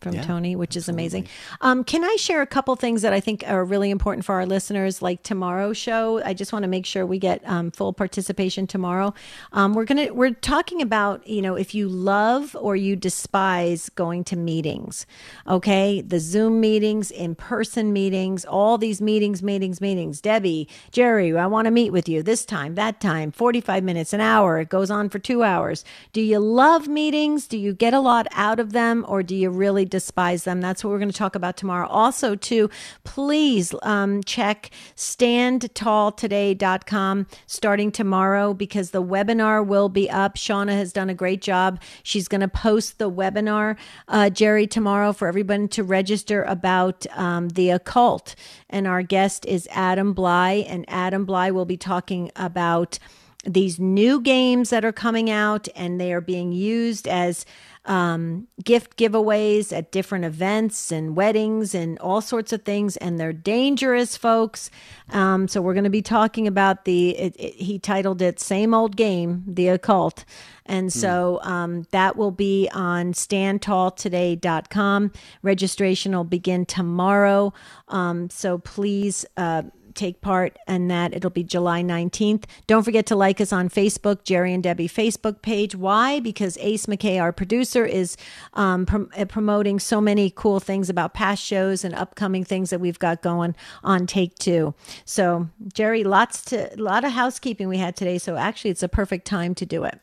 from. 0.00 0.14
Yeah, 0.14 0.22
Tony, 0.22 0.56
which 0.56 0.76
is 0.76 0.88
amazing. 0.88 1.28
Um, 1.60 1.84
can 1.84 2.04
I 2.04 2.16
share 2.16 2.42
a 2.42 2.46
couple 2.46 2.74
things 2.76 3.02
that 3.02 3.12
I 3.12 3.20
think 3.20 3.44
are 3.46 3.64
really 3.64 3.90
important 3.90 4.24
for 4.24 4.34
our 4.34 4.46
listeners? 4.46 5.02
Like 5.02 5.22
tomorrow's 5.22 5.76
show, 5.76 6.22
I 6.24 6.34
just 6.34 6.52
want 6.52 6.62
to 6.62 6.68
make 6.68 6.86
sure 6.86 7.04
we 7.06 7.18
get 7.18 7.46
um, 7.48 7.70
full 7.70 7.92
participation 7.92 8.66
tomorrow. 8.66 9.14
Um, 9.52 9.74
we're 9.74 9.84
gonna 9.84 10.12
we're 10.12 10.32
talking 10.32 10.82
about 10.82 11.26
you 11.26 11.42
know 11.42 11.54
if 11.54 11.74
you 11.74 11.88
love 11.88 12.56
or 12.60 12.76
you 12.76 12.96
despise 12.96 13.88
going 13.90 14.24
to 14.24 14.36
meetings, 14.36 15.06
okay, 15.46 16.00
the 16.00 16.20
Zoom 16.20 16.60
meetings, 16.60 17.10
in 17.10 17.34
person 17.34 17.92
meetings, 17.92 18.44
all 18.44 18.78
these 18.78 19.00
meetings, 19.00 19.42
meetings, 19.42 19.80
meetings. 19.80 20.20
Debbie, 20.20 20.68
Jerry, 20.92 21.36
I 21.36 21.46
want 21.46 21.66
to 21.66 21.70
meet 21.70 21.90
with 21.90 22.08
you 22.08 22.22
this 22.22 22.44
time, 22.44 22.74
that 22.76 23.00
time, 23.00 23.32
forty 23.32 23.60
five 23.60 23.82
minutes, 23.84 24.12
an 24.12 24.20
hour. 24.20 24.60
It 24.60 24.68
goes 24.68 24.90
on 24.90 25.08
for 25.08 25.18
two 25.18 25.42
hours. 25.42 25.84
Do 26.12 26.20
you 26.20 26.38
love 26.38 26.88
meetings? 26.88 27.46
Do 27.46 27.58
you 27.58 27.72
get 27.72 27.94
a 27.94 28.00
lot 28.00 28.26
out 28.32 28.60
of 28.60 28.72
them, 28.72 29.04
or 29.08 29.22
do 29.22 29.34
you 29.34 29.50
really 29.50 29.84
despise 29.88 30.44
them? 30.44 30.60
That's 30.60 30.84
what 30.84 30.90
we're 30.90 30.98
going 30.98 31.10
to 31.10 31.16
talk 31.16 31.34
about 31.34 31.56
tomorrow. 31.56 31.88
Also, 31.88 32.36
too, 32.36 32.68
please 33.04 33.74
um, 33.82 34.22
check 34.22 34.70
standtalltoday.com 34.96 37.26
starting 37.46 37.90
tomorrow 37.90 38.52
because 38.54 38.90
the 38.90 39.02
webinar 39.02 39.66
will 39.66 39.88
be 39.88 40.10
up. 40.10 40.36
Shauna 40.36 40.72
has 40.72 40.92
done 40.92 41.08
a 41.10 41.14
great 41.14 41.42
job. 41.42 41.80
She's 42.02 42.28
going 42.28 42.42
to 42.42 42.48
post 42.48 42.98
the 42.98 43.10
webinar, 43.10 43.76
uh, 44.06 44.28
Jerry, 44.30 44.66
tomorrow 44.66 45.12
for 45.12 45.28
everyone 45.28 45.68
to 45.68 45.82
register 45.82 46.42
about 46.44 47.06
um, 47.16 47.48
the 47.50 47.70
occult. 47.70 48.34
And 48.70 48.86
our 48.86 49.02
guest 49.02 49.46
is 49.46 49.68
Adam 49.70 50.14
Blai, 50.14 50.64
and 50.68 50.84
Adam 50.88 51.26
Blai 51.26 51.50
will 51.50 51.64
be 51.64 51.76
talking 51.76 52.30
about 52.36 52.98
these 53.44 53.78
new 53.78 54.20
games 54.20 54.70
that 54.70 54.84
are 54.84 54.92
coming 54.92 55.30
out, 55.30 55.68
and 55.74 56.00
they 56.00 56.12
are 56.12 56.20
being 56.20 56.52
used 56.52 57.06
as 57.06 57.46
um, 57.88 58.46
gift 58.62 58.96
giveaways 58.96 59.76
at 59.76 59.90
different 59.90 60.24
events 60.26 60.92
and 60.92 61.16
weddings 61.16 61.74
and 61.74 61.98
all 61.98 62.20
sorts 62.20 62.52
of 62.52 62.62
things. 62.62 62.96
And 62.98 63.18
they're 63.18 63.32
dangerous, 63.32 64.16
folks. 64.16 64.70
Um, 65.10 65.48
so 65.48 65.60
we're 65.62 65.74
going 65.74 65.84
to 65.84 65.90
be 65.90 66.02
talking 66.02 66.46
about 66.46 66.84
the, 66.84 67.16
it, 67.16 67.34
it, 67.38 67.54
he 67.54 67.78
titled 67.78 68.22
it 68.22 68.38
Same 68.38 68.74
Old 68.74 68.94
Game, 68.94 69.42
The 69.46 69.68
Occult. 69.68 70.24
And 70.66 70.92
so 70.92 71.40
um, 71.42 71.86
that 71.92 72.16
will 72.16 72.30
be 72.30 72.68
on 72.74 73.14
standtalltoday.com. 73.14 75.12
Registration 75.40 76.14
will 76.14 76.24
begin 76.24 76.66
tomorrow. 76.66 77.54
Um, 77.88 78.28
so 78.28 78.58
please, 78.58 79.24
uh, 79.38 79.62
take 79.98 80.20
part 80.20 80.56
in 80.66 80.88
that. 80.88 81.14
It'll 81.14 81.30
be 81.30 81.42
July 81.42 81.82
19th. 81.82 82.44
Don't 82.66 82.84
forget 82.84 83.04
to 83.06 83.16
like 83.16 83.40
us 83.40 83.52
on 83.52 83.68
Facebook, 83.68 84.24
Jerry 84.24 84.54
and 84.54 84.62
Debbie 84.62 84.88
Facebook 84.88 85.42
page. 85.42 85.74
Why? 85.74 86.20
Because 86.20 86.56
Ace 86.58 86.86
McKay, 86.86 87.20
our 87.20 87.32
producer, 87.32 87.84
is 87.84 88.16
um, 88.54 88.86
prom- 88.86 89.10
uh, 89.16 89.24
promoting 89.24 89.78
so 89.78 90.00
many 90.00 90.30
cool 90.30 90.60
things 90.60 90.88
about 90.88 91.14
past 91.14 91.42
shows 91.42 91.84
and 91.84 91.94
upcoming 91.94 92.44
things 92.44 92.70
that 92.70 92.80
we've 92.80 92.98
got 92.98 93.20
going 93.22 93.54
on 93.82 94.06
Take 94.06 94.38
Two. 94.38 94.74
So, 95.04 95.48
Jerry, 95.72 96.04
lots 96.04 96.44
to, 96.46 96.72
a 96.74 96.80
lot 96.80 97.04
of 97.04 97.12
housekeeping 97.12 97.68
we 97.68 97.78
had 97.78 97.96
today. 97.96 98.18
So, 98.18 98.36
actually, 98.36 98.70
it's 98.70 98.82
a 98.82 98.88
perfect 98.88 99.26
time 99.26 99.54
to 99.56 99.66
do 99.66 99.84
it. 99.84 100.00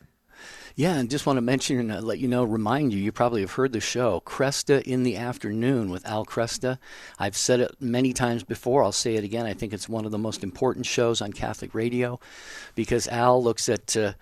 Yeah, 0.74 0.96
and 0.96 1.08
just 1.08 1.24
want 1.24 1.38
to 1.38 1.42
mention 1.42 1.78
and 1.78 1.92
uh, 1.92 2.00
let 2.00 2.18
you 2.18 2.28
know, 2.28 2.44
remind 2.44 2.92
you, 2.92 2.98
you 2.98 3.10
probably 3.10 3.40
have 3.40 3.52
heard 3.52 3.72
the 3.72 3.80
show, 3.80 4.22
Kresta 4.26 4.82
in 4.82 5.04
the 5.04 5.16
Afternoon 5.16 5.90
with 5.90 6.04
Al 6.06 6.26
Kresta. 6.26 6.78
I've 7.18 7.36
said 7.36 7.60
it 7.60 7.76
many 7.80 8.12
times 8.12 8.42
before. 8.44 8.84
I'll 8.84 8.92
say 8.92 9.16
it 9.16 9.24
again. 9.24 9.46
I 9.46 9.54
think 9.54 9.72
it's 9.72 9.88
one 9.88 10.04
of 10.04 10.10
the 10.10 10.18
most 10.18 10.44
important 10.44 10.84
shows 10.84 11.22
on 11.22 11.32
Catholic 11.32 11.74
radio 11.74 12.20
because 12.74 13.08
Al 13.08 13.42
looks 13.42 13.68
at. 13.68 13.96
Uh, 13.96 14.12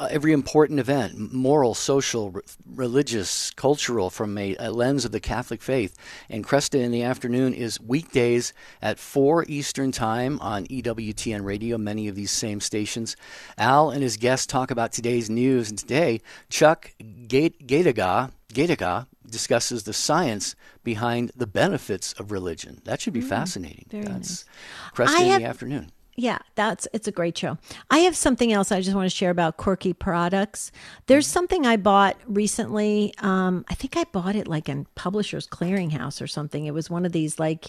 every 0.00 0.32
important 0.32 0.80
event, 0.80 1.32
moral, 1.32 1.74
social, 1.74 2.30
re- 2.30 2.42
religious, 2.66 3.50
cultural, 3.52 4.10
from 4.10 4.36
a, 4.38 4.56
a, 4.58 4.70
lens 4.70 5.04
of 5.04 5.12
the 5.12 5.20
Catholic 5.20 5.62
faith. 5.62 5.96
And 6.28 6.44
Kresta 6.44 6.80
in 6.80 6.90
the 6.90 7.02
afternoon 7.02 7.54
is 7.54 7.80
weekdays 7.80 8.52
at 8.82 8.98
4 8.98 9.44
Eastern 9.48 9.92
Time 9.92 10.38
on 10.40 10.66
EWTN 10.66 11.44
Radio, 11.44 11.78
many 11.78 12.08
of 12.08 12.14
these 12.14 12.30
same 12.30 12.60
stations. 12.60 13.16
Al 13.58 13.90
and 13.90 14.02
his 14.02 14.16
guests 14.16 14.46
talk 14.46 14.70
about 14.70 14.92
today's 14.92 15.30
news. 15.30 15.70
And 15.70 15.78
today, 15.78 16.20
Chuck 16.48 16.92
Gaitaga, 17.00 18.32
Gaitaga 18.52 19.06
discusses 19.28 19.84
the 19.84 19.92
science 19.92 20.54
behind 20.82 21.32
the 21.34 21.46
benefits 21.46 22.12
of 22.14 22.30
religion. 22.30 22.80
That 22.84 23.00
should 23.00 23.12
be 23.12 23.22
mm, 23.22 23.28
fascinating. 23.28 23.86
That's 23.90 24.06
nice. 24.08 24.44
Kresta 24.94 25.20
in 25.20 25.30
have- 25.30 25.40
the 25.40 25.46
afternoon 25.46 25.90
yeah, 26.16 26.38
that's 26.54 26.86
it's 26.92 27.08
a 27.08 27.12
great 27.12 27.36
show. 27.36 27.58
I 27.90 27.98
have 28.00 28.16
something 28.16 28.52
else 28.52 28.70
I 28.70 28.80
just 28.80 28.94
want 28.94 29.10
to 29.10 29.14
share 29.14 29.30
about 29.30 29.56
quirky 29.56 29.92
products. 29.92 30.70
There's 31.06 31.26
something 31.26 31.66
I 31.66 31.76
bought 31.76 32.16
recently. 32.26 33.14
Um, 33.18 33.64
I 33.68 33.74
think 33.74 33.96
I 33.96 34.04
bought 34.04 34.36
it 34.36 34.46
like 34.46 34.68
in 34.68 34.86
Publishers 34.94 35.46
Clearinghouse 35.46 36.22
or 36.22 36.26
something. 36.26 36.66
It 36.66 36.74
was 36.74 36.88
one 36.88 37.04
of 37.04 37.12
these 37.12 37.40
like, 37.40 37.66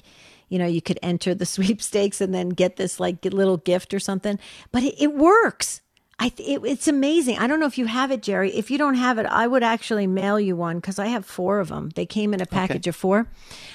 you 0.49 0.59
know, 0.59 0.67
you 0.67 0.81
could 0.81 0.99
enter 1.01 1.33
the 1.33 1.45
sweepstakes 1.45 2.21
and 2.21 2.33
then 2.33 2.49
get 2.49 2.75
this 2.75 2.99
like 2.99 3.25
little 3.25 3.57
gift 3.57 3.93
or 3.93 3.99
something. 3.99 4.37
But 4.71 4.83
it, 4.83 4.95
it 5.01 5.15
works. 5.15 5.81
I 6.17 6.31
it, 6.37 6.61
it's 6.63 6.87
amazing. 6.87 7.39
I 7.39 7.47
don't 7.47 7.59
know 7.59 7.65
if 7.65 7.77
you 7.77 7.87
have 7.87 8.11
it, 8.11 8.21
Jerry. 8.21 8.55
If 8.55 8.71
you 8.71 8.77
don't 8.77 8.95
have 8.95 9.17
it, 9.17 9.25
I 9.25 9.47
would 9.47 9.63
actually 9.63 10.07
mail 10.07 10.39
you 10.39 10.55
one 10.55 10.77
because 10.77 10.97
I 10.97 11.07
have 11.07 11.25
four 11.25 11.59
of 11.59 11.69
them. 11.69 11.89
They 11.95 12.05
came 12.05 12.33
in 12.33 12.41
a 12.41 12.45
package 12.45 12.83
okay. 12.83 12.89
of 12.89 12.95
four. 12.95 13.27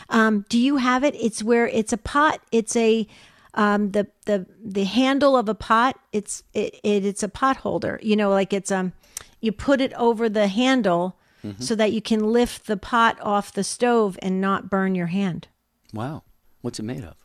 Um, 0.09 0.47
do 0.49 0.59
you 0.59 0.77
have 0.77 1.05
it? 1.05 1.15
It's 1.17 1.43
where 1.43 1.69
it's 1.69 1.93
a 1.93 1.99
pot. 1.99 2.41
It's 2.51 2.75
a 2.77 3.07
um, 3.55 3.91
the 3.93 4.07
the 4.27 4.47
the 4.65 4.85
handle 4.85 5.37
of 5.37 5.49
a 5.49 5.55
pot 5.55 5.99
it's 6.13 6.43
it, 6.55 6.79
it, 6.83 7.05
it's 7.05 7.23
a 7.23 7.29
pot 7.29 7.59
holder. 7.59 7.99
You 8.03 8.17
know 8.17 8.31
like 8.31 8.53
it's 8.53 8.71
um 8.71 8.93
you 9.41 9.53
put 9.53 9.81
it 9.81 9.93
over 9.95 10.29
the 10.29 10.49
handle 10.49 11.17
mm-hmm. 11.45 11.63
so 11.63 11.75
that 11.75 11.93
you 11.93 12.03
can 12.03 12.33
lift 12.33 12.67
the 12.67 12.77
pot 12.77 13.19
off 13.21 13.53
the 13.53 13.65
stove 13.65 14.19
and 14.23 14.41
not 14.41 14.71
burn 14.71 14.95
your 14.95 15.09
hand. 15.09 15.49
Wow. 15.93 16.23
What's 16.61 16.79
it 16.79 16.85
made 16.85 17.05
of? 17.05 17.17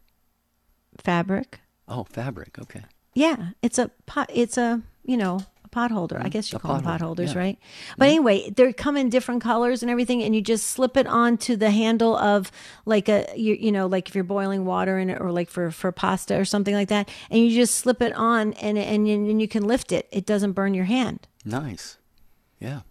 Fabric. 0.97 1.61
Oh 1.87 2.05
fabric. 2.05 2.57
Okay. 2.59 2.83
Yeah. 3.13 3.49
It's 3.61 3.77
a 3.77 3.91
pot 4.05 4.29
it's 4.33 4.57
a 4.57 4.81
you 5.03 5.17
know 5.17 5.41
pot 5.75 5.91
holder. 5.91 6.15
I 6.15 6.21
mm-hmm. 6.21 6.29
guess 6.29 6.53
you 6.53 6.57
call 6.57 6.71
pot 6.71 6.77
them 6.77 6.85
pot 6.85 7.01
holders, 7.01 7.33
yeah. 7.33 7.39
right? 7.39 7.59
But 7.97 8.05
mm-hmm. 8.05 8.09
anyway, 8.11 8.49
they 8.49 8.71
come 8.71 8.95
in 8.95 9.09
different 9.09 9.43
colors 9.43 9.83
and 9.83 9.91
everything, 9.91 10.23
and 10.23 10.33
you 10.33 10.41
just 10.41 10.67
slip 10.67 10.95
it 10.95 11.05
onto 11.05 11.57
the 11.57 11.69
handle 11.69 12.15
of 12.15 12.49
like 12.85 13.09
a 13.09 13.27
you, 13.35 13.55
you 13.55 13.73
know 13.73 13.85
like 13.85 14.07
if 14.07 14.15
you're 14.15 14.23
boiling 14.23 14.63
water 14.63 14.97
in 14.97 15.09
it 15.09 15.19
or 15.19 15.33
like 15.33 15.49
for 15.49 15.71
for 15.71 15.91
pasta 15.91 16.39
or 16.39 16.45
something 16.45 16.73
like 16.73 16.87
that, 16.87 17.09
and 17.29 17.41
you 17.41 17.51
just 17.51 17.75
slip 17.75 18.01
it 18.01 18.13
on 18.13 18.53
and 18.53 18.77
and 18.77 19.05
and 19.05 19.41
you 19.41 19.47
can 19.49 19.67
lift 19.67 19.91
it. 19.91 20.07
It 20.11 20.25
doesn't 20.25 20.53
burn 20.53 20.73
your 20.73 20.85
hand. 20.85 21.27
Nice, 21.43 21.97
yeah. 22.57 22.81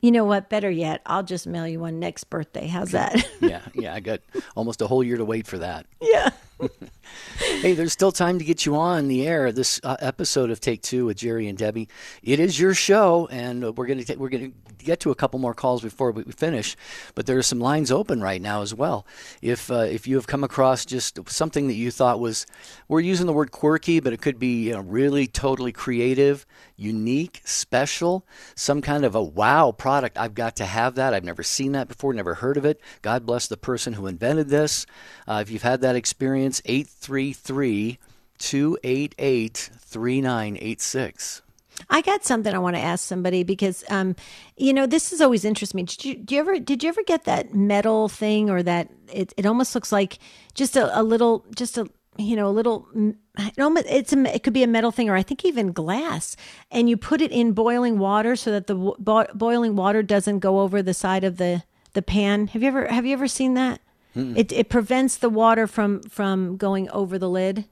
You 0.00 0.12
know 0.12 0.24
what? 0.24 0.48
Better 0.48 0.70
yet, 0.70 1.02
I'll 1.06 1.24
just 1.24 1.46
mail 1.46 1.66
you 1.66 1.80
one 1.80 1.98
next 1.98 2.24
birthday. 2.24 2.68
How's 2.68 2.92
that? 2.92 3.16
yeah, 3.40 3.62
yeah. 3.74 3.94
I 3.94 4.00
got 4.00 4.20
almost 4.56 4.80
a 4.80 4.86
whole 4.86 5.02
year 5.02 5.16
to 5.16 5.24
wait 5.24 5.48
for 5.48 5.58
that. 5.58 5.86
Yeah. 6.00 6.30
Hey, 7.60 7.74
there's 7.74 7.92
still 7.92 8.12
time 8.12 8.38
to 8.38 8.44
get 8.44 8.64
you 8.66 8.76
on 8.76 9.08
the 9.08 9.26
air. 9.26 9.52
This 9.52 9.80
uh, 9.82 9.96
episode 10.00 10.50
of 10.50 10.60
Take 10.60 10.82
Two 10.82 11.06
with 11.06 11.16
Jerry 11.16 11.48
and 11.48 11.58
Debbie. 11.58 11.88
It 12.22 12.40
is 12.40 12.58
your 12.58 12.74
show, 12.74 13.28
and 13.30 13.76
we're 13.76 13.86
going 13.86 14.04
to 14.04 14.16
we're 14.16 14.28
to 14.30 14.52
get 14.78 15.00
to 15.00 15.10
a 15.10 15.14
couple 15.14 15.38
more 15.38 15.54
calls 15.54 15.82
before 15.82 16.10
we 16.12 16.24
finish. 16.24 16.76
But 17.14 17.26
there 17.26 17.38
are 17.38 17.42
some 17.42 17.60
lines 17.60 17.90
open 17.90 18.20
right 18.20 18.40
now 18.40 18.62
as 18.62 18.74
well. 18.74 19.06
If 19.40 19.70
uh, 19.70 19.86
if 19.90 20.06
you 20.06 20.16
have 20.16 20.26
come 20.26 20.44
across 20.44 20.84
just 20.84 21.18
something 21.28 21.68
that 21.68 21.74
you 21.74 21.90
thought 21.90 22.20
was, 22.20 22.46
we're 22.88 23.00
using 23.00 23.26
the 23.26 23.32
word 23.32 23.50
quirky, 23.50 24.00
but 24.00 24.12
it 24.12 24.20
could 24.20 24.38
be 24.38 24.68
you 24.68 24.72
know, 24.72 24.80
really 24.80 25.26
totally 25.26 25.72
creative, 25.72 26.46
unique, 26.82 27.40
special, 27.44 28.26
some 28.54 28.82
kind 28.82 29.04
of 29.04 29.14
a 29.14 29.22
wow 29.22 29.72
product. 29.72 30.18
I've 30.18 30.34
got 30.34 30.56
to 30.56 30.64
have 30.64 30.96
that. 30.96 31.14
I've 31.14 31.24
never 31.24 31.42
seen 31.42 31.72
that 31.72 31.88
before, 31.88 32.12
never 32.12 32.34
heard 32.34 32.56
of 32.56 32.64
it. 32.64 32.80
God 33.00 33.24
bless 33.24 33.46
the 33.46 33.56
person 33.56 33.94
who 33.94 34.06
invented 34.06 34.48
this. 34.48 34.86
Uh, 35.26 35.40
if 35.42 35.50
you've 35.50 35.62
had 35.62 35.80
that 35.82 35.96
experience, 35.96 36.60
833 36.64 37.98
288 38.38 39.70
3986. 39.78 41.42
I 41.88 42.02
got 42.02 42.24
something 42.24 42.54
I 42.54 42.58
want 42.58 42.76
to 42.76 42.82
ask 42.82 43.06
somebody 43.06 43.44
because, 43.44 43.84
um, 43.88 44.14
you 44.56 44.72
know, 44.72 44.86
this 44.86 45.10
has 45.10 45.20
always 45.20 45.44
interested 45.44 45.76
me. 45.76 45.84
Did 45.84 46.04
you, 46.04 46.24
you, 46.28 46.38
ever 46.38 46.58
did 46.58 46.82
you 46.82 46.88
ever 46.88 47.02
get 47.02 47.24
that 47.24 47.54
metal 47.54 48.08
thing 48.08 48.50
or 48.50 48.62
that 48.62 48.88
it, 49.12 49.32
it 49.36 49.46
almost 49.46 49.74
looks 49.74 49.92
like 49.92 50.18
just 50.54 50.76
a, 50.76 50.98
a 50.98 51.02
little 51.02 51.44
just 51.54 51.78
a 51.78 51.88
you 52.18 52.36
know 52.36 52.48
a 52.48 52.50
little 52.50 52.86
it's 53.36 54.12
a, 54.12 54.34
it 54.34 54.42
could 54.42 54.52
be 54.52 54.62
a 54.62 54.66
metal 54.66 54.90
thing 54.90 55.08
or 55.08 55.16
I 55.16 55.22
think 55.22 55.44
even 55.44 55.72
glass 55.72 56.36
and 56.70 56.88
you 56.88 56.96
put 56.96 57.20
it 57.22 57.32
in 57.32 57.52
boiling 57.52 57.98
water 57.98 58.36
so 58.36 58.50
that 58.50 58.66
the 58.66 58.74
bo- 58.74 59.26
boiling 59.34 59.76
water 59.76 60.02
doesn't 60.02 60.40
go 60.40 60.60
over 60.60 60.82
the 60.82 60.94
side 60.94 61.24
of 61.24 61.38
the 61.38 61.62
the 61.94 62.02
pan. 62.02 62.48
Have 62.48 62.62
you 62.62 62.68
ever 62.68 62.86
have 62.88 63.06
you 63.06 63.12
ever 63.12 63.28
seen 63.28 63.54
that? 63.54 63.80
It 64.36 64.52
it 64.52 64.68
prevents 64.68 65.16
the 65.16 65.30
water 65.30 65.66
from 65.66 66.02
from 66.02 66.58
going 66.58 66.90
over 66.90 67.18
the 67.18 67.30
lid. 67.30 67.64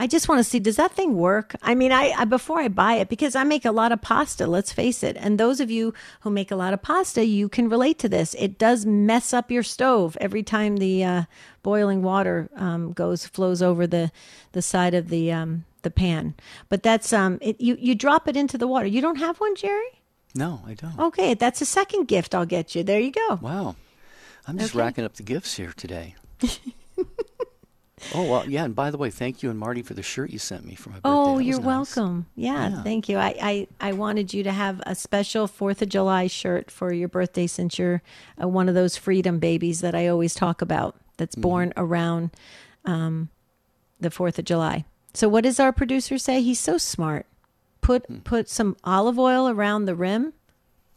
I 0.00 0.06
just 0.06 0.30
want 0.30 0.38
to 0.38 0.44
see 0.44 0.58
does 0.58 0.76
that 0.76 0.92
thing 0.92 1.14
work? 1.14 1.54
I 1.60 1.74
mean, 1.74 1.92
I, 1.92 2.14
I, 2.16 2.24
before 2.24 2.58
I 2.58 2.68
buy 2.68 2.94
it 2.94 3.10
because 3.10 3.36
I 3.36 3.44
make 3.44 3.66
a 3.66 3.70
lot 3.70 3.92
of 3.92 4.00
pasta. 4.00 4.46
Let's 4.46 4.72
face 4.72 5.02
it, 5.02 5.14
and 5.20 5.38
those 5.38 5.60
of 5.60 5.70
you 5.70 5.92
who 6.20 6.30
make 6.30 6.50
a 6.50 6.56
lot 6.56 6.72
of 6.72 6.80
pasta, 6.80 7.22
you 7.26 7.50
can 7.50 7.68
relate 7.68 7.98
to 7.98 8.08
this. 8.08 8.34
It 8.38 8.56
does 8.56 8.86
mess 8.86 9.34
up 9.34 9.50
your 9.50 9.62
stove 9.62 10.16
every 10.18 10.42
time 10.42 10.78
the 10.78 11.04
uh, 11.04 11.22
boiling 11.62 12.02
water 12.02 12.48
um, 12.56 12.94
goes 12.94 13.26
flows 13.26 13.60
over 13.60 13.86
the 13.86 14.10
the 14.52 14.62
side 14.62 14.94
of 14.94 15.10
the 15.10 15.30
um, 15.32 15.66
the 15.82 15.90
pan. 15.90 16.32
But 16.70 16.82
that's 16.82 17.12
um, 17.12 17.38
it, 17.42 17.60
you 17.60 17.76
you 17.78 17.94
drop 17.94 18.26
it 18.26 18.38
into 18.38 18.56
the 18.56 18.66
water. 18.66 18.86
You 18.86 19.02
don't 19.02 19.18
have 19.18 19.38
one, 19.38 19.54
Jerry? 19.54 20.00
No, 20.34 20.62
I 20.66 20.72
don't. 20.72 20.98
Okay, 20.98 21.34
that's 21.34 21.60
a 21.60 21.66
second 21.66 22.08
gift 22.08 22.34
I'll 22.34 22.46
get 22.46 22.74
you. 22.74 22.82
There 22.82 23.00
you 23.00 23.12
go. 23.12 23.38
Wow. 23.42 23.76
I'm 24.46 24.56
just 24.56 24.74
okay. 24.74 24.82
racking 24.82 25.04
up 25.04 25.14
the 25.16 25.22
gifts 25.22 25.56
here 25.56 25.74
today. 25.76 26.14
oh 28.14 28.24
well, 28.24 28.48
yeah. 28.48 28.64
And 28.64 28.74
by 28.74 28.90
the 28.90 28.98
way, 28.98 29.10
thank 29.10 29.42
you 29.42 29.50
and 29.50 29.58
Marty 29.58 29.82
for 29.82 29.94
the 29.94 30.02
shirt 30.02 30.30
you 30.30 30.38
sent 30.38 30.64
me 30.64 30.74
for 30.74 30.90
my 30.90 30.96
birthday. 30.96 31.08
Oh, 31.08 31.38
you're 31.38 31.58
nice. 31.58 31.66
welcome. 31.66 32.26
Yeah, 32.34 32.70
yeah, 32.70 32.82
thank 32.82 33.08
you. 33.08 33.18
I, 33.18 33.34
I 33.40 33.68
I 33.80 33.92
wanted 33.92 34.32
you 34.34 34.42
to 34.44 34.52
have 34.52 34.80
a 34.86 34.94
special 34.94 35.46
Fourth 35.46 35.82
of 35.82 35.88
July 35.88 36.26
shirt 36.26 36.70
for 36.70 36.92
your 36.92 37.08
birthday 37.08 37.46
since 37.46 37.78
you're 37.78 38.02
uh, 38.42 38.48
one 38.48 38.68
of 38.68 38.74
those 38.74 38.96
freedom 38.96 39.38
babies 39.38 39.80
that 39.80 39.94
I 39.94 40.08
always 40.08 40.34
talk 40.34 40.62
about. 40.62 40.96
That's 41.16 41.34
mm-hmm. 41.34 41.42
born 41.42 41.68
mm-hmm. 41.70 41.80
around 41.80 42.30
um, 42.84 43.28
the 44.00 44.10
Fourth 44.10 44.38
of 44.38 44.44
July. 44.44 44.84
So 45.14 45.28
what 45.28 45.44
does 45.44 45.60
our 45.60 45.72
producer 45.72 46.18
say? 46.18 46.40
He's 46.42 46.60
so 46.60 46.78
smart. 46.78 47.26
Put 47.80 48.08
mm. 48.08 48.24
put 48.24 48.48
some 48.48 48.76
olive 48.84 49.18
oil 49.18 49.48
around 49.48 49.84
the 49.84 49.94
rim. 49.94 50.32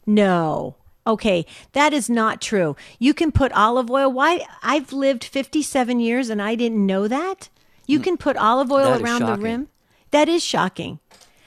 No. 0.06 0.76
Okay, 1.06 1.44
that 1.72 1.92
is 1.92 2.08
not 2.08 2.40
true. 2.40 2.76
You 2.98 3.12
can 3.12 3.30
put 3.30 3.52
olive 3.52 3.90
oil. 3.90 4.10
Why? 4.10 4.46
I've 4.62 4.92
lived 4.92 5.24
57 5.24 6.00
years 6.00 6.30
and 6.30 6.40
I 6.40 6.54
didn't 6.54 6.84
know 6.84 7.08
that. 7.08 7.50
You 7.86 8.00
can 8.00 8.16
put 8.16 8.36
olive 8.38 8.72
oil 8.72 9.02
around 9.02 9.26
the 9.26 9.36
rim. 9.36 9.68
That 10.10 10.28
is 10.28 10.42
shocking. 10.42 11.00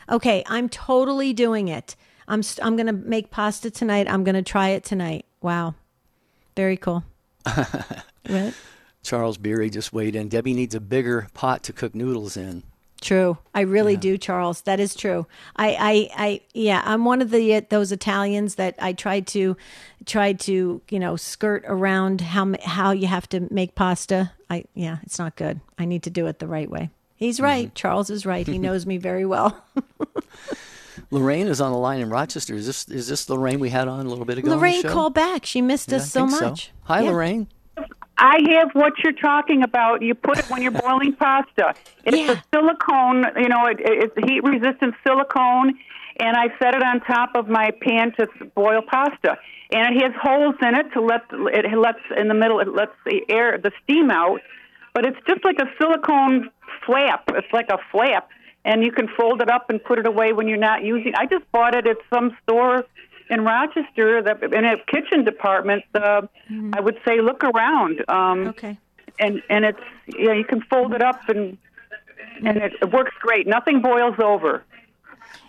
Okay, 0.10 0.44
I'm 0.48 0.70
totally 0.70 1.34
doing 1.34 1.68
it. 1.68 1.96
I'm 2.28 2.44
I'm 2.62 2.76
going 2.76 2.88
to 2.88 2.94
make 2.94 3.32
pasta 3.32 3.72
tonight. 3.72 4.08
I'm 4.10 4.24
going 4.24 4.36
to 4.36 4.44
try 4.44 4.70
it 4.70 4.84
tonight. 4.84 5.26
Wow. 5.42 5.76
Very 6.56 6.78
cool. 6.78 7.04
what? 8.28 8.54
Charles 9.04 9.38
Beery 9.38 9.70
just 9.70 9.94
weighed 9.94 10.16
in. 10.16 10.28
Debbie 10.28 10.54
needs 10.54 10.76
a 10.76 10.82
bigger 10.82 11.30
pot 11.34 11.64
to 11.64 11.74
cook 11.74 11.96
noodles 11.96 12.36
in. 12.36 12.64
True. 13.02 13.38
I 13.54 13.62
really 13.62 13.96
do, 13.96 14.18
Charles. 14.18 14.62
That 14.62 14.80
is 14.80 14.96
true. 14.96 15.28
I, 15.56 15.70
I, 15.70 16.24
I, 16.26 16.42
yeah, 16.54 16.82
I'm 16.84 17.06
one 17.06 17.22
of 17.22 17.30
the 17.30 17.56
uh, 17.56 17.62
those 17.70 17.92
Italians 17.92 18.56
that 18.56 18.76
I 18.80 18.94
try 18.94 19.20
to, 19.20 19.56
try 20.06 20.34
to, 20.34 20.82
you 20.90 21.00
know, 21.00 21.16
skirt 21.16 21.64
around 21.68 22.22
how 22.22 22.54
how 22.64 22.92
you 22.92 23.08
have 23.08 23.30
to 23.30 23.48
make 23.54 23.76
pasta. 23.76 24.32
I, 24.50 24.66
yeah, 24.74 24.98
it's 25.04 25.20
not 25.20 25.36
good. 25.36 25.60
I 25.78 25.86
need 25.86 26.04
to 26.04 26.10
do 26.10 26.28
it 26.28 26.40
the 26.40 26.48
right 26.48 26.70
way. 26.70 26.90
He's 27.16 27.38
mm-hmm. 27.38 27.46
right. 27.46 27.76
Charles 27.76 28.10
is 28.10 28.26
right. 28.26 28.48
He 28.48 28.58
knows 28.60 28.86
me 28.86 28.98
very 28.98 29.26
well. 29.26 29.64
Lorraine 31.12 31.48
is 31.48 31.62
on 31.62 31.72
the 31.72 31.78
line 31.78 32.02
in 32.02 32.10
Rochester. 32.10 32.56
Is 32.56 32.66
this 32.66 32.88
is 32.90 33.08
this 33.08 33.30
Lorraine 33.30 33.60
we 33.60 33.70
had 33.70 33.88
on 33.88 34.06
a 34.06 34.10
little 34.10 34.26
bit 34.26 34.40
ago? 34.40 34.56
Lorraine 34.56 34.84
called 34.84 35.14
back. 35.14 35.46
She 35.46 35.62
missed 35.62 35.92
Yeah, 35.92 35.98
us 35.98 36.12
so 36.12 36.26
much. 36.26 36.72
Hi, 36.84 37.02
Yeah. 37.02 37.12
Lorraine. 37.12 37.48
I 38.18 38.40
have 38.50 38.72
what 38.74 38.94
you're 39.04 39.14
talking 39.14 39.64
about. 39.64 40.02
You 40.02 40.16
put 40.16 40.40
it 40.40 40.50
when 40.50 40.62
you're 40.62 40.72
boiling 40.72 41.14
pasta. 41.14 41.76
It's 42.04 42.18
Yeah. 42.18 42.32
a 42.32 42.44
silicone, 42.54 43.26
you 43.38 43.50
know, 43.50 43.66
it, 43.66 43.78
it's 43.80 44.16
heat 44.28 44.44
resistant 44.44 44.96
silicone, 45.06 45.78
and 46.20 46.36
I 46.36 46.48
set 46.60 46.74
it 46.74 46.82
on 46.84 47.02
top 47.02 47.36
of 47.36 47.48
my 47.48 47.72
pan 47.82 48.14
to 48.14 48.28
boil 48.56 48.82
pasta. 48.82 49.38
And 49.72 49.96
it 49.96 50.02
has 50.02 50.14
holes 50.22 50.56
in 50.62 50.76
it 50.76 50.92
to 50.94 51.02
let 51.02 51.24
it 51.32 51.78
lets 51.78 52.00
in 52.16 52.28
the 52.28 52.34
middle. 52.34 52.60
It 52.60 52.70
lets 52.70 52.94
the 53.06 53.22
air, 53.30 53.58
the 53.58 53.72
steam 53.84 54.10
out. 54.10 54.40
But 54.94 55.06
it's 55.06 55.18
just 55.28 55.44
like 55.44 55.58
a 55.60 55.70
silicone 55.78 56.50
flap. 56.86 57.24
It's 57.30 57.52
like 57.54 57.70
a 57.70 57.78
flap, 57.92 58.30
and 58.66 58.84
you 58.84 58.92
can 58.92 59.08
fold 59.10 59.42
it 59.42 59.50
up 59.50 59.70
and 59.70 59.84
put 59.84 60.00
it 60.00 60.08
away 60.08 60.32
when 60.34 60.48
you're 60.48 60.58
not 60.58 60.84
using. 60.84 61.14
I 61.16 61.26
just 61.26 61.50
bought 61.52 61.76
it 61.76 61.86
at 61.86 61.98
some 62.12 62.36
store 62.44 62.86
in 63.30 63.44
Rochester, 63.44 64.22
that 64.22 64.42
in 64.44 64.66
a 64.66 64.78
kitchen 64.86 65.24
department. 65.24 65.84
Uh, 65.94 66.22
I 66.74 66.80
would 66.80 66.98
say 67.06 67.22
look 67.22 67.44
around. 67.44 68.04
Um, 68.10 68.48
Okay. 68.48 68.78
and 69.20 69.42
and 69.50 69.66
it's 69.66 69.80
yeah 70.08 70.34
you 70.34 70.44
can 70.46 70.62
fold 70.62 70.94
it 70.94 71.02
up 71.02 71.28
and 71.30 71.58
and 72.46 72.58
it, 72.58 72.74
it 72.82 72.92
works 72.92 73.14
great. 73.20 73.48
Nothing 73.48 73.82
boils 73.82 74.16
over. 74.20 74.64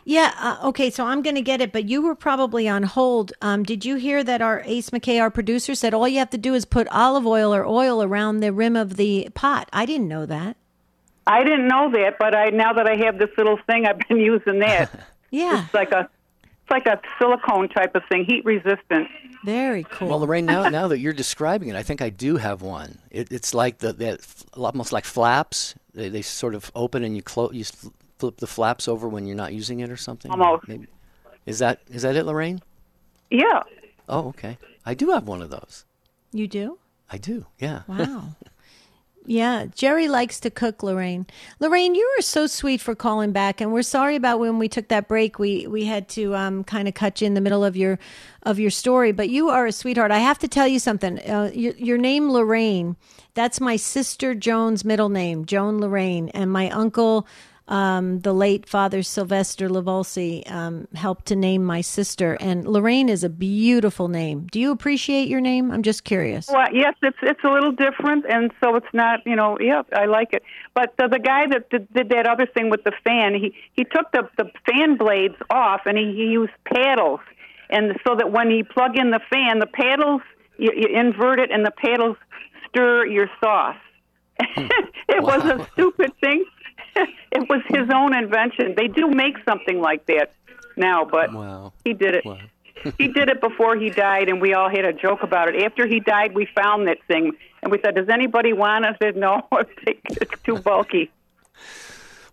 Yeah. 0.05 0.33
Uh, 0.39 0.69
okay. 0.69 0.89
So 0.91 1.05
I'm 1.05 1.21
going 1.23 1.35
to 1.37 1.43
get 1.43 1.61
it, 1.61 1.71
but 1.71 1.85
you 1.89 2.01
were 2.01 2.15
probably 2.15 2.67
on 2.67 2.83
hold. 2.85 3.33
Um, 3.43 3.63
did 3.63 3.85
you 3.85 3.97
hear 3.97 4.25
that 4.25 4.41
our 4.41 4.63
Ace 4.65 4.89
McKay, 4.91 5.21
our 5.21 5.31
producer, 5.31 5.75
said 5.75 5.93
all 5.93 6.09
you 6.09 6.19
have 6.19 6.31
to 6.31 6.39
do 6.39 6.55
is 6.55 6.65
put 6.65 6.89
olive 6.89 7.27
oil 7.27 7.55
or 7.55 7.67
oil 7.67 8.03
around 8.03 8.41
the 8.41 8.53
rim 8.53 8.75
of 8.75 8.97
the 8.97 9.29
pot? 9.35 9.69
I 9.73 9.85
didn't 9.85 10.09
know 10.09 10.25
that. 10.25 10.57
I 11.27 11.45
didn't 11.45 11.69
know 11.69 11.91
that, 11.93 12.17
but 12.19 12.35
I 12.35 12.49
now 12.49 12.73
that 12.73 12.87
I 12.89 12.97
have 13.05 13.19
this 13.19 13.29
little 13.37 13.59
thing, 13.67 13.85
I've 13.87 13.99
been 14.09 14.19
using 14.19 14.61
that. 14.61 14.91
Yeah. 15.31 15.65
it's 15.67 15.75
like 15.75 15.93
a 15.93 16.09
it's 16.69 16.87
like 16.87 16.87
a 16.87 17.01
silicone 17.19 17.69
type 17.69 17.95
of 17.95 18.03
thing, 18.11 18.25
heat 18.25 18.45
resistant. 18.45 19.09
Very 19.45 19.85
cool. 19.85 20.09
Well, 20.09 20.21
Lorraine, 20.21 20.47
now 20.47 20.69
now 20.69 20.89
that 20.89 20.99
you're 20.99 21.13
describing 21.13 21.69
it, 21.69 21.77
I 21.77 21.83
think 21.83 22.03
I 22.03 22.11
do 22.11 22.37
have 22.37 22.63
one. 22.63 22.99
It, 23.11 23.33
it's 23.33 23.55
like 23.55 23.79
the 23.79 23.93
that 23.95 24.21
almost 24.55 24.93
like 24.93 25.05
flaps. 25.05 25.75
They, 25.95 26.09
they 26.09 26.23
sort 26.23 26.55
of 26.55 26.71
open 26.75 27.05
and 27.05 27.17
you 27.17 27.23
close. 27.23 27.55
You 27.55 27.65
flip 28.19 28.39
the 28.39 28.47
flaps 28.47 28.89
over 28.89 29.09
when 29.09 29.27
you're 29.27 29.37
not 29.37 29.53
using 29.53 29.81
it 29.81 29.91
or 29.91 29.97
something. 29.97 30.31
Almost. 30.31 30.69
Maybe. 30.69 30.89
Is 31.47 31.61
that 31.61 31.81
is 31.89 32.03
that 32.03 32.17
it, 32.17 32.25
Lorraine? 32.25 32.61
Yeah. 33.31 33.63
Oh, 34.09 34.29
okay. 34.29 34.59
I 34.85 34.95
do 34.95 35.11
have 35.11 35.27
one 35.27 35.43
of 35.43 35.51
those. 35.51 35.85
you 36.33 36.49
do? 36.49 36.79
I 37.11 37.19
do. 37.19 37.47
Yeah. 37.59 37.83
Wow. 37.87 38.25
Yeah, 39.31 39.67
Jerry 39.75 40.09
likes 40.09 40.41
to 40.41 40.51
cook, 40.51 40.83
Lorraine. 40.83 41.27
Lorraine, 41.61 41.95
you 41.95 42.11
were 42.17 42.23
so 42.23 42.47
sweet 42.47 42.81
for 42.81 42.95
calling 42.95 43.31
back, 43.31 43.61
and 43.61 43.75
we're 43.75 43.83
sorry 43.83 44.17
about 44.17 44.41
when 44.41 44.59
we 44.59 44.71
took 44.71 44.89
that 44.89 45.07
break. 45.07 45.39
We 45.39 45.67
we 45.67 45.85
had 45.85 46.09
to 46.11 46.35
um, 46.35 46.65
kind 46.65 46.89
of 46.89 46.95
cut 46.95 47.21
you 47.21 47.27
in 47.27 47.35
the 47.35 47.43
middle 47.43 47.63
of 47.63 47.77
your 47.77 47.99
of 48.45 48.59
your 48.59 48.71
story, 48.71 49.13
but 49.13 49.29
you 49.29 49.51
are 49.51 49.67
a 49.67 49.73
sweetheart. 49.73 50.13
I 50.13 50.21
have 50.21 50.39
to 50.39 50.49
tell 50.49 50.67
you 50.67 50.79
something. 50.79 51.19
Uh, 51.19 51.51
your, 51.53 51.75
your 51.75 51.99
name, 51.99 52.31
Lorraine, 52.31 52.97
that's 53.35 53.61
my 53.61 53.77
sister 53.77 54.35
Joan's 54.35 54.83
middle 54.83 55.11
name, 55.11 55.45
Joan 55.45 55.79
Lorraine, 55.79 56.31
and 56.31 56.51
my 56.51 56.71
uncle. 56.71 57.27
Um, 57.69 58.21
the 58.21 58.33
late 58.33 58.67
Father 58.67 59.03
Sylvester 59.03 59.69
Lavolsi 59.69 60.51
um, 60.51 60.89
helped 60.95 61.27
to 61.27 61.37
name 61.37 61.63
my 61.63 61.83
sister, 61.83 62.39
and 62.41 62.67
Lorraine 62.67 63.11
is 63.11 63.23
a 63.23 63.29
beautiful 63.29 64.09
name. 64.09 64.47
Do 64.51 64.59
you 64.59 64.71
appreciate 64.71 65.29
your 65.29 65.43
name? 65.43 65.71
I'm 65.71 65.83
just 65.83 66.05
curious. 66.05 66.49
Well, 66.49 66.67
yes, 66.73 66.95
it's 67.03 67.19
it's 67.21 67.45
a 67.45 67.51
little 67.51 67.73
different, 67.73 68.25
and 68.27 68.51
so 68.63 68.77
it's 68.77 68.95
not, 68.95 69.21
you 69.27 69.37
know, 69.37 69.59
yeah, 69.61 69.83
I 69.93 70.07
like 70.07 70.33
it. 70.33 70.43
But 70.75 70.95
the, 70.97 71.09
the 71.09 71.19
guy 71.19 71.47
that 71.47 71.69
did, 71.69 71.93
did 71.93 72.09
that 72.09 72.27
other 72.27 72.47
thing 72.47 72.71
with 72.71 72.85
the 72.85 72.93
fan, 73.05 73.35
he 73.35 73.55
he 73.75 73.85
took 73.85 74.11
the 74.13 74.31
the 74.39 74.51
fan 74.67 74.97
blades 74.97 75.37
off, 75.51 75.83
and 75.85 75.99
he, 75.99 76.15
he 76.15 76.25
used 76.25 76.53
paddles, 76.65 77.21
and 77.69 77.99
so 78.07 78.15
that 78.17 78.33
when 78.33 78.51
you 78.51 78.65
plug 78.65 78.97
in 78.97 79.11
the 79.11 79.21
fan, 79.31 79.59
the 79.59 79.67
paddles 79.67 80.23
you, 80.57 80.71
you 80.75 80.89
invert 80.99 81.39
it, 81.39 81.51
and 81.51 81.67
the 81.67 81.71
paddles 81.71 82.17
stir 82.69 83.05
your 83.05 83.31
sauce. 83.41 83.77
it 84.41 85.23
was 85.23 85.45
a 85.45 85.67
stupid 85.73 86.13
thing. 86.21 86.45
it 87.33 87.49
was 87.49 87.63
his 87.69 87.89
own 87.95 88.15
invention. 88.15 88.75
They 88.77 88.89
do 88.89 89.09
make 89.09 89.37
something 89.49 89.81
like 89.81 90.07
that 90.07 90.33
now, 90.77 91.05
but 91.05 91.33
Wow. 91.33 91.73
he 91.85 91.93
did 91.95 92.15
it. 92.15 92.25
Wow. 92.25 92.39
he 92.99 93.09
did 93.09 93.29
it 93.29 93.41
before 93.41 93.77
he 93.77 93.91
died, 93.91 94.29
and 94.29 94.41
we 94.41 94.55
all 94.55 94.69
had 94.71 94.85
a 94.85 94.93
joke 94.93 95.23
about 95.23 95.49
it. 95.53 95.63
After 95.65 95.87
he 95.87 95.99
died, 96.01 96.35
we 96.35 96.47
found 96.55 96.87
that 96.87 96.99
thing, 97.09 97.33
and 97.63 97.73
we 97.73 97.81
said, 97.85 97.97
"Does 97.97 98.09
anybody 98.09 98.53
want 98.53 98.85
it?" 98.85 98.95
I 99.01 99.05
said, 99.05 99.17
"No, 99.17 99.49
it's 99.87 100.43
too 100.45 100.59
bulky." 100.59 101.11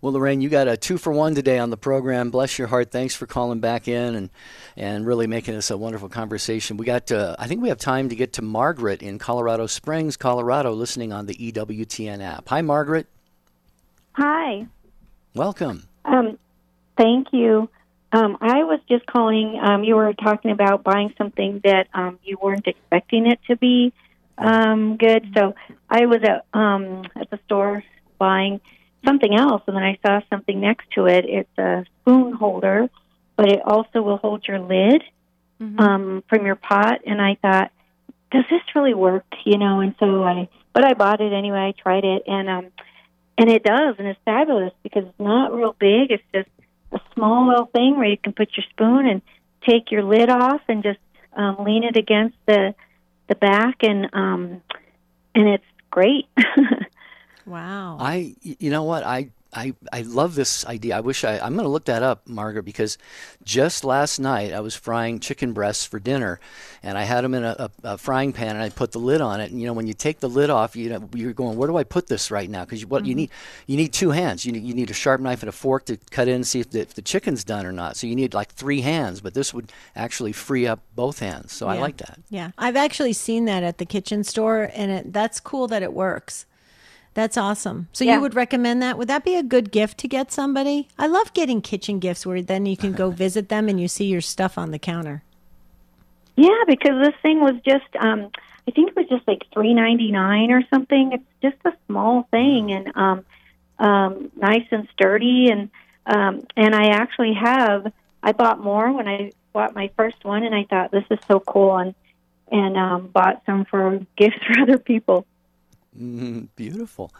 Well, 0.02 0.12
Lorraine, 0.12 0.40
you 0.42 0.48
got 0.50 0.68
a 0.68 0.76
two 0.76 0.98
for 0.98 1.10
one 1.12 1.34
today 1.34 1.58
on 1.58 1.70
the 1.70 1.76
program. 1.76 2.30
Bless 2.30 2.58
your 2.58 2.68
heart. 2.68 2.92
Thanks 2.92 3.16
for 3.16 3.26
calling 3.26 3.58
back 3.60 3.88
in 3.88 4.14
and 4.14 4.30
and 4.76 5.04
really 5.06 5.26
making 5.26 5.54
this 5.54 5.70
a 5.70 5.76
wonderful 5.76 6.08
conversation. 6.10 6.76
We 6.76 6.84
got, 6.86 7.10
uh, 7.10 7.34
I 7.38 7.48
think 7.48 7.62
we 7.62 7.70
have 7.70 7.78
time 7.78 8.10
to 8.10 8.14
get 8.14 8.34
to 8.34 8.42
Margaret 8.42 9.02
in 9.02 9.18
Colorado 9.18 9.66
Springs, 9.66 10.16
Colorado, 10.16 10.72
listening 10.74 11.12
on 11.12 11.26
the 11.26 11.34
EWTN 11.34 12.22
app. 12.22 12.48
Hi, 12.50 12.60
Margaret. 12.60 13.08
Hi. 14.16 14.66
Welcome. 15.34 15.86
Um, 16.06 16.38
thank 16.96 17.28
you. 17.32 17.68
Um, 18.12 18.38
I 18.40 18.64
was 18.64 18.80
just 18.88 19.04
calling. 19.04 19.60
Um, 19.62 19.84
you 19.84 19.94
were 19.94 20.14
talking 20.14 20.52
about 20.52 20.82
buying 20.82 21.12
something 21.18 21.60
that 21.64 21.88
um, 21.92 22.18
you 22.24 22.38
weren't 22.40 22.66
expecting 22.66 23.26
it 23.26 23.40
to 23.48 23.56
be 23.56 23.92
um, 24.38 24.96
good. 24.96 25.34
So 25.36 25.54
I 25.90 26.06
was 26.06 26.20
at 26.22 26.46
um, 26.58 27.02
at 27.14 27.28
the 27.28 27.38
store 27.44 27.84
buying 28.18 28.62
something 29.04 29.34
else, 29.34 29.62
and 29.66 29.76
then 29.76 29.82
I 29.82 29.98
saw 30.06 30.20
something 30.30 30.58
next 30.58 30.90
to 30.92 31.04
it. 31.04 31.26
It's 31.28 31.58
a 31.58 31.84
spoon 32.00 32.32
holder, 32.32 32.88
but 33.36 33.50
it 33.50 33.60
also 33.66 34.00
will 34.00 34.16
hold 34.16 34.46
your 34.48 34.60
lid 34.60 35.02
um, 35.78 36.24
from 36.28 36.46
your 36.46 36.56
pot. 36.56 37.00
And 37.04 37.20
I 37.20 37.36
thought, 37.42 37.70
does 38.30 38.44
this 38.50 38.62
really 38.74 38.94
work? 38.94 39.26
You 39.44 39.58
know, 39.58 39.80
and 39.80 39.94
so 39.98 40.24
I, 40.24 40.48
but 40.72 40.86
I 40.86 40.94
bought 40.94 41.20
it 41.20 41.34
anyway. 41.34 41.74
I 41.76 41.82
tried 41.82 42.04
it, 42.04 42.22
and 42.26 42.48
um, 42.48 42.66
and 43.38 43.50
it 43.50 43.62
does, 43.62 43.96
and 43.98 44.08
it's 44.08 44.20
fabulous 44.24 44.72
because 44.82 45.04
it's 45.04 45.20
not 45.20 45.52
real 45.52 45.74
big. 45.78 46.10
It's 46.10 46.22
just 46.34 46.48
a 46.92 47.00
small 47.14 47.48
little 47.48 47.66
thing 47.66 47.96
where 47.96 48.08
you 48.08 48.18
can 48.18 48.32
put 48.32 48.56
your 48.56 48.64
spoon 48.70 49.06
and 49.06 49.22
take 49.68 49.90
your 49.90 50.02
lid 50.02 50.30
off 50.30 50.62
and 50.68 50.82
just 50.82 50.98
um, 51.34 51.56
lean 51.60 51.84
it 51.84 51.96
against 51.96 52.36
the 52.46 52.74
the 53.28 53.34
back, 53.34 53.82
and 53.82 54.08
um, 54.12 54.62
and 55.34 55.48
it's 55.48 55.64
great. 55.90 56.26
Wow. 57.46 57.96
I, 58.00 58.34
you 58.42 58.70
know 58.70 58.82
what, 58.82 59.04
I, 59.04 59.30
I, 59.56 59.74
I 59.90 60.02
love 60.02 60.34
this 60.34 60.66
idea. 60.66 60.96
I 60.96 61.00
wish 61.00 61.24
I, 61.24 61.38
I'm 61.38 61.54
going 61.54 61.64
to 61.64 61.70
look 61.70 61.86
that 61.86 62.02
up, 62.02 62.28
Margaret, 62.28 62.64
because 62.64 62.98
just 63.42 63.84
last 63.84 64.18
night 64.18 64.52
I 64.52 64.60
was 64.60 64.74
frying 64.74 65.18
chicken 65.18 65.52
breasts 65.54 65.86
for 65.86 65.98
dinner, 65.98 66.38
and 66.82 66.98
I 66.98 67.04
had 67.04 67.24
them 67.24 67.34
in 67.34 67.42
a, 67.42 67.56
a, 67.58 67.92
a 67.94 67.98
frying 67.98 68.34
pan, 68.34 68.50
and 68.50 68.62
I 68.62 68.68
put 68.68 68.92
the 68.92 68.98
lid 68.98 69.22
on 69.22 69.40
it. 69.40 69.50
And 69.50 69.60
you 69.60 69.66
know, 69.66 69.72
when 69.72 69.86
you 69.86 69.94
take 69.94 70.20
the 70.20 70.28
lid 70.28 70.50
off, 70.50 70.76
you 70.76 70.90
know, 70.90 71.08
you're 71.14 71.32
going, 71.32 71.56
where 71.56 71.68
do 71.68 71.76
I 71.76 71.84
put 71.84 72.06
this 72.06 72.30
right 72.30 72.50
now? 72.50 72.64
Because 72.64 72.84
what 72.84 73.06
you 73.06 73.12
mm-hmm. 73.12 73.16
need, 73.16 73.30
you 73.66 73.76
need 73.78 73.92
two 73.94 74.10
hands. 74.10 74.44
You 74.44 74.52
need, 74.52 74.62
you 74.62 74.74
need 74.74 74.90
a 74.90 74.94
sharp 74.94 75.22
knife 75.22 75.42
and 75.42 75.48
a 75.48 75.52
fork 75.52 75.86
to 75.86 75.96
cut 76.10 76.28
in 76.28 76.34
and 76.36 76.46
see 76.46 76.60
if 76.60 76.70
the, 76.70 76.80
if 76.80 76.94
the 76.94 77.02
chicken's 77.02 77.42
done 77.42 77.64
or 77.64 77.72
not. 77.72 77.96
So 77.96 78.06
you 78.06 78.14
need 78.14 78.34
like 78.34 78.52
three 78.52 78.82
hands, 78.82 79.22
but 79.22 79.32
this 79.32 79.54
would 79.54 79.72
actually 79.94 80.32
free 80.32 80.66
up 80.66 80.80
both 80.94 81.20
hands. 81.20 81.52
So 81.52 81.66
I 81.66 81.78
like 81.78 81.96
that. 81.96 82.18
Yeah, 82.28 82.50
I've 82.58 82.76
actually 82.76 83.14
seen 83.14 83.46
that 83.46 83.62
at 83.62 83.78
the 83.78 83.86
kitchen 83.86 84.22
store, 84.22 84.70
and 84.74 84.90
it, 84.90 85.12
that's 85.12 85.40
cool 85.40 85.66
that 85.68 85.82
it 85.82 85.94
works. 85.94 86.44
That's 87.16 87.38
awesome. 87.38 87.88
So 87.94 88.04
Yeah. 88.04 88.16
you 88.16 88.20
would 88.20 88.34
recommend 88.34 88.82
that? 88.82 88.98
Would 88.98 89.08
that 89.08 89.24
be 89.24 89.36
a 89.36 89.42
good 89.42 89.72
gift 89.72 89.96
to 90.00 90.06
get 90.08 90.30
somebody? 90.30 90.86
I 90.98 91.06
love 91.06 91.32
getting 91.32 91.62
kitchen 91.62 91.98
gifts 91.98 92.26
where 92.26 92.42
then 92.42 92.66
you 92.66 92.76
can 92.76 92.92
go 92.92 93.08
visit 93.24 93.48
them 93.48 93.70
and 93.70 93.80
you 93.80 93.88
see 93.88 94.04
your 94.04 94.20
stuff 94.20 94.58
on 94.58 94.70
the 94.70 94.78
counter. 94.78 95.22
yeah, 96.36 96.64
because 96.66 97.02
this 97.02 97.14
thing 97.22 97.40
was 97.40 97.54
just, 97.66 97.86
um, 97.98 98.28
I 98.68 98.70
think 98.72 98.90
it 98.90 98.96
was 98.96 99.08
just 99.08 99.26
like 99.26 99.46
three 99.54 99.72
ninety 99.72 100.12
nine 100.12 100.50
or 100.50 100.62
something. 100.68 101.12
It's 101.12 101.24
just 101.40 101.56
a 101.64 101.72
small 101.86 102.28
thing 102.30 102.70
and 102.72 102.92
um, 102.94 103.24
um, 103.78 104.30
nice 104.36 104.66
and 104.70 104.86
sturdy, 104.92 105.48
and 105.50 105.70
um, 106.04 106.46
and 106.54 106.74
I 106.74 106.88
actually 106.88 107.32
have. 107.32 107.90
I 108.22 108.32
bought 108.32 108.60
more 108.60 108.92
when 108.92 109.08
I 109.08 109.32
bought 109.54 109.74
my 109.74 109.90
first 109.96 110.22
one, 110.24 110.42
and 110.42 110.54
I 110.54 110.64
thought 110.64 110.90
this 110.90 111.04
is 111.10 111.18
so 111.28 111.40
cool, 111.40 111.78
and 111.78 111.94
and 112.52 112.76
um, 112.76 113.06
bought 113.06 113.42
some 113.46 113.64
for 113.64 114.00
gifts 114.16 114.36
for 114.46 114.60
other 114.60 114.78
people. 114.78 115.24
Mm, 115.98 116.48
beautiful. 116.56 117.12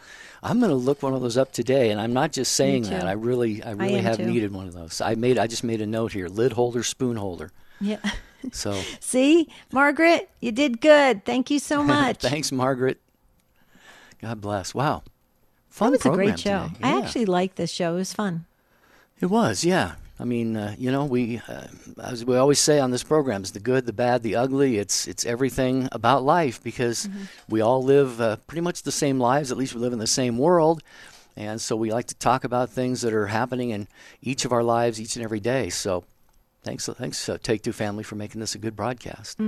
I'm 0.43 0.59
going 0.59 0.69
to 0.69 0.75
look 0.75 1.01
one 1.01 1.13
of 1.13 1.21
those 1.21 1.37
up 1.37 1.51
today, 1.51 1.89
and 1.91 1.99
I'm 1.99 2.13
not 2.13 2.31
just 2.31 2.53
saying 2.53 2.83
that. 2.83 3.05
I 3.07 3.13
really, 3.13 3.63
I 3.63 3.71
really 3.71 3.95
am 3.95 4.03
have 4.03 4.17
too. 4.17 4.25
needed 4.25 4.53
one 4.53 4.67
of 4.67 4.73
those. 4.73 5.01
I 5.01 5.15
made, 5.15 5.37
I 5.37 5.47
just 5.47 5.63
made 5.63 5.81
a 5.81 5.87
note 5.87 6.13
here: 6.13 6.27
lid 6.27 6.53
holder, 6.53 6.83
spoon 6.83 7.15
holder. 7.17 7.51
Yeah. 7.81 7.99
So 8.51 8.79
See, 8.99 9.47
Margaret, 9.71 10.29
you 10.39 10.51
did 10.51 10.79
good. 10.81 11.25
Thank 11.25 11.49
you 11.49 11.59
so 11.59 11.83
much. 11.95 12.17
thanks, 12.21 12.51
Margaret. 12.51 12.99
God 14.21 14.41
bless. 14.41 14.73
Wow. 14.73 15.03
fun 15.69 15.93
It 15.93 16.03
was 16.03 16.13
a 16.13 16.15
great 16.15 16.39
show. 16.39 16.69
today. 16.73 16.79
I 16.83 16.99
actually 17.01 17.25
liked 17.25 17.55
this 17.55 17.71
show. 17.71 17.93
It 17.93 17.97
was 17.97 18.13
fun. 18.13 18.45
It 19.19 19.27
was, 19.27 19.63
yeah. 19.63 19.95
I 20.19 20.23
mean, 20.23 20.57
uh, 20.57 20.75
you 20.79 20.91
know, 20.91 21.05
we, 21.05 21.41
uh, 21.47 21.67
as 22.01 22.25
we 22.25 22.37
always 22.37 22.59
say 22.59 22.79
on 22.79 22.89
this 22.89 23.03
program, 23.03 23.41
it's 23.41 23.51
the 23.51 23.59
good, 23.59 23.85
the 23.85 23.93
bad, 23.93 24.23
the 24.23 24.35
ugly. 24.35 24.77
It's 24.77 25.07
it's 25.07 25.25
everything 25.25 25.87
about 25.91 26.23
life 26.23 26.61
because 26.63 27.07
we 27.47 27.61
all 27.61 27.83
live 27.83 28.19
uh, 28.19 28.37
pretty 28.47 28.61
much 28.61 28.81
the 28.81 28.91
same 28.91 29.19
lives. 29.19 29.51
At 29.51 29.57
least 29.57 29.75
we 29.75 29.81
live 29.81 29.93
in 29.93 29.99
the 29.99 30.07
same 30.07 30.39
world, 30.39 30.81
and 31.35 31.61
so 31.61 31.75
we 31.75 31.91
like 31.91 32.07
to 32.07 32.15
talk 32.15 32.43
about 32.43 32.71
things 32.71 33.01
that 33.01 33.13
are 33.13 33.27
happening 33.27 33.69
in 33.69 33.87
each 34.21 34.43
of 34.43 34.51
our 34.51 34.63
lives 34.63 34.99
each 34.99 35.15
and 35.15 35.23
every 35.23 35.39
day. 35.39 35.69
So, 35.69 36.03
thanks, 36.67 36.85
thanks, 36.85 37.29
uh, 37.29 37.37
Take 37.41 37.63
Two 37.63 37.71
family, 37.71 38.03
for 38.03 38.15
making 38.15 38.41
this 38.41 38.53
a 38.53 38.57
good 38.57 38.75
broadcast. 38.75 39.39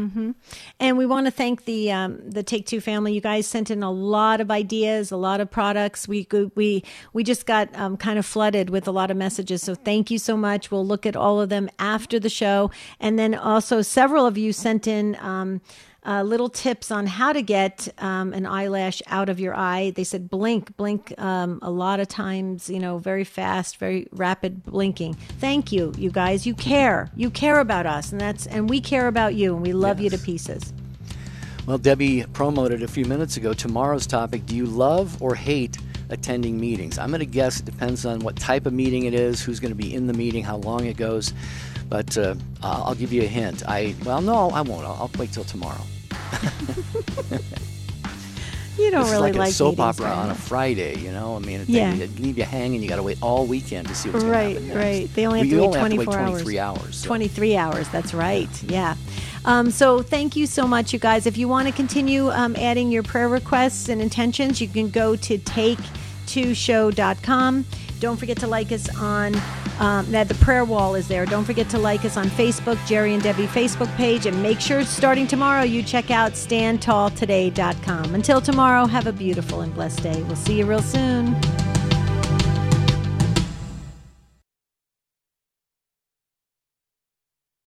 And 0.79 0.97
we 0.97 1.05
want 1.05 1.27
to 1.27 1.31
thank 1.31 1.65
the 1.65 1.91
um, 1.91 2.17
the 2.29 2.43
Take 2.43 2.65
Two 2.65 2.79
family. 2.79 3.13
You 3.13 3.19
guys 3.19 3.45
sent 3.45 3.69
in 3.69 3.83
a 3.83 3.91
lot 3.91 4.39
of 4.39 4.49
ideas, 4.49 5.11
a 5.11 5.17
lot 5.17 5.41
of 5.41 5.51
products. 5.51 6.07
We 6.07 6.25
we 6.55 6.83
we 7.11 7.23
just 7.23 7.45
got 7.45 7.75
um, 7.75 7.97
kind 7.97 8.17
of 8.17 8.25
flooded 8.25 8.69
with 8.69 8.87
a 8.87 8.91
lot 8.91 9.11
of 9.11 9.17
messages. 9.17 9.61
So 9.61 9.75
thank 9.75 10.09
you 10.09 10.17
so 10.17 10.37
much. 10.37 10.71
We'll 10.71 10.87
look 10.87 11.05
at 11.05 11.17
all 11.17 11.41
of 11.41 11.49
them 11.49 11.69
after 11.77 12.19
the 12.19 12.29
show, 12.29 12.71
and 13.01 13.19
then 13.19 13.35
also 13.35 13.81
several 13.81 14.25
of 14.25 14.37
you 14.37 14.53
sent 14.53 14.87
in. 14.87 15.17
Um, 15.19 15.61
uh, 16.05 16.23
little 16.23 16.49
tips 16.49 16.91
on 16.91 17.05
how 17.05 17.33
to 17.33 17.41
get 17.41 17.87
um, 17.97 18.33
an 18.33 18.45
eyelash 18.45 19.01
out 19.07 19.29
of 19.29 19.39
your 19.39 19.55
eye. 19.55 19.91
They 19.95 20.03
said 20.03 20.29
blink, 20.29 20.75
blink 20.77 21.13
um, 21.17 21.59
a 21.61 21.69
lot 21.69 21.99
of 21.99 22.07
times, 22.07 22.69
you 22.69 22.79
know, 22.79 22.97
very 22.97 23.23
fast, 23.23 23.77
very 23.77 24.07
rapid 24.11 24.63
blinking. 24.63 25.15
Thank 25.39 25.71
you, 25.71 25.93
you 25.97 26.09
guys. 26.09 26.47
You 26.47 26.53
care. 26.53 27.09
You 27.15 27.29
care 27.29 27.59
about 27.59 27.85
us, 27.85 28.11
and 28.11 28.19
that's 28.19 28.47
and 28.47 28.69
we 28.69 28.81
care 28.81 29.07
about 29.07 29.35
you, 29.35 29.55
and 29.55 29.61
we 29.61 29.73
love 29.73 29.99
you 29.99 30.09
to 30.09 30.17
pieces. 30.17 30.73
Well, 31.65 31.77
Debbie 31.77 32.23
promoted 32.33 32.81
a 32.81 32.87
few 32.87 33.05
minutes 33.05 33.37
ago 33.37 33.53
tomorrow's 33.53 34.07
topic 34.07 34.45
Do 34.45 34.55
you 34.55 34.65
love 34.65 35.21
or 35.21 35.35
hate 35.35 35.77
attending 36.09 36.59
meetings? 36.59 36.97
I'm 36.97 37.09
going 37.09 37.19
to 37.19 37.27
guess 37.27 37.59
it 37.59 37.65
depends 37.65 38.05
on 38.05 38.21
what 38.21 38.37
type 38.37 38.65
of 38.65 38.73
meeting 38.73 39.03
it 39.03 39.13
is, 39.13 39.41
who's 39.41 39.59
going 39.59 39.71
to 39.71 39.75
be 39.75 39.93
in 39.93 40.07
the 40.07 40.13
meeting, 40.13 40.43
how 40.43 40.57
long 40.57 40.85
it 40.85 40.97
goes. 40.97 41.31
But 41.89 42.15
uh, 42.17 42.35
I'll 42.61 42.83
I'll 42.83 42.95
give 42.95 43.11
you 43.11 43.23
a 43.23 43.27
hint. 43.27 43.63
I 43.67 43.95
well, 44.05 44.21
no, 44.21 44.51
I 44.51 44.61
won't. 44.61 44.85
I'll, 44.85 44.93
I'll 44.93 45.11
wait 45.17 45.33
till 45.33 45.43
tomorrow. 45.43 45.81
You 48.77 48.91
don't 48.91 49.01
It's 49.01 49.09
really 49.11 49.31
like, 49.33 49.39
like 49.39 49.49
a 49.49 49.53
soap 49.53 49.79
opera 49.81 50.07
on 50.09 50.29
a? 50.29 50.35
Friday, 50.35 50.97
you 50.99 51.11
know. 51.11 51.35
I 51.35 51.39
mean, 51.39 51.65
Yeah. 51.67 51.93
they, 51.93 52.07
leave 52.07 52.37
you 52.37 52.45
hanging. 52.45 52.81
You 52.81 52.87
got 52.87 52.95
to 52.95 53.03
wait 53.03 53.17
all 53.21 53.45
weekend 53.45 53.89
to 53.89 53.95
see 53.95 54.09
what's 54.09 54.23
going 54.23 54.31
Right, 54.33 54.53
to 54.55 54.61
happen 54.61 54.67
next. 54.69 54.77
right. 54.77 55.13
They 55.15 55.27
only 55.27 55.39
Well, 55.39 55.43
have 55.43 55.49
to 55.49 55.55
you 55.55 55.61
wait 55.61 55.67
only 55.67 55.79
have 55.79 55.89
to 55.89 55.95
24 56.05 56.13
wait 56.13 56.21
hours. 56.21 56.31
23 56.43 56.59
hours. 56.59 56.95
so- 56.95 57.07
23 57.07 57.57
hours. 57.57 57.89
That's 57.89 58.13
right. 58.13 58.63
Yeah. 58.63 58.95
Um, 59.43 59.69
so 59.69 60.01
thank 60.01 60.37
you 60.37 60.45
so 60.47 60.65
much, 60.65 60.93
you 60.93 60.99
guys. 60.99 61.25
If 61.25 61.37
you 61.37 61.49
want 61.49 61.67
to 61.67 61.73
continue 61.73 62.29
um, 62.29 62.55
adding 62.55 62.89
your 62.89 63.03
prayer 63.03 63.27
requests 63.27 63.89
and 63.89 64.01
intentions, 64.01 64.61
you 64.61 64.69
can 64.69 64.89
go 64.89 65.17
to 65.17 65.37
take2show.com. 65.37 67.65
Don't 67.99 68.17
forget 68.17 68.37
to 68.37 68.47
like 68.47 68.71
us 68.71 68.89
on 68.97 69.35
um, 69.79 70.09
that. 70.11 70.27
The 70.27 70.35
prayer 70.35 70.65
wall 70.65 70.95
is 70.95 71.07
there. 71.07 71.25
Don't 71.25 71.45
forget 71.45 71.69
to 71.69 71.77
like 71.77 72.05
us 72.05 72.17
on 72.17 72.27
Facebook, 72.27 72.83
Jerry 72.87 73.13
and 73.13 73.23
Debbie 73.23 73.47
Facebook 73.47 73.93
page, 73.95 74.25
and 74.25 74.41
make 74.41 74.59
sure 74.59 74.83
starting 74.83 75.27
tomorrow 75.27 75.63
you 75.63 75.83
check 75.83 76.11
out 76.11 76.33
standtalltoday.com. 76.33 78.15
Until 78.15 78.41
tomorrow, 78.41 78.85
have 78.85 79.07
a 79.07 79.13
beautiful 79.13 79.61
and 79.61 79.73
blessed 79.73 80.03
day. 80.03 80.21
We'll 80.23 80.35
see 80.35 80.59
you 80.59 80.65
real 80.65 80.81
soon. 80.81 81.35